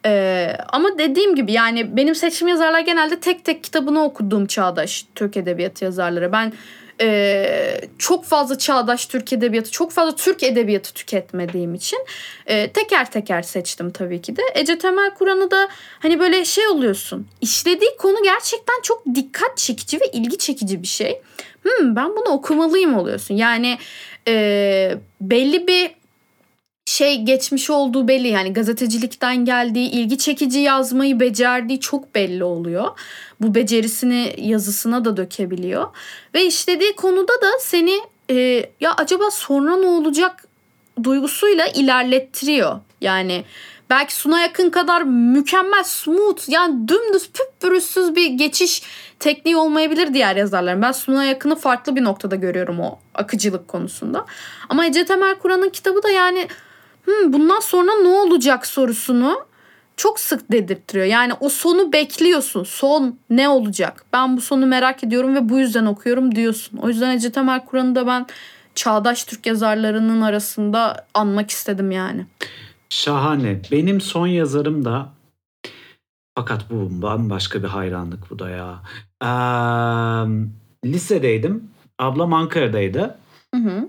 Ee, 0.07 0.57
ama 0.69 0.99
dediğim 0.99 1.35
gibi 1.35 1.53
yani 1.53 1.97
benim 1.97 2.15
seçim 2.15 2.49
yazarlar 2.49 2.81
genelde 2.81 3.21
tek 3.21 3.45
tek 3.45 3.65
kitabını 3.65 4.05
okuduğum 4.05 4.47
çağdaş 4.47 5.07
Türk 5.15 5.37
Edebiyatı 5.37 5.85
yazarları. 5.85 6.33
Ben 6.33 6.53
e, 7.01 7.81
çok 7.99 8.25
fazla 8.25 8.59
çağdaş 8.59 9.07
Türk 9.07 9.33
Edebiyatı, 9.33 9.71
çok 9.71 9.93
fazla 9.93 10.17
Türk 10.17 10.43
Edebiyatı 10.43 10.95
tüketmediğim 10.95 11.75
için 11.75 11.99
e, 12.47 12.73
teker 12.73 13.11
teker 13.11 13.43
seçtim 13.43 13.91
tabii 13.91 14.23
ki 14.23 14.37
de. 14.37 14.43
Ece 14.55 14.79
Temel 14.79 15.11
Kur'an'ı 15.11 15.51
da 15.51 15.69
hani 15.99 16.21
böyle 16.21 16.45
şey 16.45 16.69
oluyorsun. 16.69 17.29
İşlediği 17.41 17.91
konu 17.99 18.23
gerçekten 18.25 18.83
çok 18.83 19.03
dikkat 19.15 19.57
çekici 19.57 20.01
ve 20.01 20.05
ilgi 20.13 20.39
çekici 20.39 20.83
bir 20.83 20.89
şey. 20.89 21.21
Hmm, 21.63 21.97
ben 21.97 22.11
bunu 22.17 22.29
okumalıyım 22.29 22.95
oluyorsun. 22.95 23.35
Yani 23.35 23.79
e, 24.29 24.95
belli 25.21 25.67
bir 25.67 26.00
şey 26.91 27.23
geçmiş 27.23 27.71
olduğu 27.71 28.09
belli 28.09 28.29
yani 28.29 28.53
gazetecilikten 28.53 29.45
geldiği 29.45 29.91
ilgi 29.91 30.19
çekici 30.19 30.59
yazmayı 30.59 31.21
becerdiği 31.21 31.81
çok 31.81 32.15
belli 32.15 32.45
oluyor. 32.45 32.89
Bu 33.41 33.55
becerisini 33.55 34.35
yazısına 34.39 35.05
da 35.05 35.17
dökebiliyor 35.17 35.89
ve 36.35 36.45
işlediği 36.45 36.97
konuda 36.97 37.33
da 37.33 37.59
seni 37.61 38.01
e, 38.31 38.35
ya 38.81 38.95
acaba 38.97 39.31
sonra 39.31 39.77
ne 39.77 39.87
olacak 39.87 40.45
duygusuyla 41.05 41.67
ilerlettiriyor. 41.67 42.81
Yani 43.01 43.45
belki 43.91 44.15
Suna 44.15 44.41
yakın 44.41 44.71
kadar 44.71 45.03
mükemmel 45.03 45.85
smooth 45.85 46.49
yani 46.49 46.89
dümdüz 46.89 47.31
püpürüzsüz 47.31 48.17
bir 48.17 48.27
geçiş 48.27 48.83
tekniği 49.19 49.57
olmayabilir 49.57 50.15
diğer 50.15 50.37
yazarların. 50.37 50.83
Ben 50.83 50.93
Suna 50.93 51.25
yakını 51.25 51.57
farklı 51.57 51.97
bir 51.97 52.05
noktada 52.05 52.37
görüyorum 52.37 52.81
o 52.81 52.99
akıcılık 53.15 53.69
konusunda. 53.69 54.27
Ama 54.69 54.87
Ece 54.87 55.05
Temel 55.05 55.35
Kur'an'ın 55.35 55.71
kitabı 55.71 56.03
da 56.03 56.11
yani 56.11 56.49
hmm, 57.05 57.33
bundan 57.33 57.61
sonra 57.61 57.91
ne 58.03 58.09
olacak 58.09 58.67
sorusunu 58.67 59.51
çok 59.97 60.21
sık 60.21 60.53
dedirttiriyor. 60.53 61.07
Yani 61.07 61.33
o 61.41 61.49
sonu 61.49 61.93
bekliyorsun. 61.93 62.65
Son 62.65 63.19
ne 63.31 63.49
olacak? 63.49 64.05
Ben 64.13 64.37
bu 64.37 64.41
sonu 64.41 64.67
merak 64.67 65.05
ediyorum 65.05 65.35
ve 65.35 65.49
bu 65.49 65.59
yüzden 65.59 65.87
okuyorum 65.87 66.35
diyorsun. 66.35 66.79
O 66.79 66.89
yüzden 66.89 67.11
Ece 67.11 67.33
Temel 67.33 67.65
Kur'an'ı 67.65 67.95
da 67.95 68.07
ben 68.07 68.27
çağdaş 68.75 69.25
Türk 69.25 69.47
yazarlarının 69.47 70.21
arasında 70.21 71.07
anmak 71.15 71.51
istedim 71.51 71.91
yani. 71.91 72.27
Şahane. 72.89 73.61
Benim 73.73 74.01
son 74.01 74.27
yazarım 74.27 74.85
da 74.85 75.09
fakat 76.35 76.71
bu 76.71 77.03
bambaşka 77.03 77.63
bir 77.63 77.69
hayranlık 77.69 78.31
bu 78.31 78.39
da 78.39 78.51
ya. 78.51 78.83
Ee, 79.23 79.27
lisedeydim. 80.85 81.71
Ablam 81.99 82.33
Ankara'daydı. 82.33 83.19
Hı 83.55 83.61
hı. 83.61 83.89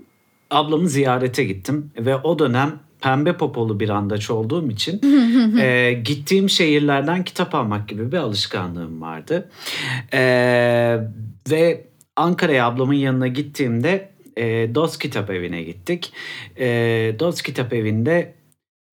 Ablamı 0.50 0.88
ziyarete 0.88 1.44
gittim 1.44 1.90
ve 1.96 2.16
o 2.16 2.38
dönem 2.38 2.78
pembe 3.02 3.36
popolu 3.36 3.80
bir 3.80 3.88
andaç 3.88 4.30
olduğum 4.30 4.70
için 4.70 5.00
e, 5.58 5.92
gittiğim 5.92 6.50
şehirlerden 6.50 7.24
kitap 7.24 7.54
almak 7.54 7.88
gibi 7.88 8.12
bir 8.12 8.16
alışkanlığım 8.16 9.02
vardı. 9.02 9.50
E, 10.12 10.22
ve 11.50 11.86
Ankara'ya 12.16 12.66
ablamın 12.66 12.94
yanına 12.94 13.28
gittiğimde 13.28 14.08
e, 14.36 14.74
Dost 14.74 15.02
Kitap 15.02 15.30
Evi'ne 15.30 15.62
gittik. 15.62 16.12
E, 16.58 16.66
Dost 17.18 17.42
Kitap 17.42 17.72
Evi'nde 17.72 18.34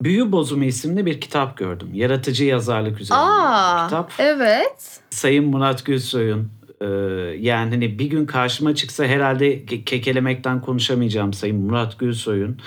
Büyü 0.01 0.31
Bozumu 0.31 0.63
isimli 0.63 1.05
bir 1.05 1.21
kitap 1.21 1.57
gördüm. 1.57 1.89
Yaratıcı 1.93 2.45
yazarlık 2.45 3.01
üzerine 3.01 3.23
Aa, 3.23 3.83
bir 3.83 3.89
kitap. 3.89 4.13
Evet. 4.19 4.99
Sayın 5.09 5.45
Murat 5.45 5.85
Gülsoy'un 5.85 6.51
ee, 6.81 6.85
yani 7.39 7.69
hani 7.69 7.99
bir 7.99 8.05
gün 8.05 8.25
karşıma 8.25 8.75
çıksa 8.75 9.05
herhalde 9.05 9.65
kekelemekten 9.65 10.61
konuşamayacağım 10.61 11.33
Sayın 11.33 11.57
Murat 11.57 11.99
Gülsoy'un. 11.99 12.59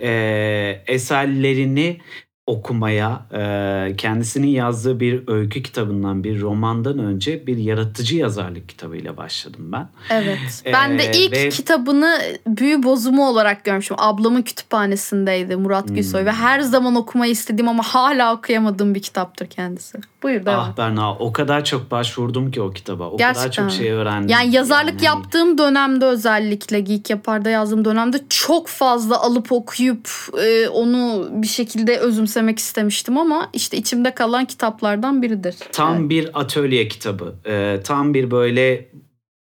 E, 0.00 0.82
eserlerini 0.86 2.00
okumaya, 2.46 3.22
e, 3.32 3.96
kendisinin 3.96 4.46
yazdığı 4.46 5.00
bir 5.00 5.28
öykü 5.28 5.62
kitabından, 5.62 6.24
bir 6.24 6.40
romandan 6.40 6.98
önce 6.98 7.46
bir 7.46 7.56
yaratıcı 7.56 8.16
yazarlık 8.16 8.68
kitabıyla 8.68 9.16
başladım 9.16 9.72
ben. 9.72 9.88
Evet. 10.10 10.62
Ben 10.72 10.98
de 10.98 11.12
ilk 11.14 11.32
ve... 11.32 11.48
kitabını 11.48 12.20
büyü 12.46 12.82
bozumu 12.82 13.28
olarak 13.28 13.64
görmüşüm. 13.64 13.96
Ablamın 14.00 14.42
kütüphanesindeydi 14.42 15.56
Murat 15.56 15.88
Gülsoy 15.88 16.20
hmm. 16.20 16.26
ve 16.26 16.32
her 16.32 16.60
zaman 16.60 16.94
okumayı 16.94 17.32
istediğim 17.32 17.68
ama 17.68 17.82
hala 17.82 18.34
okuyamadığım 18.34 18.94
bir 18.94 19.02
kitaptır 19.02 19.46
kendisi. 19.46 19.98
Buyur 20.22 20.46
devam. 20.46 20.60
Ah 20.60 20.76
Berna 20.76 21.14
o 21.14 21.32
kadar 21.32 21.64
çok 21.64 21.90
başvurdum 21.90 22.50
ki 22.50 22.62
o 22.62 22.70
kitaba. 22.70 23.08
O 23.08 23.16
Gerçekten. 23.16 23.50
kadar 23.50 23.70
çok 23.70 23.78
şey 23.78 23.90
öğrendim. 23.90 24.28
Yani 24.28 24.54
yazarlık 24.54 25.02
yani. 25.02 25.04
yaptığım 25.04 25.58
dönemde 25.58 26.04
özellikle 26.04 26.80
Geek 26.80 27.10
Yapar'da 27.10 27.50
yazdığım 27.50 27.84
dönemde 27.84 28.20
çok 28.28 28.68
fazla 28.68 29.20
alıp 29.20 29.52
okuyup 29.52 30.08
e, 30.44 30.68
onu 30.68 31.28
bir 31.30 31.46
şekilde 31.46 31.98
özümsemek 32.34 32.58
istemiştim 32.58 33.18
ama 33.18 33.50
işte 33.52 33.76
içimde 33.76 34.14
kalan 34.14 34.44
kitaplardan 34.44 35.22
biridir. 35.22 35.54
Tam 35.72 36.00
evet. 36.00 36.10
bir 36.10 36.40
atölye 36.40 36.88
kitabı. 36.88 37.34
Ee, 37.46 37.80
tam 37.84 38.14
bir 38.14 38.30
böyle 38.30 38.88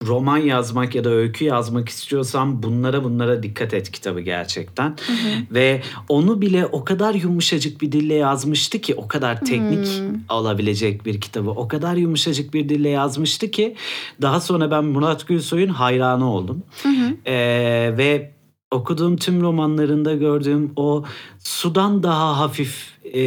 roman 0.06 0.38
yazmak 0.38 0.94
ya 0.94 1.04
da 1.04 1.10
öykü 1.10 1.44
yazmak 1.44 1.88
istiyorsan 1.88 2.62
bunlara 2.62 3.04
bunlara 3.04 3.42
dikkat 3.42 3.74
et 3.74 3.90
kitabı 3.90 4.20
gerçekten. 4.20 4.88
Hı 4.88 5.12
hı. 5.12 5.54
Ve 5.54 5.82
onu 6.08 6.40
bile 6.40 6.66
o 6.66 6.84
kadar 6.84 7.14
yumuşacık 7.14 7.80
bir 7.80 7.92
dille 7.92 8.14
yazmıştı 8.14 8.78
ki 8.78 8.94
o 8.94 9.08
kadar 9.08 9.40
teknik 9.40 9.86
hı. 9.86 10.16
alabilecek 10.28 11.06
bir 11.06 11.20
kitabı 11.20 11.50
o 11.50 11.68
kadar 11.68 11.96
yumuşacık 11.96 12.54
bir 12.54 12.68
dille 12.68 12.88
yazmıştı 12.88 13.50
ki 13.50 13.76
daha 14.22 14.40
sonra 14.40 14.70
ben 14.70 14.84
Murat 14.84 15.28
Gülsoy'un 15.28 15.68
hayranı 15.68 16.32
oldum. 16.32 16.62
Hı 16.82 16.88
hı. 16.88 17.14
Ee, 17.26 17.94
ve 17.98 18.39
okuduğum 18.70 19.16
tüm 19.16 19.40
romanlarında 19.40 20.14
gördüğüm 20.14 20.72
o 20.76 21.04
sudan 21.38 22.02
daha 22.02 22.38
hafif 22.38 22.98
e, 23.14 23.22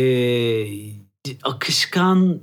akışkan 1.44 2.40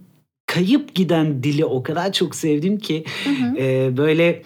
kayıp 0.46 0.94
giden 0.94 1.42
dili 1.42 1.64
o 1.64 1.82
kadar 1.82 2.12
çok 2.12 2.34
sevdim 2.34 2.78
ki 2.78 3.05
hı 3.24 3.30
hı. 3.30 3.57
E, 3.59 3.96
böyle 3.96 4.42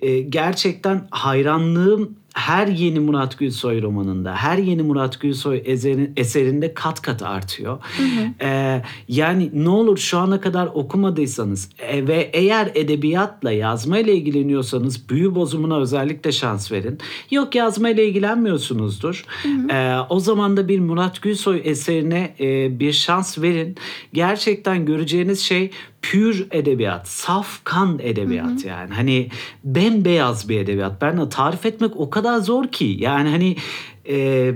e, 0.00 0.20
gerçekten 0.20 1.08
hayranlığım 1.10 2.16
her 2.36 2.66
yeni 2.66 3.00
Murat 3.00 3.38
Gülsoy 3.38 3.82
romanında, 3.82 4.34
her 4.34 4.58
yeni 4.58 4.82
Murat 4.82 5.20
Gülsoy 5.20 5.62
eserin, 5.64 6.12
eserinde 6.16 6.74
kat 6.74 7.02
kat 7.02 7.22
artıyor. 7.22 7.78
Ee, 8.42 8.82
yani 9.08 9.50
ne 9.54 9.68
olur 9.68 9.96
şu 9.98 10.18
ana 10.18 10.40
kadar 10.40 10.66
okumadıysanız 10.66 11.70
e, 11.78 12.06
ve 12.06 12.30
eğer 12.32 12.70
edebiyatla 12.74 13.52
yazmayla 13.52 14.12
ilgileniyorsanız 14.12 15.08
büyü 15.08 15.34
bozumuna 15.34 15.78
özellikle 15.80 16.32
şans 16.32 16.72
verin. 16.72 16.98
Yok 17.30 17.54
yazmayla 17.54 18.02
ilgilenmiyorsunuzdur. 18.02 19.24
Ee, 19.70 19.96
o 20.08 20.20
zaman 20.20 20.56
da 20.56 20.68
bir 20.68 20.80
Murat 20.80 21.22
Gülsoy 21.22 21.60
eserine 21.64 22.34
e, 22.40 22.80
bir 22.80 22.92
şans 22.92 23.38
verin. 23.38 23.76
Gerçekten 24.12 24.86
göreceğiniz 24.86 25.40
şey 25.40 25.70
pür 26.10 26.46
edebiyat, 26.50 27.08
saf 27.08 27.64
kan 27.64 27.98
edebiyat 28.02 28.64
yani. 28.64 28.94
Hani 28.94 29.28
bembeyaz 29.64 30.48
bir 30.48 30.60
edebiyat. 30.60 31.02
Ben 31.02 31.28
tarif 31.28 31.66
etmek 31.66 31.96
o 31.96 32.10
kadar 32.10 32.38
zor 32.38 32.66
ki. 32.68 32.96
Yani 32.98 33.28
hani 33.28 33.56
e, 34.08 34.54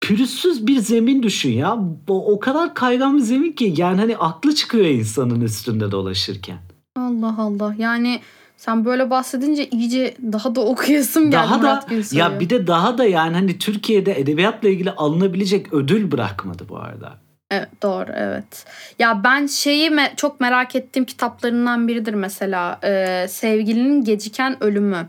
pürüzsüz 0.00 0.66
bir 0.66 0.78
zemin 0.78 1.22
düşün 1.22 1.52
ya. 1.52 1.78
O, 2.08 2.32
o 2.32 2.40
kadar 2.40 2.74
kaygan 2.74 3.16
bir 3.16 3.22
zemin 3.22 3.52
ki 3.52 3.74
yani 3.76 4.00
hani 4.00 4.16
aklı 4.16 4.54
çıkıyor 4.54 4.84
insanın 4.84 5.40
üstünde 5.40 5.90
dolaşırken. 5.90 6.58
Allah 6.96 7.34
Allah. 7.38 7.74
Yani 7.78 8.20
sen 8.56 8.84
böyle 8.84 9.10
bahsedince 9.10 9.68
iyice 9.68 10.16
daha 10.32 10.54
da 10.54 10.60
okuyasım 10.60 11.24
geldi 11.24 11.32
Daha 11.32 11.58
Murat 11.58 11.90
da 11.90 11.94
Gülsoy'u. 11.94 12.20
ya 12.20 12.40
bir 12.40 12.50
de 12.50 12.66
daha 12.66 12.98
da 12.98 13.04
yani 13.04 13.34
hani 13.34 13.58
Türkiye'de 13.58 14.20
edebiyatla 14.20 14.68
ilgili 14.68 14.90
alınabilecek 14.90 15.72
ödül 15.72 16.10
bırakmadı 16.10 16.64
bu 16.68 16.78
arada. 16.78 17.21
Evet, 17.52 17.68
doğru 17.82 18.12
evet. 18.16 18.64
Ya 18.98 19.24
ben 19.24 19.46
şeyi 19.46 19.88
me- 19.90 20.16
çok 20.16 20.40
merak 20.40 20.76
ettiğim 20.76 21.04
kitaplarından 21.04 21.88
biridir 21.88 22.14
mesela. 22.14 22.80
Ee, 22.84 23.26
Sevgilinin 23.28 24.04
Geciken 24.04 24.64
Ölümü. 24.64 25.08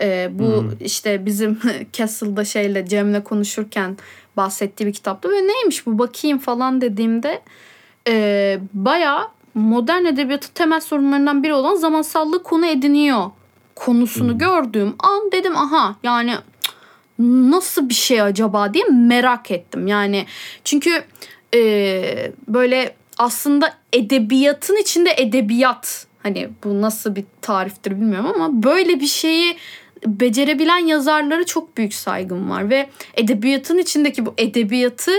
Ee, 0.00 0.28
bu 0.32 0.62
Hmm. 0.62 0.70
işte 0.80 1.26
bizim 1.26 1.58
Castle'da 1.92 2.44
şeyle 2.44 2.86
Cem'le 2.86 3.20
konuşurken 3.20 3.96
bahsettiği 4.36 4.86
bir 4.86 4.92
kitaptı. 4.92 5.30
Ve 5.30 5.36
neymiş 5.48 5.86
bu 5.86 5.98
bakayım 5.98 6.38
falan 6.38 6.80
dediğimde 6.80 7.42
e, 8.08 8.58
bayağı 8.72 9.28
modern 9.54 10.04
edebiyatın 10.04 10.50
temel 10.54 10.80
sorunlarından 10.80 11.42
biri 11.42 11.54
olan 11.54 11.74
zamansallığı 11.74 12.42
konu 12.42 12.66
ediniyor 12.66 13.30
konusunu 13.74 14.30
Hmm. 14.32 14.38
gördüğüm 14.38 14.94
an 14.98 15.32
dedim 15.32 15.56
aha 15.56 15.96
yani 16.02 16.34
nasıl 17.18 17.88
bir 17.88 17.94
şey 17.94 18.20
acaba 18.22 18.74
diye 18.74 18.84
merak 18.90 19.50
ettim. 19.50 19.86
Yani 19.86 20.26
çünkü 20.64 21.04
e, 21.54 22.32
böyle 22.48 22.94
aslında 23.18 23.74
edebiyatın 23.92 24.76
içinde 24.76 25.14
edebiyat 25.16 26.06
hani 26.22 26.48
bu 26.64 26.82
nasıl 26.82 27.16
bir 27.16 27.24
tariftir 27.40 27.90
bilmiyorum 27.90 28.32
ama 28.34 28.62
böyle 28.62 29.00
bir 29.00 29.06
şeyi 29.06 29.56
becerebilen 30.06 30.86
yazarlara 30.86 31.44
çok 31.44 31.76
büyük 31.76 31.94
saygım 31.94 32.50
var 32.50 32.70
ve 32.70 32.90
edebiyatın 33.14 33.78
içindeki 33.78 34.26
bu 34.26 34.34
edebiyatı 34.38 35.12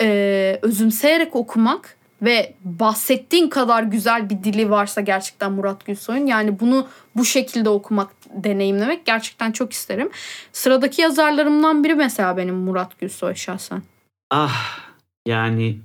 e, 0.00 0.58
özümseyerek 0.62 1.36
okumak 1.36 1.96
ve 2.22 2.54
bahsettiğin 2.64 3.48
kadar 3.48 3.82
güzel 3.82 4.30
bir 4.30 4.44
dili 4.44 4.70
varsa 4.70 5.00
gerçekten 5.00 5.52
Murat 5.52 5.84
Gülsoy'un 5.84 6.26
yani 6.26 6.60
bunu 6.60 6.86
bu 7.16 7.24
şekilde 7.24 7.68
okumak, 7.68 8.10
deneyimlemek 8.30 9.06
gerçekten 9.06 9.52
çok 9.52 9.72
isterim. 9.72 10.10
Sıradaki 10.52 11.02
yazarlarımdan 11.02 11.84
biri 11.84 11.94
mesela 11.94 12.36
benim 12.36 12.54
Murat 12.54 13.00
Gülsoy 13.00 13.34
şahsen. 13.34 13.82
Ah 14.30 14.93
yani 15.26 15.78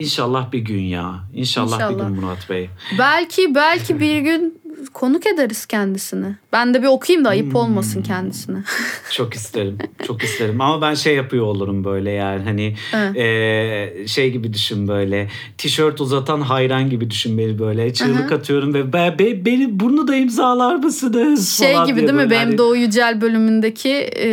inşallah 0.00 0.52
bir 0.52 0.58
gün 0.58 0.80
ya. 0.82 1.24
İnşallah, 1.34 1.78
bir 1.78 1.94
İnşallah. 1.94 2.08
gün 2.08 2.16
Murat 2.20 2.50
Bey. 2.50 2.70
Belki 2.98 3.54
belki 3.54 4.00
bir 4.00 4.18
gün 4.20 4.62
konuk 4.92 5.26
ederiz 5.26 5.66
kendisini. 5.66 6.26
Ben 6.52 6.74
de 6.74 6.82
bir 6.82 6.86
okuyayım 6.86 7.24
da 7.24 7.28
ayıp 7.28 7.46
Hmm. 7.46 7.54
olmasın 7.54 8.02
kendisine. 8.02 8.56
Çok 9.12 9.34
isterim. 9.34 9.78
çok 10.06 10.22
isterim. 10.22 10.60
Ama 10.60 10.82
ben 10.82 10.94
şey 10.94 11.14
yapıyor 11.14 11.44
olurum 11.44 11.84
böyle 11.84 12.10
yani 12.10 12.42
hani 12.44 12.76
Evet. 12.94 13.16
eee, 13.16 14.06
şey 14.06 14.30
gibi 14.30 14.52
düşün 14.54 14.88
böyle. 14.88 15.28
Tişört 15.58 16.00
uzatan 16.00 16.40
hayran 16.40 16.90
gibi 16.90 17.10
düşün 17.10 17.38
beni 17.38 17.58
böyle. 17.58 17.94
Çığlık 17.94 18.32
Aha. 18.32 18.34
atıyorum 18.38 18.74
ve 18.74 18.92
be, 18.92 19.16
be- 19.18 19.44
beni 19.44 19.80
bunu 19.80 20.08
da 20.08 20.16
imzalar 20.16 20.74
mısınız? 20.76 21.48
şey 21.58 21.72
falan 21.72 21.86
gibi 21.86 22.00
değil 22.00 22.12
mi? 22.12 22.30
Benim 22.30 22.46
hani- 22.46 22.58
Doğu 22.58 22.76
Yücel 22.76 23.20
bölümündeki 23.20 23.90
e, 23.90 24.28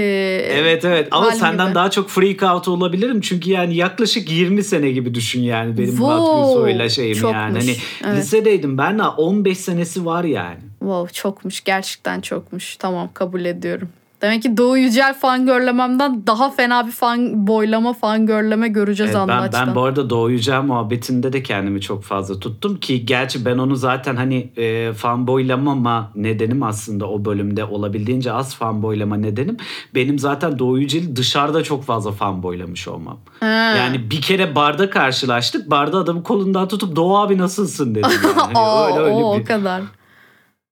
Evet 0.52 0.86
evet 0.86 1.08
ama 1.12 1.32
senden 1.32 1.66
gibi. 1.68 1.76
daha 1.76 1.92
çok 1.92 2.10
freak 2.10 2.44
out 2.44 2.68
olabilirim. 2.68 3.22
Çünkü 3.22 3.50
yani 3.50 3.76
yaklaşık 3.76 4.32
20 4.32 4.64
sene 4.64 4.92
gibi 4.92 5.16
düşün 5.16 5.42
yani 5.42 5.78
benim 5.78 5.96
Murat 5.96 6.18
Gülsoy'la 6.20 6.90
şeyim 6.90 7.18
çokmuş. 7.18 7.36
yani. 7.36 7.58
Hani 7.60 7.76
Evet. 8.06 8.18
lisedeydim 8.18 8.78
ben 8.78 9.00
de 9.00 9.04
15 9.04 9.58
senesi 9.58 10.06
var 10.06 10.24
yani. 10.32 10.60
Wow 10.80 11.14
çokmuş 11.14 11.64
gerçekten 11.64 12.22
çokmuş. 12.22 12.76
Tamam 12.76 13.10
kabul 13.14 13.46
ediyorum. 13.46 13.90
Demek 14.22 14.44
ki 14.44 14.58
Doğu 14.58 14.78
Yücel 14.78 15.14
fan 15.14 15.46
görlememden 15.46 16.28
daha 16.28 16.52
fena 16.52 16.88
bir 16.88 16.92
fan 16.92 17.48
boylama 17.48 17.94
fan 17.94 18.26
görleme 18.26 18.68
göreceğiz 18.68 19.16
Evet, 19.16 19.28
ben, 19.28 19.50
ben 19.54 19.76
bu 19.76 19.84
arada 19.84 20.10
Doğu 20.10 20.32
Yücel 20.32 20.62
muhabbetinde 20.62 21.34
de 21.34 21.44
kendimi 21.44 21.82
çok 21.82 22.04
fazla 22.04 22.40
tuttum 22.40 22.80
ki 22.80 23.06
gerçi 23.06 23.46
ben 23.46 23.58
onu 23.58 23.76
zaten 23.76 24.16
hani 24.16 24.50
e, 24.58 24.94
fanboylamama 24.94 26.12
nedenim 26.16 26.64
aslında 26.64 27.10
o 27.10 27.26
bölümde 27.26 27.66
olabildiğince 27.66 28.34
az 28.34 28.56
fanboylama 28.56 29.18
nedenim 29.18 29.58
benim 29.96 30.20
zaten 30.20 30.60
Doğu 30.60 30.80
Yücel'i 30.80 31.16
dışarıda 31.16 31.64
çok 31.64 31.84
fazla 31.84 32.12
fanboylamış 32.12 32.88
olmam. 32.88 33.18
He. 33.40 33.46
Yani 33.46 34.12
bir 34.12 34.22
kere 34.22 34.56
barda 34.56 34.90
karşılaştık. 34.90 35.70
Barda 35.70 35.98
adamı 35.98 36.24
kolundan 36.24 36.68
tutup 36.68 36.96
Doğu 36.96 37.18
abi 37.18 37.38
nasılsın 37.38 37.96
dedim. 37.96 38.10
Yani. 38.24 38.32
Hani 38.42 38.58
Aa, 38.58 38.88
öyle, 38.88 39.00
öyle 39.00 39.14
o, 39.14 39.38
bir, 39.38 39.42
o 39.42 39.46
kadar. 39.46 39.82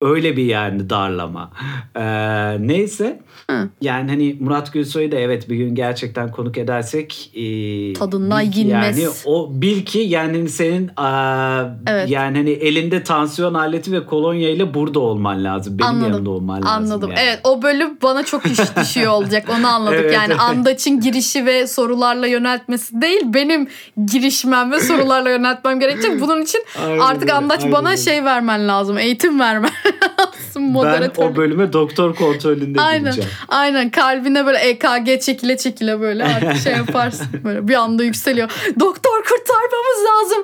Öyle 0.01 0.37
bir 0.37 0.45
yani 0.45 0.89
darlama. 0.89 1.51
Ee, 1.95 2.67
neyse. 2.67 3.19
Hı. 3.49 3.69
Yani 3.81 4.09
hani 4.09 4.37
Murat 4.39 4.73
Gülsoy'u 4.73 5.11
da 5.11 5.15
evet 5.15 5.49
bir 5.49 5.55
gün 5.55 5.75
gerçekten 5.75 6.31
konuk 6.31 6.57
edersek 6.57 7.31
e, 7.35 7.93
Tadından 7.93 8.41
yenmez. 8.41 8.99
Yani 8.99 9.09
o 9.25 9.49
bil 9.51 9.85
ki 9.85 9.99
yani 9.99 10.49
senin 10.49 10.91
aa, 10.97 11.63
Evet. 11.87 12.09
yani 12.09 12.37
hani 12.37 12.49
elinde 12.49 13.03
tansiyon 13.03 13.53
aleti 13.53 13.91
ve 13.91 14.05
kolonya 14.05 14.49
ile 14.49 14.73
burada 14.73 14.99
olman 14.99 15.43
lazım. 15.43 15.79
Benim 15.79 15.89
Anladım. 15.89 16.11
yanımda 16.11 16.29
olman 16.29 16.57
lazım. 16.61 16.69
Anladım. 16.71 17.09
yani. 17.09 17.19
Evet 17.23 17.39
o 17.43 17.61
bölüm 17.61 17.97
bana 18.03 18.25
çok 18.25 18.45
iş 18.45 18.59
düşüyor 18.81 19.11
olacak. 19.11 19.49
Onu 19.59 19.67
anladık. 19.67 19.99
Evet, 20.01 20.13
yani 20.13 20.31
evet. 20.31 20.41
Andaç'ın 20.41 20.99
girişi 21.01 21.45
ve 21.45 21.67
sorularla 21.67 22.27
yöneltmesi 22.27 23.01
değil 23.01 23.21
benim 23.25 23.67
girişmem 24.05 24.71
ve 24.71 24.79
sorularla 24.79 25.29
yöneltmem 25.29 25.79
gerekecek. 25.79 26.21
Bunun 26.21 26.41
için 26.41 26.61
Aynen 26.85 26.99
artık 26.99 27.29
Andaç 27.29 27.59
aynen 27.59 27.71
bana 27.73 27.97
şey 27.97 28.23
vermen 28.23 28.67
lazım. 28.67 28.97
Eğitim 28.97 29.39
vermen 29.39 29.71
lazım. 30.19 30.33
Ben 30.55 30.61
Moderatör. 30.63 31.23
o 31.23 31.35
bölüme 31.35 31.73
doktor 31.73 32.15
kontrolünde 32.15 32.81
Aynen. 32.81 33.03
gideceğim. 33.03 33.28
Aynen 33.47 33.89
kalbine 33.89 34.45
böyle 34.45 34.57
EKG 34.57 35.21
çekile 35.21 35.57
çekile 35.57 35.99
böyle 35.99 36.23
artık 36.23 36.57
şey 36.63 36.73
yaparsın. 36.73 37.27
Böyle 37.43 37.67
bir 37.67 37.73
anda 37.73 38.03
yükseliyor. 38.03 38.51
Doktor 38.79 39.23
kurtarmamız 39.23 40.05
lazım 40.09 40.43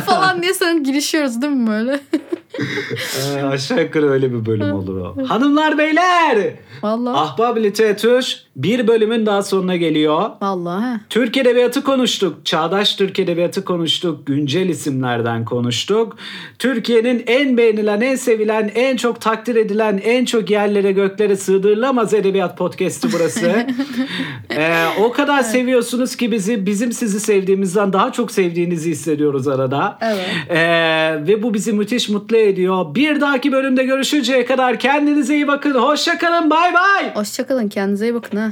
falan 0.06 0.42
diye 0.42 0.54
sana 0.54 0.78
girişiyoruz 0.78 1.42
değil 1.42 1.52
mi 1.52 1.70
böyle? 1.70 2.00
Ee, 2.58 3.42
aşağı 3.42 3.82
yukarı 3.82 4.10
öyle 4.10 4.32
bir 4.32 4.46
bölüm 4.46 4.72
olur 4.72 4.96
o. 4.96 5.28
Hanımlar 5.28 5.78
beyler. 5.78 6.54
Vallahi. 6.82 7.18
Ahbab 7.18 7.56
Literatür 7.56 8.44
bir 8.56 8.88
bölümün 8.88 9.26
daha 9.26 9.42
sonuna 9.42 9.76
geliyor. 9.76 10.30
Vallahi. 10.42 11.00
Türk 11.10 11.36
Edebiyatı 11.36 11.84
konuştuk. 11.84 12.46
Çağdaş 12.46 12.96
Türk 12.96 13.18
Edebiyatı 13.18 13.64
konuştuk. 13.64 14.26
Güncel 14.26 14.68
isimlerden 14.68 15.44
konuştuk. 15.44 16.16
Türkiye'nin 16.58 17.24
en 17.26 17.56
beğenilen, 17.56 18.00
en 18.00 18.16
sevilen, 18.16 18.70
en 18.74 18.96
çok 18.96 19.20
takdir 19.20 19.56
edilen, 19.56 20.00
en 20.04 20.24
çok 20.24 20.50
yerlere 20.50 20.92
göklere 20.92 21.36
sığdırılamaz 21.36 22.14
edebiyat 22.14 22.58
podcast'i 22.58 23.08
burası. 23.12 23.66
Ee, 24.56 24.84
o 25.00 25.12
kadar 25.12 25.42
seviyorsunuz 25.42 26.16
ki 26.16 26.32
bizi, 26.32 26.66
bizim 26.66 26.92
sizi 26.92 27.20
sevdiğimizden 27.20 27.92
daha 27.92 28.12
çok 28.12 28.30
sevdiğinizi 28.30 28.90
hissediyoruz 28.90 29.48
arada. 29.48 29.98
Evet. 30.00 30.26
Ee, 30.50 31.26
ve 31.26 31.42
bu 31.42 31.54
bizi 31.54 31.72
müthiş 31.72 32.08
mutlu 32.08 32.36
ediyor. 32.48 32.94
Bir 32.94 33.20
dahaki 33.20 33.52
bölümde 33.52 33.84
görüşünceye 33.84 34.44
kadar 34.44 34.78
kendinize 34.78 35.34
iyi 35.34 35.48
bakın. 35.48 35.74
Hoşça 35.74 36.18
kalın. 36.18 36.50
Bay 36.50 36.74
bay. 36.74 37.14
Hoşçakalın 37.14 37.68
kendinize 37.68 38.06
iyi 38.06 38.14
bakın 38.14 38.36
ha. 38.36 38.50